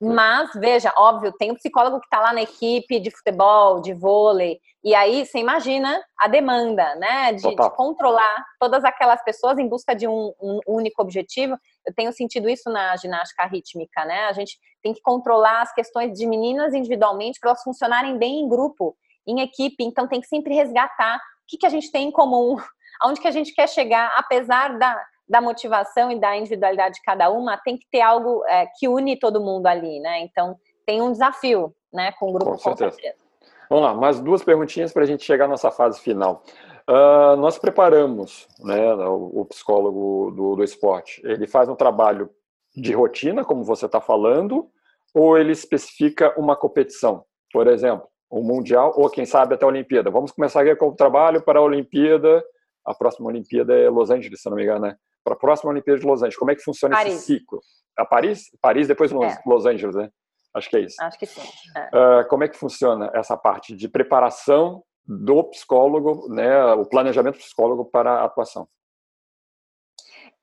Mas, 0.00 0.50
veja, 0.54 0.92
óbvio, 0.96 1.32
tem 1.32 1.50
um 1.50 1.56
psicólogo 1.56 1.98
que 1.98 2.06
está 2.06 2.20
lá 2.20 2.32
na 2.32 2.42
equipe 2.42 3.00
de 3.00 3.10
futebol, 3.10 3.80
de 3.80 3.94
vôlei, 3.94 4.60
e 4.84 4.94
aí 4.94 5.26
você 5.26 5.38
imagina 5.38 6.00
a 6.18 6.28
demanda, 6.28 6.94
né, 6.96 7.32
de, 7.32 7.42
de 7.42 7.70
controlar 7.70 8.44
todas 8.60 8.84
aquelas 8.84 9.22
pessoas 9.24 9.58
em 9.58 9.68
busca 9.68 9.94
de 9.94 10.06
um, 10.06 10.32
um, 10.40 10.60
único 10.66 11.02
objetivo. 11.02 11.58
Eu 11.88 11.94
tenho 11.94 12.12
sentido 12.12 12.48
isso 12.48 12.70
na 12.70 12.94
ginástica 12.96 13.46
rítmica, 13.46 14.04
né? 14.04 14.26
A 14.26 14.32
gente 14.32 14.58
tem 14.82 14.92
que 14.92 15.00
controlar 15.00 15.62
as 15.62 15.72
questões 15.72 16.12
de 16.12 16.26
meninas 16.26 16.74
individualmente 16.74 17.40
para 17.40 17.50
elas 17.50 17.62
funcionarem 17.62 18.18
bem 18.18 18.42
em 18.42 18.48
grupo, 18.48 18.94
em 19.26 19.40
equipe. 19.40 19.82
Então, 19.82 20.06
tem 20.06 20.20
que 20.20 20.28
sempre 20.28 20.54
resgatar 20.54 21.16
o 21.16 21.20
que, 21.48 21.56
que 21.56 21.66
a 21.66 21.70
gente 21.70 21.90
tem 21.90 22.08
em 22.08 22.12
comum, 22.12 22.56
aonde 23.00 23.20
que 23.20 23.28
a 23.28 23.32
gente 23.32 23.54
quer 23.54 23.68
chegar, 23.68 24.12
apesar 24.16 24.78
da 24.78 25.02
da 25.28 25.40
motivação 25.40 26.10
e 26.10 26.18
da 26.18 26.36
individualidade 26.36 26.94
de 26.94 27.02
cada 27.02 27.30
uma, 27.30 27.58
tem 27.58 27.76
que 27.76 27.86
ter 27.90 28.00
algo 28.00 28.42
é, 28.46 28.66
que 28.78 28.88
une 28.88 29.18
todo 29.18 29.40
mundo 29.40 29.66
ali, 29.66 30.00
né? 30.00 30.20
Então, 30.20 30.56
tem 30.86 31.02
um 31.02 31.12
desafio, 31.12 31.74
né, 31.92 32.12
com 32.12 32.30
o 32.30 32.32
grupo, 32.32 32.52
com 32.52 32.58
certeza. 32.58 32.90
Com 32.90 32.96
certeza. 32.96 33.28
Vamos 33.68 33.84
lá, 33.84 33.94
mais 33.94 34.18
duas 34.20 34.42
perguntinhas 34.42 34.92
para 34.92 35.02
a 35.02 35.06
gente 35.06 35.22
chegar 35.22 35.46
nessa 35.46 35.70
fase 35.70 36.00
final. 36.00 36.42
Uh, 36.88 37.36
nós 37.36 37.58
preparamos, 37.58 38.48
né, 38.60 38.94
o, 38.94 39.40
o 39.40 39.44
psicólogo 39.44 40.32
do, 40.34 40.56
do 40.56 40.64
esporte, 40.64 41.20
ele 41.24 41.46
faz 41.46 41.68
um 41.68 41.76
trabalho 41.76 42.30
de 42.74 42.92
rotina, 42.92 43.44
como 43.44 43.62
você 43.62 43.86
está 43.86 44.00
falando, 44.00 44.70
ou 45.14 45.36
ele 45.36 45.52
especifica 45.52 46.34
uma 46.38 46.56
competição? 46.56 47.24
Por 47.52 47.66
exemplo, 47.66 48.08
o 48.30 48.42
Mundial, 48.42 48.92
ou 48.96 49.10
quem 49.10 49.26
sabe 49.26 49.54
até 49.54 49.64
a 49.64 49.68
Olimpíada. 49.68 50.10
Vamos 50.10 50.32
começar 50.32 50.62
aqui 50.62 50.74
com 50.76 50.88
o 50.88 50.94
trabalho 50.94 51.42
para 51.42 51.58
a 51.58 51.62
Olimpíada, 51.62 52.42
a 52.84 52.94
próxima 52.94 53.28
Olimpíada 53.28 53.76
é 53.76 53.90
Los 53.90 54.10
Angeles, 54.10 54.40
se 54.40 54.48
não 54.48 54.56
me 54.56 54.62
engano, 54.62 54.80
né? 54.80 54.96
para 55.28 55.34
a 55.34 55.38
próxima 55.38 55.70
Olimpíada 55.70 56.00
de 56.00 56.06
Los 56.06 56.20
Angeles. 56.20 56.36
Como 56.36 56.50
é 56.50 56.54
que 56.54 56.62
funciona 56.62 56.96
Paris. 56.96 57.14
esse 57.14 57.26
ciclo? 57.26 57.60
A 57.96 58.04
Paris? 58.04 58.44
Paris, 58.62 58.88
depois 58.88 59.12
Los, 59.12 59.32
é. 59.32 59.42
Los 59.44 59.66
Angeles, 59.66 59.94
né? 59.94 60.10
Acho 60.54 60.70
que 60.70 60.76
é 60.76 60.80
isso. 60.80 60.96
Acho 61.00 61.18
que 61.18 61.26
sim. 61.26 61.46
É. 61.76 62.20
Uh, 62.22 62.28
como 62.28 62.44
é 62.44 62.48
que 62.48 62.56
funciona 62.56 63.10
essa 63.14 63.36
parte 63.36 63.76
de 63.76 63.88
preparação 63.88 64.82
do 65.08 65.42
psicólogo, 65.44 66.28
né, 66.28 66.74
o 66.74 66.84
planejamento 66.84 67.38
psicólogo 67.38 67.86
para 67.86 68.20
a 68.20 68.24
atuação? 68.24 68.68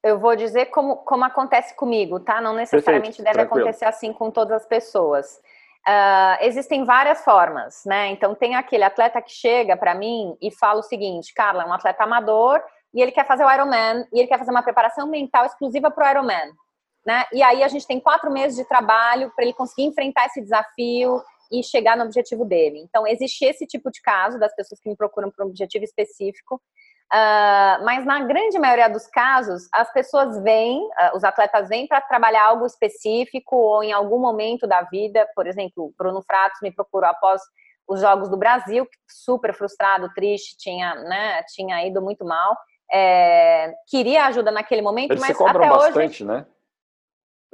Eu 0.04 0.20
vou 0.20 0.36
dizer 0.36 0.68
como, 0.68 0.98
como 0.98 1.24
acontece 1.24 1.76
comigo, 1.76 2.20
tá? 2.20 2.42
Não 2.42 2.54
necessariamente 2.54 3.18
Perfeito, 3.18 3.24
deve 3.24 3.40
tranquilo. 3.40 3.68
acontecer 3.68 3.86
assim 3.86 4.12
com 4.12 4.32
todas 4.32 4.62
as 4.62 4.66
pessoas. 4.68 5.40
Uh, 5.88 6.38
existem 6.42 6.84
várias 6.84 7.24
formas, 7.24 7.84
né? 7.86 8.08
Então, 8.08 8.34
tem 8.34 8.56
aquele 8.56 8.84
atleta 8.84 9.22
que 9.22 9.32
chega 9.32 9.78
para 9.78 9.94
mim 9.94 10.36
e 10.42 10.52
fala 10.52 10.80
o 10.80 10.84
seguinte: 10.84 11.34
Carla, 11.34 11.64
é 11.64 11.66
um 11.66 11.74
atleta 11.74 12.04
amador, 12.04 12.62
e 12.94 13.02
ele 13.02 13.12
quer 13.12 13.26
fazer 13.26 13.46
o 13.46 13.52
Ironman, 13.52 14.08
e 14.12 14.20
ele 14.20 14.28
quer 14.28 14.40
fazer 14.40 14.52
uma 14.52 14.64
preparação 14.64 15.08
mental 15.08 15.46
exclusiva 15.46 15.92
para 15.92 16.08
o 16.08 16.10
Ironman. 16.10 16.52
Né? 17.06 17.24
E 17.32 17.44
aí 17.44 17.64
a 17.64 17.68
gente 17.68 17.86
tem 17.86 18.00
quatro 18.00 18.32
meses 18.32 18.58
de 18.58 18.68
trabalho 18.68 19.32
para 19.36 19.46
ele 19.46 19.54
conseguir 19.54 19.84
enfrentar 19.84 20.26
esse 20.26 20.42
desafio 20.42 21.22
e 21.52 21.64
chegar 21.64 21.98
no 21.98 22.04
objetivo 22.04 22.46
dele. 22.46 22.80
Então, 22.80 23.06
existe 23.08 23.46
esse 23.46 23.66
tipo 23.66 23.92
de 23.92 24.02
caso 24.02 24.40
das 24.40 24.56
pessoas 24.56 24.80
que 24.80 24.90
me 24.90 24.96
procuram 24.96 25.32
por 25.32 25.46
um 25.46 25.50
objetivo 25.50 25.84
específico. 25.84 26.62
Uh, 27.14 27.86
mas 27.86 28.04
na 28.04 28.24
grande 28.24 28.58
maioria 28.58 28.90
dos 28.90 29.06
casos, 29.06 29.68
as 29.72 29.92
pessoas 29.94 30.42
vêm, 30.42 30.80
uh, 30.80 31.16
os 31.16 31.24
atletas 31.24 31.70
vêm 31.70 31.88
para 31.88 32.02
trabalhar 32.02 32.46
algo 32.46 32.66
específico 32.66 33.56
ou 33.56 33.84
em 33.84 33.94
algum 33.94 34.20
momento 34.20 34.66
da 34.66 34.82
vida. 34.82 35.28
Por 35.36 35.46
exemplo, 35.46 35.94
Bruno 35.98 36.24
Fratos 36.24 36.60
me 36.62 36.72
procurou 36.72 37.10
após 37.10 37.42
os 37.88 38.02
Jogos 38.02 38.30
do 38.30 38.38
Brasil, 38.38 38.88
super 39.08 39.54
frustrado, 39.54 40.12
triste, 40.16 40.58
tinha, 40.58 40.96
né, 40.96 41.44
tinha 41.54 41.86
ido 41.86 42.02
muito 42.02 42.26
mal 42.26 42.58
é, 42.92 43.74
queria 43.88 44.26
ajuda 44.26 44.52
naquele 44.52 44.82
momento, 44.82 45.12
Eles 45.12 45.22
mas 45.22 45.40
até 45.40 45.70
bastante, 45.70 46.24
hoje. 46.24 46.26
Né? 46.26 46.46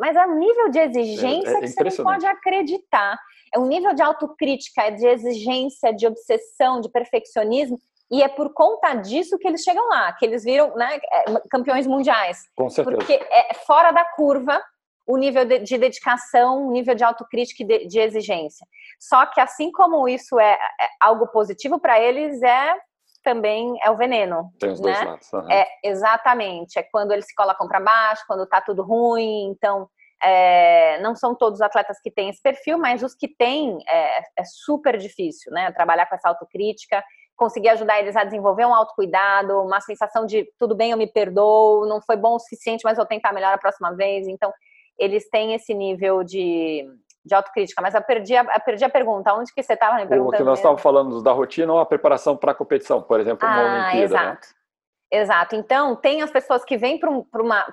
Mas 0.01 0.15
é 0.15 0.25
um 0.25 0.39
nível 0.39 0.69
de 0.69 0.79
exigência 0.79 1.51
é, 1.51 1.57
é 1.57 1.61
que 1.61 1.67
você 1.67 2.01
não 2.01 2.11
pode 2.11 2.25
acreditar. 2.25 3.19
É 3.53 3.59
um 3.59 3.67
nível 3.67 3.93
de 3.93 4.01
autocrítica, 4.01 4.89
de 4.89 5.05
exigência, 5.05 5.93
de 5.93 6.07
obsessão, 6.07 6.81
de 6.81 6.89
perfeccionismo. 6.89 7.79
E 8.09 8.23
é 8.23 8.27
por 8.27 8.51
conta 8.51 8.95
disso 8.95 9.37
que 9.37 9.47
eles 9.47 9.61
chegam 9.61 9.87
lá, 9.89 10.11
que 10.13 10.25
eles 10.25 10.43
viram 10.43 10.75
né, 10.75 10.99
é, 11.13 11.25
campeões 11.51 11.85
mundiais. 11.85 12.39
Com 12.55 12.67
certeza. 12.67 12.97
Porque 12.97 13.13
é 13.13 13.53
fora 13.53 13.91
da 13.91 14.03
curva 14.03 14.59
o 15.05 15.17
nível 15.17 15.45
de, 15.45 15.59
de 15.59 15.77
dedicação, 15.77 16.67
o 16.67 16.71
nível 16.71 16.95
de 16.95 17.03
autocrítica 17.03 17.61
e 17.61 17.65
de, 17.67 17.87
de, 17.87 17.99
exigência. 17.99 18.65
Só 18.99 19.27
que 19.27 19.39
assim 19.39 19.71
como 19.71 20.09
isso 20.09 20.39
é, 20.39 20.53
é 20.53 20.87
algo 20.99 21.27
positivo 21.27 21.79
para 21.79 21.99
eles, 21.99 22.41
é 22.41 22.75
também 23.23 23.77
é 23.83 23.89
o 23.89 23.97
veneno. 23.97 24.51
Tem 24.59 24.71
os 24.71 24.79
né? 24.79 24.93
dois 24.93 25.05
lados. 25.05 25.33
Uhum. 25.33 25.51
É, 25.51 25.67
exatamente. 25.83 26.77
É 26.77 26.83
quando 26.83 27.11
eles 27.11 27.25
se 27.25 27.35
colocam 27.35 27.67
para 27.67 27.79
baixo, 27.79 28.23
quando 28.27 28.45
tá 28.45 28.61
tudo 28.61 28.83
ruim. 28.83 29.49
Então, 29.49 29.87
é, 30.23 30.99
não 31.01 31.15
são 31.15 31.35
todos 31.35 31.59
os 31.59 31.61
atletas 31.61 31.99
que 32.01 32.11
têm 32.11 32.29
esse 32.29 32.41
perfil, 32.41 32.77
mas 32.77 33.01
os 33.01 33.15
que 33.15 33.27
têm 33.27 33.79
é, 33.87 34.19
é 34.37 34.43
super 34.45 34.97
difícil, 34.97 35.51
né? 35.51 35.71
Trabalhar 35.71 36.05
com 36.07 36.15
essa 36.15 36.29
autocrítica. 36.29 37.03
conseguir 37.35 37.69
ajudar 37.69 37.99
eles 37.99 38.15
a 38.15 38.23
desenvolver 38.23 38.65
um 38.65 38.73
autocuidado, 38.73 39.61
uma 39.61 39.81
sensação 39.81 40.25
de 40.27 40.47
tudo 40.59 40.75
bem, 40.75 40.91
eu 40.91 40.97
me 40.97 41.07
perdoo, 41.07 41.87
não 41.87 41.99
foi 41.99 42.15
bom 42.15 42.35
o 42.35 42.39
suficiente, 42.39 42.83
mas 42.83 42.97
vou 42.97 43.05
tentar 43.05 43.33
melhor 43.33 43.53
a 43.53 43.57
próxima 43.57 43.95
vez. 43.95 44.27
Então, 44.27 44.53
eles 44.97 45.27
têm 45.29 45.55
esse 45.55 45.73
nível 45.73 46.23
de, 46.23 46.87
de 47.23 47.35
autocrítica. 47.35 47.81
Mas 47.81 47.93
eu 47.93 48.01
perdi 48.01 48.35
a, 48.35 48.43
eu 48.43 48.59
perdi 48.61 48.83
a 48.83 48.89
pergunta. 48.89 49.33
Onde 49.33 49.53
que 49.53 49.61
você 49.61 49.73
estava 49.73 49.95
me 49.97 50.07
perguntando? 50.07 50.35
O 50.35 50.37
que 50.37 50.43
nós 50.43 50.59
estávamos 50.59 50.81
falando 50.81 51.21
da 51.21 51.31
rotina 51.31 51.71
ou 51.71 51.79
a 51.79 51.85
preparação 51.85 52.35
para 52.35 52.51
a 52.51 52.55
competição, 52.55 53.01
por 53.01 53.19
exemplo, 53.19 53.47
uma 53.47 53.55
ah, 53.55 53.61
Olimpíada. 53.61 53.97
Né? 53.97 54.03
Exato. 54.03 54.47
Né? 54.47 54.61
Exato. 55.11 55.55
Então, 55.55 55.95
tem 55.95 56.21
as 56.21 56.31
pessoas 56.31 56.63
que 56.63 56.77
vêm 56.77 56.97
para 56.97 57.11
um, 57.11 57.25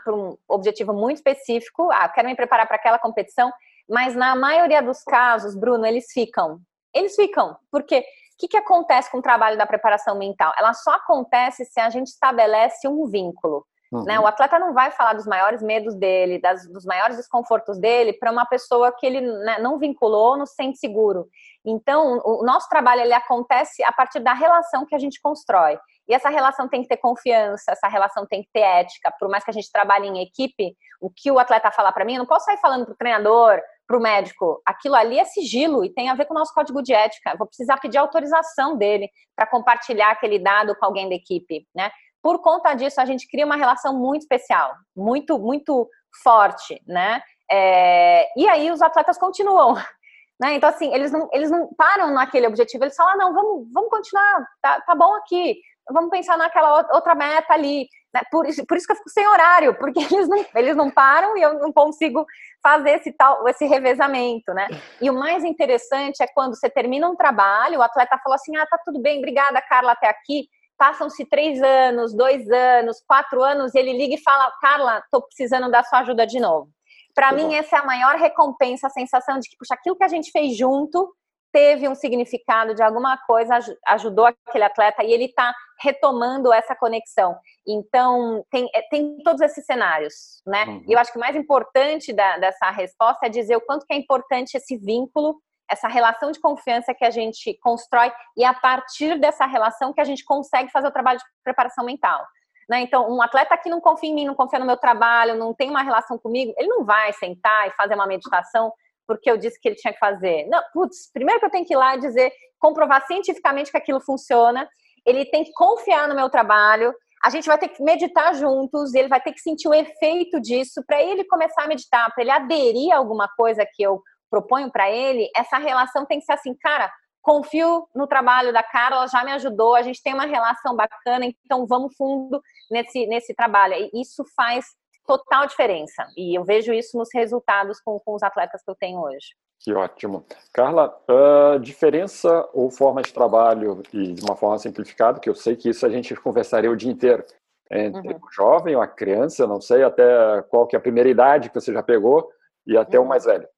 um 0.09 0.37
objetivo 0.49 0.93
muito 0.93 1.19
específico, 1.19 1.89
ah, 1.93 2.09
quero 2.09 2.29
me 2.29 2.35
preparar 2.35 2.67
para 2.67 2.77
aquela 2.77 2.99
competição, 2.99 3.53
mas 3.89 4.15
na 4.17 4.35
maioria 4.35 4.83
dos 4.83 5.05
casos, 5.05 5.55
Bruno, 5.55 5.87
eles 5.87 6.13
ficam. 6.13 6.61
Eles 6.93 7.15
ficam. 7.15 7.57
Porque 7.71 8.01
o 8.01 8.03
que, 8.39 8.49
que 8.49 8.57
acontece 8.57 9.11
com 9.11 9.19
o 9.19 9.23
trabalho 9.23 9.57
da 9.57 9.67
preparação 9.67 10.19
mental? 10.19 10.53
Ela 10.59 10.75
só 10.75 10.93
acontece 10.95 11.65
se 11.65 11.81
a 11.81 11.89
gente 11.89 12.09
estabelece 12.09 12.89
um 12.89 13.07
vínculo. 13.07 13.65
Uhum. 13.91 14.05
Né? 14.05 14.21
O 14.21 14.27
atleta 14.27 14.59
não 14.59 14.75
vai 14.75 14.91
falar 14.91 15.15
dos 15.15 15.27
maiores 15.27 15.63
medos 15.63 15.95
dele, 15.95 16.39
das, 16.41 16.67
dos 16.69 16.85
maiores 16.85 17.17
desconfortos 17.17 17.79
dele 17.79 18.13
para 18.13 18.31
uma 18.31 18.45
pessoa 18.45 18.93
que 18.93 19.07
ele 19.07 19.21
né, 19.21 19.59
não 19.59 19.79
vinculou, 19.79 20.37
não 20.37 20.47
se 20.47 20.55
sente 20.55 20.79
seguro. 20.79 21.29
Então, 21.65 22.21
o 22.25 22.45
nosso 22.45 22.69
trabalho 22.69 23.03
ele 23.03 23.13
acontece 23.13 23.83
a 23.83 23.93
partir 23.93 24.21
da 24.21 24.33
relação 24.33 24.87
que 24.87 24.95
a 24.95 24.99
gente 24.99 25.21
constrói. 25.21 25.79
E 26.09 26.15
essa 26.15 26.31
relação 26.31 26.69
tem 26.69 26.83
que 26.83 26.89
ter 26.89 26.97
confiança, 26.97 27.73
essa 27.73 27.89
relação 27.89 28.27
tem 28.27 28.43
que 28.43 28.49
ter 28.53 28.61
ética. 28.61 29.13
Por 29.19 29.29
mais 29.29 29.45
que 29.45 29.51
a 29.51 29.53
gente 29.53 29.71
trabalhe 29.71 30.07
em 30.07 30.23
equipe, 30.23 30.75
o 31.01 31.11
que 31.11 31.31
o 31.31 31.39
atleta 31.39 31.71
falar 31.71 31.93
para 31.93 32.05
mim, 32.05 32.15
eu 32.15 32.21
não 32.21 32.27
posso 32.27 32.47
sair 32.47 32.57
falando 32.59 32.87
para 32.87 32.95
o 32.95 32.97
treinador, 32.97 33.61
para 33.87 33.97
o 33.97 34.01
médico. 34.01 34.63
Aquilo 34.65 34.95
ali 34.95 35.19
é 35.19 35.25
sigilo 35.25 35.85
e 35.85 35.93
tem 35.93 36.09
a 36.09 36.15
ver 36.15 36.25
com 36.25 36.35
o 36.35 36.39
nosso 36.39 36.55
código 36.55 36.83
de 36.83 36.95
ética. 36.95 37.37
Vou 37.37 37.47
precisar 37.47 37.79
pedir 37.79 37.99
autorização 37.99 38.77
dele 38.77 39.11
para 39.37 39.47
compartilhar 39.47 40.11
aquele 40.11 40.39
dado 40.39 40.75
com 40.77 40.87
alguém 40.87 41.09
da 41.09 41.15
equipe, 41.15 41.67
né? 41.75 41.91
Por 42.29 42.43
conta 42.43 42.75
disso, 42.75 43.01
a 43.01 43.07
gente 43.07 43.27
cria 43.27 43.47
uma 43.47 43.57
relação 43.57 43.99
muito 43.99 44.21
especial, 44.21 44.75
muito, 44.95 45.39
muito 45.39 45.89
forte, 46.23 46.79
né? 46.87 47.23
É, 47.51 48.29
e 48.39 48.47
aí 48.47 48.71
os 48.71 48.83
atletas 48.83 49.17
continuam. 49.17 49.75
Né? 50.41 50.55
Então, 50.55 50.69
assim, 50.69 50.95
eles 50.95 51.11
não, 51.11 51.29
eles 51.33 51.51
não 51.51 51.69
param 51.75 52.15
naquele 52.15 52.47
objetivo, 52.47 52.85
eles 52.85 52.95
falam, 52.95 53.15
ah, 53.15 53.17
não, 53.17 53.35
vamos, 53.35 53.67
vamos 53.73 53.91
continuar, 53.91 54.47
tá, 54.63 54.81
tá 54.83 54.95
bom 54.95 55.13
aqui, 55.15 55.57
vamos 55.91 56.11
pensar 56.11 56.39
naquela 56.39 56.87
outra 56.93 57.13
meta 57.17 57.55
ali. 57.55 57.89
Né? 58.15 58.21
Por, 58.31 58.47
isso, 58.47 58.65
por 58.65 58.77
isso 58.77 58.87
que 58.87 58.93
eu 58.93 58.97
fico 58.99 59.11
sem 59.11 59.27
horário, 59.27 59.75
porque 59.81 59.99
eles 59.99 60.29
não, 60.29 60.47
eles 60.55 60.77
não 60.77 60.93
param 60.93 61.37
e 61.37 61.43
eu 61.43 61.55
não 61.55 61.73
consigo 61.73 62.25
fazer 62.63 62.91
esse 62.91 63.11
tal, 63.11 63.49
esse 63.49 63.67
revezamento, 63.67 64.55
né? 64.55 64.69
E 65.01 65.11
o 65.11 65.15
mais 65.15 65.43
interessante 65.43 66.23
é 66.23 66.29
quando 66.29 66.55
você 66.55 66.71
termina 66.71 67.09
um 67.09 67.17
trabalho, 67.17 67.81
o 67.81 67.83
atleta 67.83 68.21
fala 68.23 68.37
assim, 68.37 68.57
ah, 68.57 68.67
tá 68.67 68.79
tudo 68.85 69.03
bem, 69.03 69.19
obrigada, 69.19 69.61
Carla, 69.63 69.91
até 69.91 70.09
aqui, 70.09 70.49
Passam-se 70.79 71.25
três 71.27 71.61
anos, 71.61 72.15
dois 72.15 72.49
anos, 72.49 73.03
quatro 73.07 73.43
anos, 73.43 73.75
e 73.75 73.79
ele 73.79 73.93
liga 73.93 74.15
e 74.15 74.23
fala: 74.23 74.51
Carla, 74.61 74.99
estou 74.99 75.23
precisando 75.23 75.71
da 75.71 75.83
sua 75.83 76.01
ajuda 76.01 76.27
de 76.27 76.39
novo. 76.39 76.71
Para 77.15 77.33
mim, 77.33 77.53
essa 77.55 77.77
é 77.77 77.79
a 77.81 77.85
maior 77.85 78.15
recompensa, 78.15 78.87
a 78.87 78.91
sensação 78.91 79.41
de 79.41 79.49
que, 79.49 79.57
puxa, 79.57 79.75
aquilo 79.75 79.97
que 79.97 80.05
a 80.05 80.09
gente 80.09 80.31
fez 80.31 80.57
junto 80.57 81.13
teve 81.53 81.89
um 81.89 81.95
significado 81.95 82.75
de 82.75 82.83
alguma 82.83 83.17
coisa, 83.27 83.59
ajudou 83.89 84.27
aquele 84.27 84.65
atleta 84.65 85.03
e 85.03 85.13
ele 85.13 85.25
está 85.25 85.53
retomando 85.81 86.53
essa 86.53 86.77
conexão. 86.77 87.37
Então, 87.67 88.45
tem, 88.51 88.69
é, 88.75 88.83
tem 88.83 89.19
todos 89.25 89.41
esses 89.41 89.65
cenários, 89.65 90.43
né? 90.47 90.65
Uhum. 90.65 90.85
E 90.87 90.93
eu 90.93 90.99
acho 90.99 91.11
que 91.11 91.19
o 91.19 91.21
mais 91.21 91.35
importante 91.35 92.13
da, 92.13 92.39
dessa 92.39 92.71
resposta 92.71 93.27
é 93.27 93.29
dizer 93.29 93.57
o 93.57 93.61
quanto 93.61 93.87
que 93.87 93.95
é 93.95 93.97
importante 93.97 94.57
esse 94.57 94.77
vínculo 94.77 95.41
essa 95.71 95.89
relação 95.89 96.33
de 96.33 96.41
confiança 96.41 96.95
que 96.95 97.05
a 97.05 97.11
gente 97.11 97.59
constrói 97.63 98.13
e 98.37 98.45
a 98.45 98.55
partir 98.55 99.19
dessa 99.19 99.47
relação 99.47 99.93
que 99.93 100.01
a 100.01 100.05
gente 100.05 100.25
consegue 100.25 100.71
fazer 100.71 100.89
o 100.89 100.93
trabalho 100.93 101.19
de 101.19 101.25
preparação 101.45 101.85
mental. 101.85 102.27
Né? 102.69 102.83
Então, 102.83 103.11
um 103.11 103.23
atleta 103.23 103.57
que 103.57 103.71
não 103.71 103.81
confia 103.81 104.11
em 104.11 104.15
mim, 104.15 104.27
não 104.27 104.35
confia 104.35 104.59
no 104.59 104.67
meu 104.67 104.77
trabalho, 104.77 105.37
não 105.37 105.55
tem 105.55 105.71
uma 105.71 105.83
relação 105.83 106.19
comigo, 106.19 106.53
ele 106.57 106.69
não 106.69 106.85
vai 106.85 107.13
sentar 107.15 107.69
e 107.69 107.73
fazer 107.73 107.95
uma 107.95 108.07
meditação 108.07 108.73
porque 109.07 109.31
eu 109.31 109.39
disse 109.39 109.59
que 109.59 109.67
ele 109.67 109.77
tinha 109.77 109.93
que 109.93 109.99
fazer. 109.99 110.47
Não, 110.49 110.63
putz, 110.71 111.11
primeiro 111.11 111.41
que 111.41 111.47
eu 111.47 111.51
tenho 111.51 111.65
que 111.65 111.73
ir 111.73 111.79
lá 111.79 111.97
e 111.97 112.01
dizer, 112.01 112.31
comprovar 112.59 113.07
cientificamente 113.07 113.71
que 113.71 113.77
aquilo 113.79 114.01
funciona, 114.01 114.69
ele 115.07 115.25
tem 115.25 115.45
que 115.45 115.53
confiar 115.53 116.07
no 116.07 116.15
meu 116.15 116.29
trabalho, 116.29 116.95
a 117.25 117.31
gente 117.31 117.47
vai 117.47 117.57
ter 117.57 117.69
que 117.69 117.83
meditar 117.83 118.35
juntos, 118.35 118.93
ele 118.95 119.09
vai 119.09 119.21
ter 119.21 119.33
que 119.33 119.41
sentir 119.41 119.67
o 119.67 119.75
efeito 119.75 120.39
disso 120.41 120.85
para 120.87 121.03
ele 121.03 121.25
começar 121.25 121.65
a 121.65 121.67
meditar, 121.67 122.13
para 122.15 122.23
ele 122.23 122.31
aderir 122.31 122.93
a 122.93 122.99
alguma 122.99 123.27
coisa 123.35 123.67
que 123.75 123.83
eu 123.83 124.03
proponho 124.31 124.71
para 124.71 124.91
ele, 124.91 125.31
essa 125.37 125.59
relação 125.59 126.07
tem 126.07 126.19
que 126.19 126.25
ser 126.25 126.33
assim, 126.33 126.55
cara, 126.55 126.91
confio 127.23 127.87
no 127.95 128.07
trabalho 128.07 128.53
da 128.53 128.63
Carla, 128.63 129.07
já 129.07 129.25
me 129.25 129.33
ajudou, 129.33 129.75
a 129.75 129.83
gente 129.83 130.03
tem 130.03 130.15
uma 130.15 130.27
relação 130.27 130.75
bacana, 130.75 131.27
então 131.45 131.67
vamos 131.67 131.95
fundo 131.97 132.41
nesse, 132.71 133.07
nesse 133.07 133.35
trabalho. 133.35 133.75
E 133.75 134.01
isso 134.01 134.25
faz 134.37 134.65
total 135.07 135.47
diferença. 135.47 136.07
E 136.17 136.39
eu 136.39 136.45
vejo 136.45 136.73
isso 136.73 136.97
nos 136.97 137.09
resultados 137.13 137.81
com, 137.81 137.99
com 137.99 138.15
os 138.15 138.23
atletas 138.23 138.63
que 138.63 138.71
eu 138.71 138.77
tenho 138.77 139.01
hoje. 139.01 139.35
Que 139.61 139.75
ótimo. 139.75 140.25
Carla, 140.53 140.97
uh, 141.11 141.59
diferença 141.59 142.49
ou 142.53 142.71
forma 142.71 143.03
de 143.03 143.13
trabalho, 143.13 143.83
e 143.93 144.13
de 144.13 144.23
uma 144.23 144.37
forma 144.37 144.59
simplificada, 144.59 145.19
que 145.19 145.29
eu 145.29 145.35
sei 145.35 145.57
que 145.57 145.71
isso 145.71 145.85
a 145.85 145.89
gente 145.89 146.15
conversaria 146.15 146.71
o 146.71 146.77
dia 146.77 146.93
inteiro, 146.93 147.25
entre 147.71 148.13
uhum. 148.13 148.21
o 148.23 148.33
jovem 148.33 148.75
a 148.77 148.87
criança, 148.87 149.47
não 149.47 149.61
sei 149.61 149.83
até 149.83 150.43
qual 150.49 150.67
que 150.67 150.77
é 150.77 150.79
a 150.79 150.83
primeira 150.83 151.09
idade 151.09 151.49
que 151.49 151.61
você 151.61 151.73
já 151.73 151.83
pegou, 151.83 152.31
e 152.67 152.77
até 152.77 152.99
uhum. 152.99 153.07
o 153.07 153.09
mais 153.09 153.25
velho. 153.25 153.49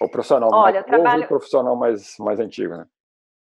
O 0.00 0.08
profissional 0.08 0.50
Olha, 0.52 0.74
mais 0.80 0.86
trabalho... 0.86 1.24
o 1.24 1.28
profissional 1.28 1.76
mais, 1.76 2.16
mais 2.18 2.38
antigo, 2.38 2.76
né? 2.76 2.86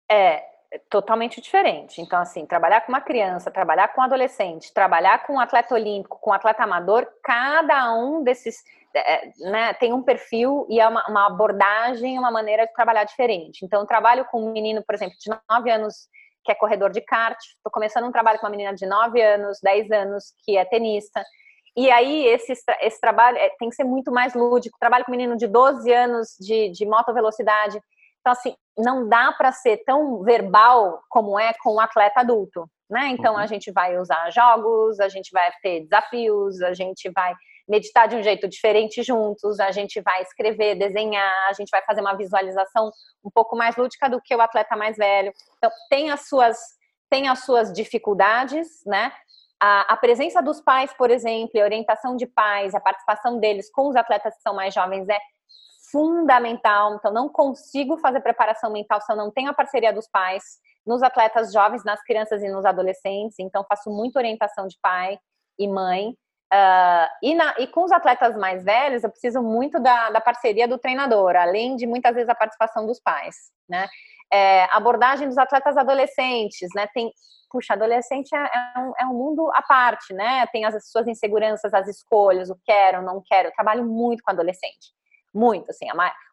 É, 0.09 0.43
totalmente 0.89 1.41
diferente. 1.41 2.01
Então, 2.01 2.19
assim, 2.19 2.45
trabalhar 2.45 2.81
com 2.81 2.91
uma 2.91 3.01
criança, 3.01 3.51
trabalhar 3.51 3.89
com 3.89 4.01
um 4.01 4.03
adolescente, 4.03 4.73
trabalhar 4.73 5.25
com 5.25 5.33
um 5.33 5.39
atleta 5.39 5.73
olímpico, 5.73 6.19
com 6.19 6.29
um 6.29 6.33
atleta 6.33 6.63
amador, 6.63 7.07
cada 7.23 7.93
um 7.93 8.23
desses 8.23 8.63
é, 8.95 9.29
né, 9.39 9.73
tem 9.73 9.93
um 9.93 10.01
perfil 10.01 10.65
e 10.69 10.79
é 10.79 10.87
uma, 10.87 11.07
uma, 11.07 11.27
abordagem, 11.27 12.17
uma 12.17 12.31
maneira 12.31 12.65
de 12.65 12.73
trabalhar 12.73 13.03
diferente. 13.03 13.63
Então, 13.63 13.81
eu 13.81 13.87
trabalho 13.87 14.25
com 14.25 14.41
um 14.43 14.51
menino, 14.51 14.83
por 14.83 14.95
exemplo, 14.95 15.15
de 15.19 15.29
9 15.49 15.69
anos, 15.69 16.07
que 16.43 16.51
é 16.51 16.55
corredor 16.55 16.89
de 16.89 17.01
kart, 17.01 17.37
estou 17.37 17.71
começando 17.71 18.05
um 18.05 18.11
trabalho 18.11 18.39
com 18.39 18.45
uma 18.45 18.51
menina 18.51 18.73
de 18.73 18.85
9 18.85 19.21
anos, 19.21 19.59
10 19.61 19.91
anos, 19.91 20.33
que 20.43 20.57
é 20.57 20.65
tenista. 20.65 21.23
E 21.77 21.91
aí, 21.91 22.25
esse, 22.25 22.53
esse 22.81 22.99
trabalho 22.99 23.37
é, 23.37 23.49
tem 23.59 23.69
que 23.69 23.75
ser 23.75 23.83
muito 23.83 24.11
mais 24.11 24.33
lúdico. 24.33 24.79
Trabalho 24.79 25.05
com 25.05 25.11
um 25.11 25.15
menino 25.15 25.37
de 25.37 25.45
12 25.45 25.93
anos 25.93 26.35
de, 26.39 26.71
de 26.71 26.87
moto 26.87 27.13
velocidade. 27.13 27.79
Então, 28.19 28.33
assim, 28.33 28.55
não 28.75 29.07
dá 29.07 29.31
para 29.31 29.51
ser 29.51 29.83
tão 29.85 30.23
verbal 30.23 31.03
como 31.07 31.39
é 31.39 31.53
com 31.61 31.75
um 31.75 31.79
atleta 31.79 32.21
adulto, 32.21 32.67
né? 32.89 33.09
Então, 33.09 33.35
uhum. 33.35 33.39
a 33.39 33.45
gente 33.45 33.71
vai 33.71 33.95
usar 33.99 34.31
jogos, 34.31 34.99
a 34.99 35.07
gente 35.07 35.29
vai 35.31 35.51
ter 35.61 35.81
desafios, 35.81 36.61
a 36.63 36.73
gente 36.73 37.11
vai 37.11 37.35
meditar 37.69 38.07
de 38.07 38.15
um 38.15 38.23
jeito 38.23 38.47
diferente 38.47 39.03
juntos, 39.03 39.59
a 39.59 39.71
gente 39.71 40.01
vai 40.01 40.23
escrever, 40.23 40.75
desenhar, 40.75 41.47
a 41.47 41.53
gente 41.53 41.69
vai 41.69 41.83
fazer 41.83 42.01
uma 42.01 42.15
visualização 42.15 42.91
um 43.23 43.29
pouco 43.29 43.55
mais 43.55 43.75
lúdica 43.75 44.09
do 44.09 44.19
que 44.19 44.35
o 44.35 44.41
atleta 44.41 44.75
mais 44.75 44.97
velho. 44.97 45.31
Então, 45.57 45.69
tem 45.91 46.09
as 46.09 46.27
suas 46.27 46.57
tem 47.09 47.29
as 47.29 47.45
suas 47.45 47.71
dificuldades, 47.71 48.83
né? 48.85 49.13
A, 49.59 49.93
a, 49.93 49.97
presença 49.97 50.41
dos 50.41 50.61
pais, 50.61 50.93
por 50.93 51.09
exemplo, 51.09 51.59
a 51.59 51.63
orientação 51.63 52.15
de 52.15 52.27
pais, 52.27 52.75
a 52.75 52.79
participação 52.79 53.39
deles 53.39 53.71
com 53.71 53.87
os 53.87 53.95
atletas 53.95 54.35
que 54.35 54.41
são 54.41 54.53
mais 54.53 54.73
jovens 54.73 55.09
é 55.09 55.19
fundamental. 55.91 56.95
Então, 56.95 57.11
não 57.11 57.29
consigo 57.29 57.97
fazer 57.97 58.21
preparação 58.21 58.71
mental 58.71 59.01
se 59.01 59.11
eu 59.11 59.15
não 59.15 59.31
tenho 59.31 59.49
a 59.49 59.53
parceria 59.53 59.93
dos 59.93 60.07
pais 60.07 60.43
nos 60.85 61.01
atletas 61.01 61.51
jovens, 61.51 61.83
nas 61.83 62.01
crianças 62.03 62.41
e 62.43 62.49
nos 62.49 62.65
adolescentes. 62.65 63.37
Então, 63.39 63.65
faço 63.67 63.89
muita 63.89 64.19
orientação 64.19 64.67
de 64.67 64.77
pai 64.81 65.17
e 65.57 65.67
mãe. 65.67 66.15
Uh, 66.53 67.09
e, 67.21 67.35
na, 67.35 67.55
e, 67.59 67.67
com 67.67 67.83
os 67.83 67.91
atletas 67.91 68.37
mais 68.37 68.63
velhos, 68.63 69.03
eu 69.03 69.09
preciso 69.09 69.41
muito 69.41 69.81
da, 69.81 70.11
da, 70.11 70.21
parceria 70.21 70.65
do 70.65 70.77
treinador, 70.77 71.35
além 71.35 71.75
de 71.75 71.85
muitas 71.85 72.15
vezes 72.15 72.29
a 72.29 72.35
participação 72.35 72.85
dos 72.85 73.01
pais, 73.01 73.35
né? 73.67 73.87
É, 74.31 74.63
abordagem 74.75 75.27
dos 75.27 75.37
atletas 75.37 75.77
adolescentes, 75.77 76.69
né? 76.75 76.87
Tem 76.93 77.11
puxa, 77.49 77.73
adolescente 77.73 78.33
é, 78.35 78.39
é, 78.39 78.79
um, 78.79 78.93
é 78.99 79.05
um 79.05 79.13
mundo 79.13 79.49
à 79.53 79.61
parte, 79.61 80.13
né? 80.13 80.45
Tem 80.47 80.65
as 80.65 80.89
suas 80.89 81.07
inseguranças, 81.07 81.73
as 81.73 81.87
escolhas, 81.87 82.49
o 82.49 82.59
quero, 82.63 83.01
não 83.01 83.21
quero. 83.25 83.49
Eu 83.49 83.53
trabalho 83.53 83.85
muito 83.85 84.23
com 84.23 84.31
adolescente. 84.31 84.95
Muito, 85.33 85.69
assim. 85.69 85.85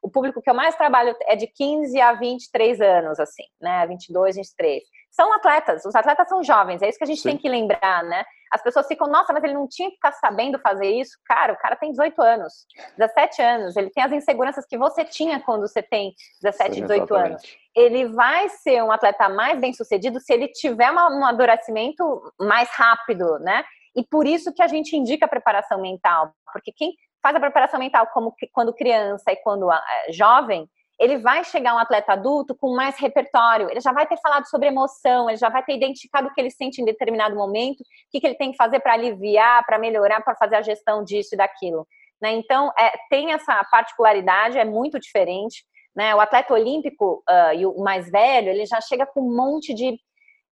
o 0.02 0.08
público 0.08 0.40
que 0.40 0.48
eu 0.48 0.54
mais 0.54 0.74
trabalho 0.76 1.14
é 1.26 1.36
de 1.36 1.46
15 1.46 2.00
a 2.00 2.14
23 2.14 2.80
anos, 2.80 3.20
assim, 3.20 3.42
né? 3.60 3.86
22, 3.86 4.36
23. 4.36 4.82
São 5.10 5.30
atletas, 5.34 5.84
os 5.84 5.94
atletas 5.94 6.26
são 6.28 6.42
jovens, 6.42 6.80
é 6.80 6.88
isso 6.88 6.96
que 6.96 7.04
a 7.04 7.06
gente 7.06 7.20
Sim. 7.20 7.30
tem 7.30 7.38
que 7.38 7.48
lembrar, 7.48 8.02
né? 8.04 8.24
As 8.50 8.62
pessoas 8.62 8.86
ficam, 8.86 9.06
nossa, 9.06 9.32
mas 9.32 9.44
ele 9.44 9.52
não 9.52 9.68
tinha 9.68 9.90
que 9.90 9.96
ficar 9.96 10.12
sabendo 10.12 10.58
fazer 10.58 10.88
isso. 10.88 11.18
Cara, 11.26 11.52
o 11.52 11.58
cara 11.58 11.76
tem 11.76 11.90
18 11.90 12.22
anos, 12.22 12.66
17 12.96 13.42
anos, 13.42 13.76
ele 13.76 13.90
tem 13.90 14.04
as 14.04 14.12
inseguranças 14.12 14.64
que 14.64 14.78
você 14.78 15.04
tinha 15.04 15.38
quando 15.40 15.68
você 15.68 15.82
tem 15.82 16.14
17, 16.40 16.74
Sim, 16.74 16.80
18 16.82 17.02
exatamente. 17.02 17.32
anos 17.32 17.63
ele 17.74 18.06
vai 18.08 18.48
ser 18.48 18.82
um 18.82 18.92
atleta 18.92 19.28
mais 19.28 19.60
bem 19.60 19.72
sucedido 19.72 20.20
se 20.20 20.32
ele 20.32 20.48
tiver 20.48 20.90
um 20.92 20.98
amadurecimento 20.98 22.22
mais 22.38 22.68
rápido, 22.70 23.38
né? 23.40 23.64
E 23.96 24.04
por 24.04 24.26
isso 24.26 24.52
que 24.52 24.62
a 24.62 24.66
gente 24.66 24.96
indica 24.96 25.26
a 25.26 25.28
preparação 25.28 25.80
mental, 25.80 26.32
porque 26.52 26.72
quem 26.72 26.94
faz 27.22 27.34
a 27.34 27.40
preparação 27.40 27.80
mental 27.80 28.06
como 28.12 28.34
quando 28.52 28.74
criança 28.74 29.32
e 29.32 29.36
quando 29.36 29.70
é, 29.72 30.12
jovem, 30.12 30.68
ele 30.98 31.18
vai 31.18 31.42
chegar 31.44 31.74
um 31.74 31.78
atleta 31.78 32.12
adulto 32.12 32.54
com 32.54 32.74
mais 32.74 32.96
repertório, 32.98 33.68
ele 33.70 33.80
já 33.80 33.92
vai 33.92 34.06
ter 34.06 34.16
falado 34.18 34.46
sobre 34.46 34.68
emoção, 34.68 35.28
ele 35.28 35.38
já 35.38 35.48
vai 35.48 35.62
ter 35.64 35.74
identificado 35.74 36.28
o 36.28 36.32
que 36.32 36.40
ele 36.40 36.50
sente 36.50 36.80
em 36.80 36.84
determinado 36.84 37.34
momento, 37.34 37.80
o 37.80 37.84
que, 38.10 38.20
que 38.20 38.26
ele 38.26 38.36
tem 38.36 38.52
que 38.52 38.56
fazer 38.56 38.78
para 38.80 38.92
aliviar, 38.92 39.64
para 39.66 39.78
melhorar, 39.78 40.22
para 40.22 40.36
fazer 40.36 40.56
a 40.56 40.62
gestão 40.62 41.02
disso 41.02 41.34
e 41.34 41.38
daquilo. 41.38 41.86
Né? 42.20 42.32
Então, 42.32 42.72
é, 42.78 42.92
tem 43.10 43.32
essa 43.32 43.64
particularidade, 43.64 44.58
é 44.58 44.64
muito 44.64 45.00
diferente. 45.00 45.64
Né? 45.94 46.14
O 46.14 46.20
atleta 46.20 46.52
olímpico 46.52 47.22
uh, 47.28 47.54
e 47.54 47.66
o 47.66 47.78
mais 47.78 48.10
velho, 48.10 48.48
ele 48.48 48.66
já 48.66 48.80
chega 48.80 49.06
com 49.06 49.20
um 49.20 49.36
monte 49.36 49.72
de, 49.72 49.98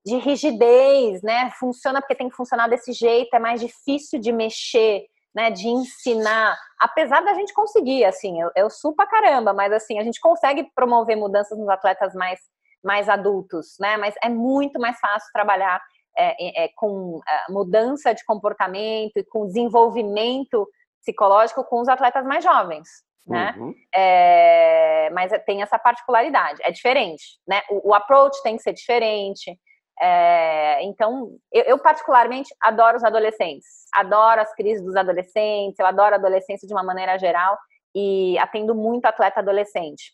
de 0.05 0.17
rigidez, 0.19 1.23
né? 1.23 1.51
Funciona 1.59 2.01
porque 2.01 2.15
tem 2.15 2.29
que 2.29 2.37
funcionar 2.37 2.69
desse 2.69 2.93
jeito, 2.93 3.35
é 3.35 3.39
mais 3.39 3.61
difícil 3.61 4.21
de 4.21 4.31
mexer, 4.31 5.05
né? 5.35 5.51
De 5.51 5.67
ensinar. 5.69 6.57
Apesar 6.79 7.23
da 7.23 7.35
gente 7.35 7.53
conseguir, 7.53 8.05
assim, 8.05 8.41
eu, 8.41 8.51
eu 8.55 8.71
sou 8.71 8.95
pra 8.95 9.07
caramba, 9.07 9.53
mas 9.53 9.73
assim, 9.73 9.99
a 9.99 10.05
gente 10.05 10.21
consegue 10.21 10.71
promover 10.75 11.17
mudanças 11.17 11.59
nos 11.59 11.69
atletas 11.69 12.15
mais, 12.15 12.39
mais 12.83 13.09
adultos, 13.09 13.77
né? 13.81 13.97
Mas 13.97 14.15
é 14.23 14.29
muito 14.29 14.79
mais 14.79 14.99
fácil 15.01 15.29
trabalhar 15.33 15.83
é, 16.17 16.65
é, 16.65 16.69
com 16.77 17.21
é, 17.27 17.53
mudança 17.53 18.15
de 18.15 18.25
comportamento 18.25 19.17
e 19.17 19.25
com 19.25 19.47
desenvolvimento 19.47 20.69
psicológico 21.01 21.65
com 21.65 21.81
os 21.81 21.89
atletas 21.89 22.25
mais 22.25 22.45
jovens, 22.45 22.89
né? 23.27 23.55
Uhum. 23.57 23.75
É, 23.95 25.11
mas 25.11 25.33
tem 25.47 25.63
essa 25.63 25.79
particularidade, 25.79 26.61
é 26.63 26.71
diferente, 26.71 27.23
né? 27.47 27.63
O, 27.71 27.91
o 27.91 27.95
approach 27.95 28.43
tem 28.43 28.57
que 28.57 28.63
ser 28.63 28.73
diferente. 28.73 29.59
É, 30.01 30.83
então, 30.83 31.37
eu, 31.53 31.63
eu, 31.65 31.79
particularmente 31.79 32.53
adoro 32.61 32.97
os 32.97 33.05
adolescentes, 33.05 33.67
adoro 33.95 34.41
as 34.41 34.53
crises 34.55 34.83
dos 34.83 34.97
adolescentes, 34.97 35.79
eu 35.79 35.87
adoro 35.87 36.15
a 36.15 36.19
adolescência 36.19 36.67
de 36.67 36.75
uma 36.75 36.83
maneira 36.83 37.19
geral 37.19 37.57
e 37.95 38.37
atendo 38.39 38.75
muito 38.75 39.07
atleta 39.07 39.41
adolescente. 39.41 40.13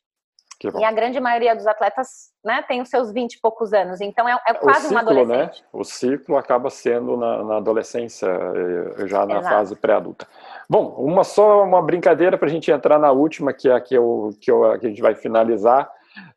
E 0.65 0.85
a 0.85 0.91
grande 0.91 1.21
maioria 1.21 1.55
dos 1.55 1.67
atletas 1.69 2.33
né, 2.45 2.63
tem 2.67 2.81
os 2.81 2.89
seus 2.89 3.13
20 3.13 3.35
e 3.35 3.41
poucos 3.41 3.73
anos, 3.73 4.01
então 4.01 4.29
é, 4.29 4.37
é 4.49 4.55
quase 4.55 4.89
ciclo, 4.89 4.97
uma 4.97 5.03
né? 5.03 5.11
adolescente. 5.11 5.61
Né? 5.63 5.69
O 5.73 5.85
ciclo 5.85 6.37
acaba 6.37 6.69
sendo 6.69 7.17
na, 7.17 7.45
na 7.45 7.57
adolescência, 7.59 8.27
eh, 8.27 9.07
já 9.07 9.25
na 9.25 9.39
Exato. 9.39 9.55
fase 9.55 9.77
pré-adulta. 9.77 10.27
Bom, 10.69 10.97
uma 10.99 11.23
só 11.23 11.63
uma 11.63 11.81
brincadeira 11.81 12.37
para 12.37 12.49
a 12.49 12.51
gente 12.51 12.71
entrar 12.73 12.99
na 12.99 13.13
última, 13.13 13.53
que 13.53 13.69
é 13.69 13.73
a 13.73 13.81
que, 13.81 13.95
eu, 13.95 14.31
que, 14.41 14.51
eu, 14.51 14.79
que 14.81 14.87
a 14.87 14.89
gente 14.89 15.01
vai 15.03 15.15
finalizar. 15.15 15.89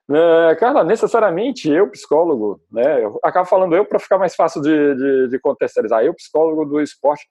É, 0.10 0.56
Carla, 0.56 0.84
necessariamente 0.84 1.70
eu, 1.70 1.90
psicólogo, 1.90 2.62
né, 2.72 3.04
eu 3.04 3.20
acabo 3.24 3.48
falando 3.48 3.76
eu 3.76 3.86
para 3.86 4.00
ficar 4.00 4.20
mais 4.20 4.36
fácil 4.36 4.62
de, 4.62 4.96
de, 4.96 5.28
de, 5.30 5.40
contextualizar. 5.40 6.04
Eu, 6.04 6.14
psicólogo 6.14 6.66
do 6.66 6.80
esporte, 6.80 7.28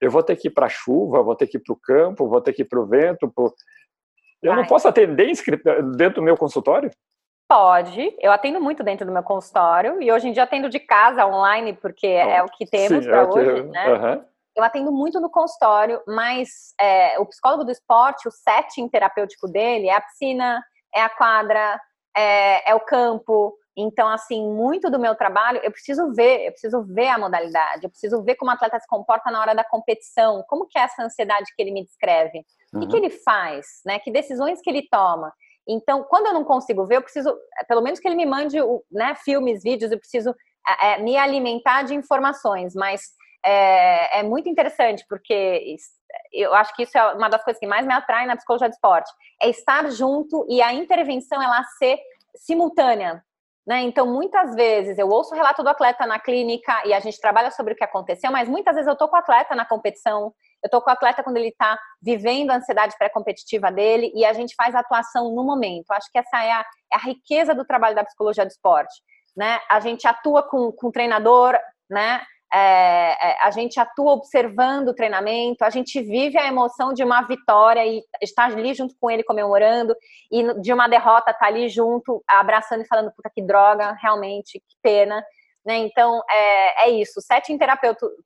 eu 0.00 0.10
vou 0.10 0.22
ter 0.22 0.34
que 0.34 0.48
ir 0.48 0.50
para 0.50 0.66
a 0.66 0.70
chuva, 0.70 1.22
vou 1.22 1.36
ter 1.36 1.46
que 1.46 1.58
ir 1.58 1.60
para 1.60 1.72
o 1.72 1.78
campo, 1.80 2.28
vou 2.28 2.40
ter 2.40 2.52
que 2.52 2.62
ir 2.62 2.64
para 2.64 2.80
o 2.80 2.86
vento. 2.86 3.30
Pro... 3.30 3.54
Eu 4.42 4.56
não 4.56 4.66
posso 4.66 4.88
atender 4.88 5.32
dentro 5.96 6.16
do 6.16 6.22
meu 6.22 6.36
consultório? 6.36 6.90
Pode, 7.48 8.16
eu 8.18 8.32
atendo 8.32 8.60
muito 8.60 8.82
dentro 8.82 9.04
do 9.04 9.12
meu 9.12 9.22
consultório 9.22 10.00
e 10.02 10.10
hoje 10.10 10.28
em 10.28 10.32
dia 10.32 10.42
atendo 10.42 10.70
de 10.70 10.80
casa, 10.80 11.26
online, 11.26 11.74
porque 11.74 12.06
é 12.06 12.42
o 12.42 12.46
que 12.46 12.64
temos 12.64 13.04
para 13.04 13.18
é 13.18 13.24
hoje, 13.24 13.62
né? 13.64 13.92
Uhum 13.92 14.32
eu 14.54 14.62
atendo 14.62 14.92
muito 14.92 15.20
no 15.20 15.30
consultório, 15.30 16.00
mas 16.06 16.74
é, 16.80 17.18
o 17.18 17.26
psicólogo 17.26 17.64
do 17.64 17.70
esporte, 17.70 18.28
o 18.28 18.30
setting 18.30 18.88
terapêutico 18.88 19.48
dele 19.48 19.88
é 19.88 19.94
a 19.94 20.00
piscina, 20.00 20.62
é 20.94 21.02
a 21.02 21.08
quadra, 21.08 21.80
é, 22.16 22.70
é, 22.70 22.74
o 22.74 22.80
campo. 22.80 23.56
Então, 23.76 24.08
assim, 24.08 24.46
muito 24.52 24.90
do 24.90 24.98
meu 24.98 25.14
trabalho, 25.14 25.60
eu 25.62 25.70
preciso 25.70 26.12
ver, 26.12 26.46
eu 26.46 26.52
preciso 26.52 26.82
ver 26.82 27.08
a 27.08 27.18
modalidade, 27.18 27.84
eu 27.84 27.90
preciso 27.90 28.22
ver 28.22 28.34
como 28.34 28.50
o 28.50 28.54
atleta 28.54 28.78
se 28.78 28.86
comporta 28.86 29.30
na 29.30 29.40
hora 29.40 29.54
da 29.54 29.64
competição, 29.64 30.44
como 30.46 30.66
que 30.66 30.78
é 30.78 30.82
essa 30.82 31.02
ansiedade 31.02 31.52
que 31.56 31.62
ele 31.62 31.70
me 31.70 31.84
descreve, 31.84 32.44
uhum. 32.72 32.82
o 32.82 32.88
que, 32.88 32.96
ele 32.96 33.08
faz, 33.08 33.80
né? 33.86 33.98
Que 33.98 34.10
decisões 34.10 34.60
que 34.60 34.68
ele 34.68 34.86
toma. 34.90 35.32
Então, 35.66 36.04
quando 36.04 36.26
eu 36.26 36.34
não 36.34 36.44
consigo 36.44 36.84
ver, 36.86 36.96
eu 36.96 37.02
preciso, 37.02 37.34
pelo 37.66 37.80
menos 37.80 37.98
que 37.98 38.06
ele 38.06 38.16
me 38.16 38.26
mande 38.26 38.58
né, 38.90 39.14
filmes, 39.14 39.62
vídeos, 39.62 39.90
eu 39.90 39.98
preciso 39.98 40.34
é, 40.80 40.98
me 40.98 41.16
alimentar 41.16 41.82
de 41.82 41.94
informações, 41.94 42.74
mas 42.74 43.12
é, 43.44 44.20
é 44.20 44.22
muito 44.22 44.48
interessante, 44.48 45.04
porque 45.08 45.76
eu 46.32 46.52
acho 46.54 46.74
que 46.74 46.82
isso 46.82 46.96
é 46.98 47.14
uma 47.14 47.28
das 47.28 47.42
coisas 47.42 47.58
que 47.58 47.66
mais 47.66 47.86
me 47.86 47.92
atrai 47.94 48.26
na 48.26 48.36
psicologia 48.36 48.68
do 48.68 48.72
esporte, 48.72 49.10
é 49.40 49.48
estar 49.48 49.90
junto 49.90 50.46
e 50.48 50.60
a 50.60 50.72
intervenção 50.72 51.42
ela 51.42 51.62
ser 51.78 51.98
simultânea. 52.36 53.24
Né? 53.66 53.82
Então, 53.82 54.06
muitas 54.06 54.54
vezes 54.56 54.98
eu 54.98 55.08
ouço 55.08 55.32
o 55.32 55.36
relato 55.36 55.62
do 55.62 55.68
atleta 55.68 56.04
na 56.04 56.18
clínica 56.18 56.82
e 56.84 56.92
a 56.92 56.98
gente 56.98 57.20
trabalha 57.20 57.50
sobre 57.52 57.74
o 57.74 57.76
que 57.76 57.84
aconteceu, 57.84 58.30
mas 58.32 58.48
muitas 58.48 58.74
vezes 58.74 58.88
eu 58.88 58.94
estou 58.94 59.08
com 59.08 59.14
o 59.14 59.18
atleta 59.18 59.54
na 59.54 59.64
competição, 59.64 60.34
eu 60.62 60.66
estou 60.66 60.80
com 60.80 60.90
o 60.90 60.92
atleta 60.92 61.22
quando 61.22 61.36
ele 61.36 61.48
está 61.48 61.78
vivendo 62.00 62.50
a 62.50 62.56
ansiedade 62.56 62.96
pré-competitiva 62.98 63.70
dele 63.70 64.10
e 64.16 64.24
a 64.24 64.32
gente 64.32 64.54
faz 64.56 64.74
a 64.74 64.80
atuação 64.80 65.32
no 65.32 65.44
momento. 65.44 65.92
Acho 65.92 66.10
que 66.10 66.18
essa 66.18 66.42
é 66.42 66.50
a, 66.50 66.64
é 66.92 66.96
a 66.96 66.98
riqueza 66.98 67.54
do 67.54 67.64
trabalho 67.64 67.94
da 67.94 68.04
psicologia 68.04 68.44
do 68.44 68.50
esporte. 68.50 68.94
Né? 69.36 69.60
A 69.70 69.78
gente 69.78 70.08
atua 70.08 70.42
com, 70.42 70.72
com 70.72 70.88
o 70.88 70.92
treinador, 70.92 71.56
né? 71.88 72.20
É, 72.54 72.58
é, 72.58 73.38
a 73.42 73.50
gente 73.50 73.80
atua 73.80 74.12
observando 74.12 74.88
o 74.88 74.94
treinamento, 74.94 75.64
a 75.64 75.70
gente 75.70 76.02
vive 76.02 76.36
a 76.36 76.46
emoção 76.46 76.92
de 76.92 77.02
uma 77.02 77.22
vitória 77.22 77.82
e 77.86 78.02
está 78.20 78.44
ali 78.44 78.74
junto 78.74 78.94
com 79.00 79.10
ele 79.10 79.24
comemorando, 79.24 79.96
e 80.30 80.60
de 80.60 80.70
uma 80.70 80.86
derrota 80.86 81.30
está 81.30 81.46
ali 81.46 81.70
junto, 81.70 82.22
abraçando 82.28 82.82
e 82.82 82.86
falando, 82.86 83.10
puta 83.12 83.30
que 83.34 83.40
droga, 83.40 83.96
realmente, 84.00 84.60
que 84.60 84.76
pena. 84.82 85.24
Né? 85.64 85.78
Então, 85.78 86.20
é, 86.30 86.88
é 86.88 86.90
isso. 86.90 87.20
O 87.20 87.22
setting 87.22 87.56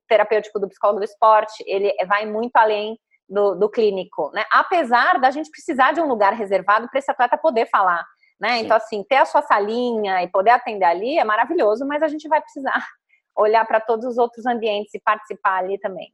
terapêutico 0.09 0.59
do 0.59 0.69
psicólogo 0.69 0.99
do 0.99 1.05
esporte, 1.05 1.63
ele 1.65 1.95
vai 2.07 2.27
muito 2.27 2.57
além 2.57 2.99
do, 3.29 3.55
do 3.55 3.69
clínico, 3.69 4.31
né? 4.33 4.45
Apesar 4.51 5.21
da 5.21 5.31
gente 5.31 5.51
precisar 5.51 5.93
de 5.93 6.01
um 6.01 6.07
lugar 6.07 6.33
reservado 6.33 6.89
para 6.89 6.99
esse 6.99 7.11
atleta 7.11 7.37
poder 7.37 7.67
falar, 7.67 8.05
né? 8.41 8.59
Então, 8.59 8.77
assim, 8.77 9.05
ter 9.05 9.17
a 9.17 9.25
sua 9.25 9.43
salinha 9.43 10.23
e 10.23 10.29
poder 10.29 10.51
atender 10.51 10.85
ali 10.85 11.19
é 11.19 11.25
maravilhoso, 11.25 11.85
mas 11.87 12.03
a 12.03 12.09
gente 12.09 12.29
vai 12.29 12.41
precisar 12.41 12.87
olhar 13.37 13.67
para 13.67 13.81
todos 13.81 14.05
os 14.05 14.19
outros 14.19 14.47
ambientes 14.47 14.95
e 14.95 15.01
participar 15.01 15.59
ali 15.59 15.79
também. 15.79 16.11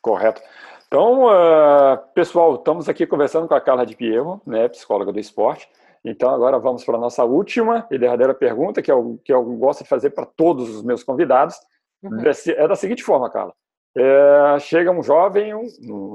Correto. 0.00 0.42
Então, 0.86 1.26
uh, 1.26 1.96
pessoal, 2.14 2.56
estamos 2.56 2.88
aqui 2.88 3.06
conversando 3.06 3.48
com 3.48 3.54
a 3.54 3.60
Carla 3.60 3.86
de 3.86 3.96
Pierro, 3.96 4.42
né, 4.46 4.68
psicóloga 4.68 5.12
do 5.12 5.20
esporte. 5.20 5.68
Então, 6.04 6.28
agora 6.30 6.58
vamos 6.58 6.84
para 6.84 6.96
a 6.96 7.00
nossa 7.00 7.24
última 7.24 7.86
e 7.90 7.96
derradeira 7.96 8.34
pergunta, 8.34 8.82
que 8.82 8.90
eu, 8.90 9.20
que 9.24 9.32
eu 9.32 9.42
gosto 9.56 9.84
de 9.84 9.88
fazer 9.88 10.10
para 10.10 10.26
todos 10.26 10.68
os 10.68 10.82
meus 10.82 11.04
convidados. 11.04 11.56
Uhum. 12.02 12.20
É 12.56 12.68
da 12.68 12.74
seguinte 12.74 13.02
forma, 13.04 13.30
Carla. 13.30 13.54
É, 13.96 14.58
chega 14.58 14.90
um 14.90 15.02
jovem, 15.02 15.54
um, 15.54 15.66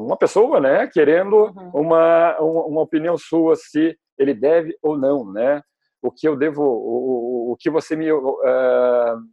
uma 0.06 0.18
pessoa, 0.18 0.60
né, 0.60 0.88
querendo 0.88 1.36
uhum. 1.36 1.72
uma, 1.74 2.38
uma, 2.40 2.66
uma 2.66 2.82
opinião 2.82 3.18
sua 3.18 3.56
se 3.56 3.98
ele 4.18 4.34
deve 4.34 4.78
ou 4.82 4.98
não, 4.98 5.32
né? 5.32 5.62
o 6.02 6.12
que 6.12 6.28
eu 6.28 6.36
devo, 6.36 6.64
o, 6.64 7.17
o 7.52 7.56
que 7.56 7.70
você 7.70 7.96
me 7.96 8.12
uh, 8.12 8.28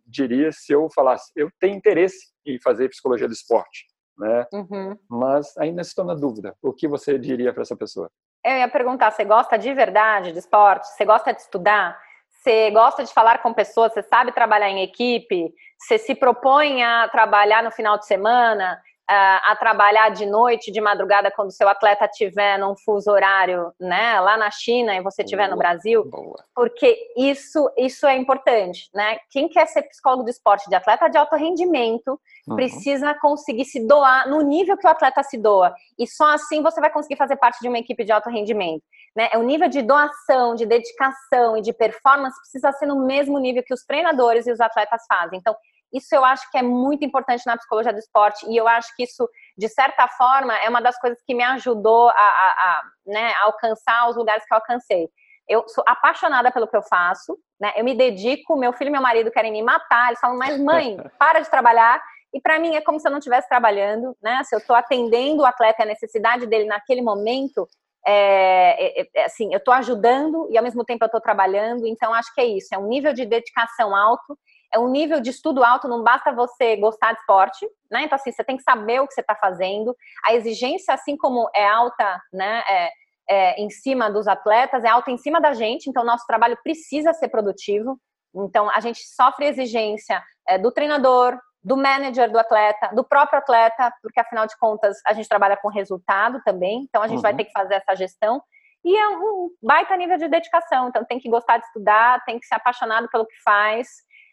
diria 0.07 0.53
se 0.53 0.73
eu 0.73 0.89
falasse, 0.91 1.33
eu 1.35 1.51
tenho 1.59 1.77
interesse 1.77 2.33
em 2.47 2.61
fazer 2.61 2.89
psicologia 2.89 3.27
do 3.27 3.33
esporte, 3.33 3.87
né? 4.17 4.47
Uhum. 4.53 4.97
Mas 5.09 5.57
ainda 5.59 5.83
estou 5.83 6.05
na 6.05 6.15
dúvida. 6.15 6.55
O 6.63 6.73
que 6.73 6.87
você 6.87 7.19
diria 7.19 7.53
para 7.53 7.63
essa 7.63 7.77
pessoa? 7.77 8.11
Eu 8.45 8.57
ia 8.59 8.69
perguntar, 8.69 9.11
você 9.11 9.25
gosta 9.25 9.59
de 9.59 9.73
verdade 9.73 10.33
de 10.33 10.39
esporte? 10.39 10.87
Você 10.89 11.05
gosta 11.05 11.33
de 11.33 11.41
estudar? 11.41 11.99
Você 12.29 12.71
gosta 12.71 13.03
de 13.03 13.13
falar 13.13 13.43
com 13.43 13.55
pessoas? 13.55 13.93
Você 13.93 14.03
sabe 14.03 14.33
trabalhar 14.33 14.69
em 14.69 14.83
equipe? 14.83 15.53
Você 15.79 15.99
se 15.99 16.15
propõe 16.15 16.83
a 16.83 17.09
trabalhar 17.09 17.63
no 17.63 17.71
final 17.71 17.99
de 17.99 18.07
semana? 18.07 18.81
A 19.07 19.57
trabalhar 19.59 20.09
de 20.11 20.25
noite, 20.25 20.73
de 20.73 20.81
madrugada, 20.81 21.31
quando 21.31 21.53
seu 21.53 21.69
atleta 21.69 22.09
tiver 22.09 22.59
num 22.59 22.75
fuso 22.77 23.11
horário, 23.11 23.73
né, 23.79 24.19
lá 24.21 24.37
na 24.37 24.51
China 24.51 24.95
e 24.95 25.03
você 25.03 25.23
estiver 25.23 25.49
no 25.49 25.57
Brasil, 25.57 26.05
boa. 26.09 26.43
porque 26.55 26.97
isso 27.17 27.71
isso 27.77 28.07
é 28.07 28.17
importante, 28.17 28.89
né? 28.95 29.19
Quem 29.31 29.49
quer 29.49 29.67
ser 29.67 29.83
psicólogo 29.83 30.25
de 30.25 30.31
esporte, 30.31 30.69
de 30.69 30.75
atleta 30.75 31.09
de 31.09 31.19
alto 31.19 31.37
rendimento, 31.37 32.19
uhum. 32.49 32.57
precisa 32.57 33.15
conseguir 33.15 33.67
se 33.67 33.87
doar 33.87 34.29
no 34.29 34.41
nível 34.41 34.77
que 34.77 34.87
o 34.87 34.91
atleta 34.91 35.23
se 35.23 35.37
doa, 35.37 35.75
e 35.99 36.07
só 36.07 36.33
assim 36.33 36.63
você 36.63 36.81
vai 36.81 36.91
conseguir 36.91 37.17
fazer 37.17 37.37
parte 37.37 37.61
de 37.61 37.69
uma 37.69 37.79
equipe 37.79 38.05
de 38.05 38.13
alto 38.13 38.31
rendimento. 38.31 38.83
Né? 39.15 39.31
O 39.37 39.43
nível 39.43 39.69
de 39.69 39.81
doação, 39.83 40.55
de 40.55 40.67
dedicação 40.67 41.57
e 41.57 41.63
de 41.63 41.73
performance 41.73 42.37
precisa 42.41 42.73
ser 42.73 42.87
no 42.87 43.07
mesmo 43.07 43.39
nível 43.39 43.63
que 43.63 43.73
os 43.73 43.85
treinadores 43.85 44.47
e 44.47 44.53
os 44.53 44.61
atletas 44.61 45.03
fazem. 45.07 45.39
Então, 45.39 45.55
isso 45.95 46.13
eu 46.13 46.25
acho 46.25 46.51
que 46.51 46.59
é 46.59 46.63
muito 46.63 47.05
importante 47.05 47.47
na 47.47 47.57
psicologia 47.57 47.93
do 47.93 47.99
esporte 48.01 48.45
e 48.51 48.57
eu 48.57 48.67
acho 48.67 48.95
que 48.97 49.05
isso, 49.05 49.29
de 49.57 49.69
certa 49.69 50.09
forma, 50.09 50.57
é 50.59 50.69
uma 50.69 50.83
das 50.83 50.99
coisas 50.99 51.23
que 51.25 51.35
me 51.35 51.45
ajudou 51.45 52.09
a, 52.09 52.13
a, 52.13 52.17
a 52.17 52.83
né, 53.07 53.33
alcançar 53.45 54.09
os 54.09 54.17
lugares 54.17 54.45
que 54.45 54.53
eu 54.53 54.57
alcancei. 54.57 55.09
Eu 55.49 55.69
sou 55.69 55.85
apaixonada 55.87 56.51
pelo 56.51 56.67
que 56.67 56.77
eu 56.77 56.83
faço, 56.83 57.39
né? 57.61 57.73
Eu 57.77 57.85
me 57.85 57.95
dedico, 57.95 58.57
meu 58.57 58.73
filho 58.73 58.89
e 58.89 58.93
meu 58.93 59.03
marido 59.03 59.31
querem 59.31 59.53
me 59.53 59.63
matar, 59.63 60.09
eles 60.09 60.19
falam, 60.19 60.39
mas 60.39 60.59
mãe, 60.59 60.97
para 61.19 61.41
de 61.41 61.51
trabalhar. 61.51 62.03
E 62.33 62.41
para 62.41 62.59
mim 62.59 62.75
é 62.75 62.81
como 62.81 62.99
se 62.99 63.07
eu 63.07 63.13
não 63.13 63.19
estivesse 63.19 63.49
trabalhando, 63.49 64.17
né? 64.21 64.43
Se 64.43 64.55
eu 64.55 64.59
estou 64.59 64.75
atendendo 64.75 65.43
o 65.43 65.47
atleta 65.47 65.85
a 65.85 65.87
necessidade 65.87 66.47
dele 66.47 66.65
naquele 66.65 67.03
momento, 67.03 67.69
é, 68.07 69.03
é, 69.03 69.09
é, 69.15 69.25
assim, 69.25 69.53
eu 69.53 69.59
estou 69.59 69.73
ajudando 69.73 70.49
e 70.51 70.59
ao 70.59 70.65
mesmo 70.65 70.85
tempo 70.85 71.05
eu 71.05 71.07
estou 71.07 71.21
trabalhando. 71.21 71.87
Então 71.87 72.13
acho 72.13 72.35
que 72.35 72.41
é 72.41 72.47
isso, 72.47 72.75
é 72.75 72.79
um 72.79 72.89
nível 72.89 73.13
de 73.13 73.25
dedicação 73.25 73.95
alto 73.95 74.37
é 74.75 74.79
um 74.79 74.89
nível 74.89 75.21
de 75.21 75.31
estudo 75.31 75.63
alto, 75.63 75.87
não 75.87 76.03
basta 76.03 76.33
você 76.33 76.77
gostar 76.77 77.13
de 77.13 77.21
esporte, 77.21 77.67
né? 77.91 78.03
Então, 78.03 78.17
assim, 78.17 78.33
você 78.33 78.43
tem 78.43 78.57
que 78.57 78.63
saber 78.63 79.01
o 79.01 79.07
que 79.07 79.15
você 79.15 79.21
está 79.21 79.35
fazendo. 79.35 79.97
A 80.25 80.35
exigência, 80.35 80.93
assim 80.93 81.17
como 81.17 81.49
é 81.55 81.67
alta, 81.67 82.21
né? 82.33 82.63
É, 82.69 82.91
é, 83.29 83.61
em 83.63 83.71
cima 83.71 84.11
dos 84.11 84.27
atletas, 84.27 84.85
é 84.85 84.89
alta 84.89 85.11
em 85.11 85.17
cima 85.17 85.41
da 85.41 85.55
gente, 85.55 85.89
então 85.89 86.05
nosso 86.05 86.27
trabalho 86.27 86.59
precisa 86.63 87.13
ser 87.15 87.29
produtivo. 87.29 87.99
Então 88.35 88.69
a 88.69 88.81
gente 88.81 89.01
sofre 89.07 89.47
exigência 89.47 90.23
é, 90.47 90.59
do 90.59 90.73
treinador, 90.73 91.39
do 91.63 91.77
manager 91.77 92.31
do 92.31 92.39
atleta, 92.39 92.91
do 92.95 93.03
próprio 93.03 93.39
atleta, 93.39 93.93
porque 94.03 94.21
afinal 94.21 94.47
de 94.47 94.57
contas 94.59 94.99
a 95.07 95.15
gente 95.15 95.29
trabalha 95.29 95.57
com 95.57 95.69
resultado 95.69 96.43
também, 96.45 96.85
então 96.87 97.03
a 97.03 97.07
gente 97.07 97.17
uhum. 97.17 97.23
vai 97.23 97.35
ter 97.35 97.45
que 97.45 97.53
fazer 97.53 97.75
essa 97.75 97.95
gestão. 97.95 98.43
E 98.85 98.95
é 98.95 99.09
um 99.09 99.49
baita 99.63 99.97
nível 99.97 100.19
de 100.19 100.29
dedicação, 100.29 100.89
então 100.89 101.05
tem 101.07 101.19
que 101.19 101.31
gostar 101.31 101.57
de 101.57 101.65
estudar, 101.65 102.23
tem 102.27 102.39
que 102.39 102.47
ser 102.47 102.57
apaixonado 102.57 103.09
pelo 103.09 103.27
que 103.27 103.43
faz, 103.43 103.89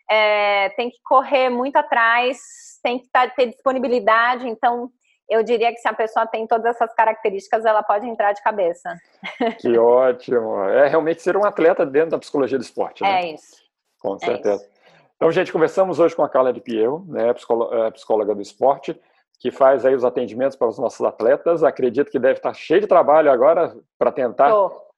é, 0.10 0.70
tem 0.70 0.89
que 0.89 0.97
correr 1.04 1.49
muito 1.49 1.76
atrás, 1.76 2.38
tem 2.84 2.99
que 2.99 3.10
tá, 3.10 3.28
ter 3.30 3.47
disponibilidade, 3.47 4.47
então 4.47 4.89
eu 5.30 5.43
diria 5.43 5.72
que 5.72 5.78
se 5.78 5.88
a 5.88 5.93
pessoa 5.93 6.28
tem 6.28 6.45
todas 6.45 6.76
essas 6.76 6.93
características, 6.93 7.64
ela 7.64 7.82
pode 7.82 8.06
entrar 8.08 8.34
de 8.34 8.43
cabeça. 8.43 8.97
Que 9.60 9.78
ótimo! 9.80 10.62
É 10.66 10.88
realmente 10.88 11.22
ser 11.22 11.38
um 11.38 11.45
atleta 11.45 11.86
dentro 11.86 12.12
da 12.12 12.20
psicologia 12.20 12.58
do 12.58 12.64
esporte, 12.64 13.02
né? 13.02 13.22
É 13.22 13.34
isso. 13.34 13.56
Com 13.99 14.20
certeza. 14.20 14.62
É 14.64 14.66
isso. 14.66 14.72
Então, 15.16 15.32
gente, 15.32 15.54
conversamos 15.54 15.99
hoje 15.99 16.16
com 16.16 16.24
a 16.24 16.30
Carla 16.30 16.52
de 16.52 16.60
Pierro, 16.60 17.06
né, 17.08 17.30
é, 17.30 17.91
psicóloga 17.91 18.34
do 18.34 18.41
esporte, 18.41 18.99
que 19.39 19.52
faz 19.52 19.86
aí 19.86 19.93
os 19.93 20.04
atendimentos 20.04 20.58
para 20.58 20.68
os 20.68 20.80
nossos 20.80 21.06
atletas. 21.06 21.64
Acredito 21.64 22.12
que 22.12 22.20
deve 22.20 22.39
estar 22.39 22.54
cheio 22.54 22.82
de 22.82 22.88
trabalho 22.88 23.32
agora 23.32 23.76
para 23.97 24.12
tentar 24.12 24.52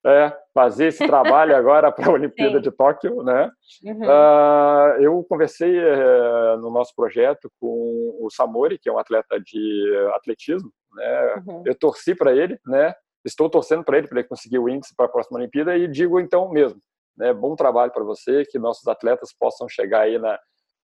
é, 0.06 0.38
fazer 0.54 0.88
esse 0.88 1.06
trabalho 1.08 1.56
agora 1.56 1.92
para 1.92 2.08
a 2.08 2.12
Olimpíada 2.14 2.58
Sim. 2.58 2.62
de 2.62 2.72
Tóquio, 2.72 3.24
né? 3.24 3.50
Uhum. 3.84 4.02
Uh, 4.02 5.02
eu 5.02 5.24
conversei 5.30 5.80
uh, 5.80 6.58
no 6.58 6.70
nosso 6.70 6.94
projeto 6.96 7.50
com 7.60 8.18
o 8.20 8.28
Samori, 8.30 8.78
que 8.78 8.90
é 8.90 8.92
um 8.92 9.00
atleta 9.00 9.40
de 9.40 10.10
atletismo, 10.16 10.72
né? 10.94 11.44
Uhum. 11.48 11.64
Eu 11.66 11.76
torci 11.76 12.14
para 12.14 12.36
ele, 12.36 12.60
né? 12.66 12.94
Estou 13.24 13.50
torcendo 13.50 13.84
para 13.84 13.98
ele 13.98 14.08
para 14.08 14.20
ele 14.20 14.28
conseguir 14.28 14.60
o 14.60 14.68
índice 14.68 14.94
para 14.96 15.06
a 15.06 15.10
próxima 15.10 15.40
Olimpíada 15.40 15.78
e 15.78 15.88
digo 15.88 16.20
então 16.20 16.50
mesmo, 16.50 16.80
né? 17.18 17.34
Bom 17.34 17.56
trabalho 17.56 17.92
para 17.92 18.04
você, 18.04 18.44
que 18.46 18.60
nossos 18.60 18.88
atletas 18.88 19.34
possam 19.34 19.70
chegar 19.70 20.02
aí 20.02 20.20
na, 20.20 20.38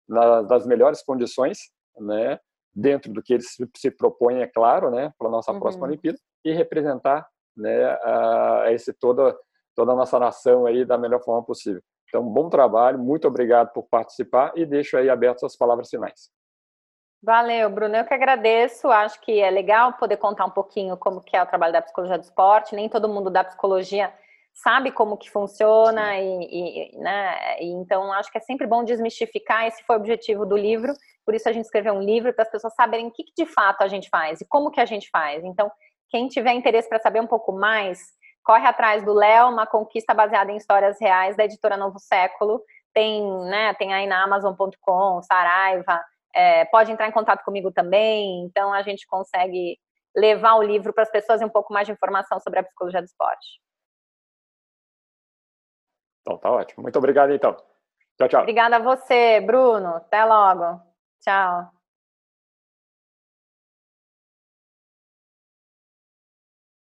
na, 0.10 0.42
nas 0.42 0.66
melhores 0.66 1.04
condições, 1.04 1.60
né? 2.00 2.40
Dentro 2.76 3.14
do 3.14 3.22
que 3.22 3.36
eles 3.36 3.56
se 3.78 3.92
propõem, 3.92 4.42
é 4.42 4.48
claro, 4.48 4.90
né? 4.90 5.14
Para 5.20 5.30
nossa 5.30 5.52
uhum. 5.52 5.60
próxima 5.60 5.86
Olimpíada 5.86 6.18
e 6.44 6.52
representar, 6.52 7.28
né? 7.56 7.86
A, 8.04 8.66
esse 8.70 8.94
toda 8.94 9.36
toda 9.76 9.92
a 9.92 9.96
nossa 9.96 10.20
nação 10.20 10.66
aí 10.68 10.86
da 10.86 10.98
melhor 10.98 11.24
forma 11.24 11.44
possível. 11.44 11.82
Então, 12.08 12.24
bom 12.24 12.48
trabalho, 12.48 13.00
muito 13.00 13.28
obrigado 13.28 13.72
por 13.74 13.88
participar 13.90 14.52
e 14.56 14.68
deixo 14.68 14.96
aí 14.98 15.10
abertas 15.10 15.44
as 15.44 15.58
palavras 15.58 15.90
finais. 15.90 16.30
Valeu, 17.24 17.70
Bruno. 17.70 17.96
Eu 17.96 18.06
que 18.06 18.14
agradeço. 18.14 18.88
Acho 18.92 19.20
que 19.22 19.40
é 19.40 19.50
legal 19.50 19.94
poder 19.94 20.18
contar 20.18 20.46
um 20.46 20.52
pouquinho 20.52 20.96
como 20.96 21.22
que 21.22 21.36
é 21.36 21.42
o 21.42 21.46
trabalho 21.46 21.74
da 21.74 21.82
psicologia 21.82 22.18
do 22.18 22.24
esporte. 22.24 22.76
Nem 22.76 22.88
todo 22.88 23.10
mundo 23.10 23.32
da 23.32 23.44
psicologia 23.44 24.14
sabe 24.54 24.92
como 24.92 25.18
que 25.18 25.32
funciona 25.32 26.20
e, 26.20 26.92
e, 26.92 26.98
né, 27.00 27.60
e, 27.60 27.72
então 27.72 28.14
acho 28.14 28.32
que 28.32 28.38
é 28.38 28.42
sempre 28.42 28.68
bom 28.68 28.84
desmistificar. 28.84 29.66
Esse 29.66 29.84
foi 29.84 29.96
o 29.96 30.00
objetivo 30.00 30.46
do 30.46 30.56
livro, 30.56 30.94
por 31.26 31.34
isso 31.34 31.50
a 31.50 31.52
gente 31.52 31.66
escreveu 31.66 31.94
um 31.94 32.02
livro 32.02 32.34
para 32.34 32.44
as 32.44 32.52
pessoas 32.52 32.76
saberem 32.76 33.08
o 33.08 33.12
que, 33.12 33.24
que, 33.24 33.34
de 33.36 33.46
fato 33.46 33.82
a 33.82 33.88
gente 33.88 34.10
faz 34.10 34.42
e 34.42 34.46
como 34.48 34.70
que 34.70 34.80
a 34.80 34.86
gente 34.86 35.10
faz. 35.10 35.44
Então, 35.44 35.72
quem 36.14 36.28
tiver 36.28 36.54
interesse 36.54 36.88
para 36.88 37.00
saber 37.00 37.20
um 37.20 37.26
pouco 37.26 37.52
mais, 37.52 38.00
corre 38.44 38.68
atrás 38.68 39.04
do 39.04 39.12
Léo, 39.12 39.50
uma 39.50 39.66
conquista 39.66 40.14
baseada 40.14 40.52
em 40.52 40.58
histórias 40.58 41.02
reais 41.02 41.36
da 41.36 41.44
editora 41.44 41.76
Novo 41.76 41.98
Século. 41.98 42.64
Tem, 42.94 43.28
né, 43.50 43.74
tem 43.74 43.96
aí 43.96 44.06
na 44.06 44.24
Amazon.com, 44.24 45.24
Saraiva. 45.24 46.00
É, 46.36 46.66
pode 46.66 46.92
entrar 46.92 47.08
em 47.08 47.12
contato 47.12 47.44
comigo 47.44 47.72
também. 47.72 48.44
Então 48.46 48.72
a 48.72 48.84
gente 48.84 49.08
consegue 49.08 49.80
levar 50.16 50.54
o 50.54 50.62
livro 50.62 50.94
para 50.94 51.02
as 51.02 51.10
pessoas 51.10 51.42
e 51.42 51.46
um 51.46 51.50
pouco 51.50 51.74
mais 51.74 51.88
de 51.88 51.94
informação 51.94 52.40
sobre 52.40 52.60
a 52.60 52.64
psicologia 52.64 53.02
do 53.02 53.06
esporte. 53.06 53.60
Então, 56.22 56.38
tá 56.38 56.52
ótimo. 56.52 56.84
Muito 56.84 57.00
obrigado, 57.00 57.34
então. 57.34 57.58
Tchau, 58.20 58.30
tchau. 58.30 58.42
Obrigada 58.42 58.76
a 58.76 58.80
você, 58.80 59.42
Bruno. 59.42 59.96
Até 59.96 60.24
logo. 60.24 60.80
Tchau. 61.22 61.83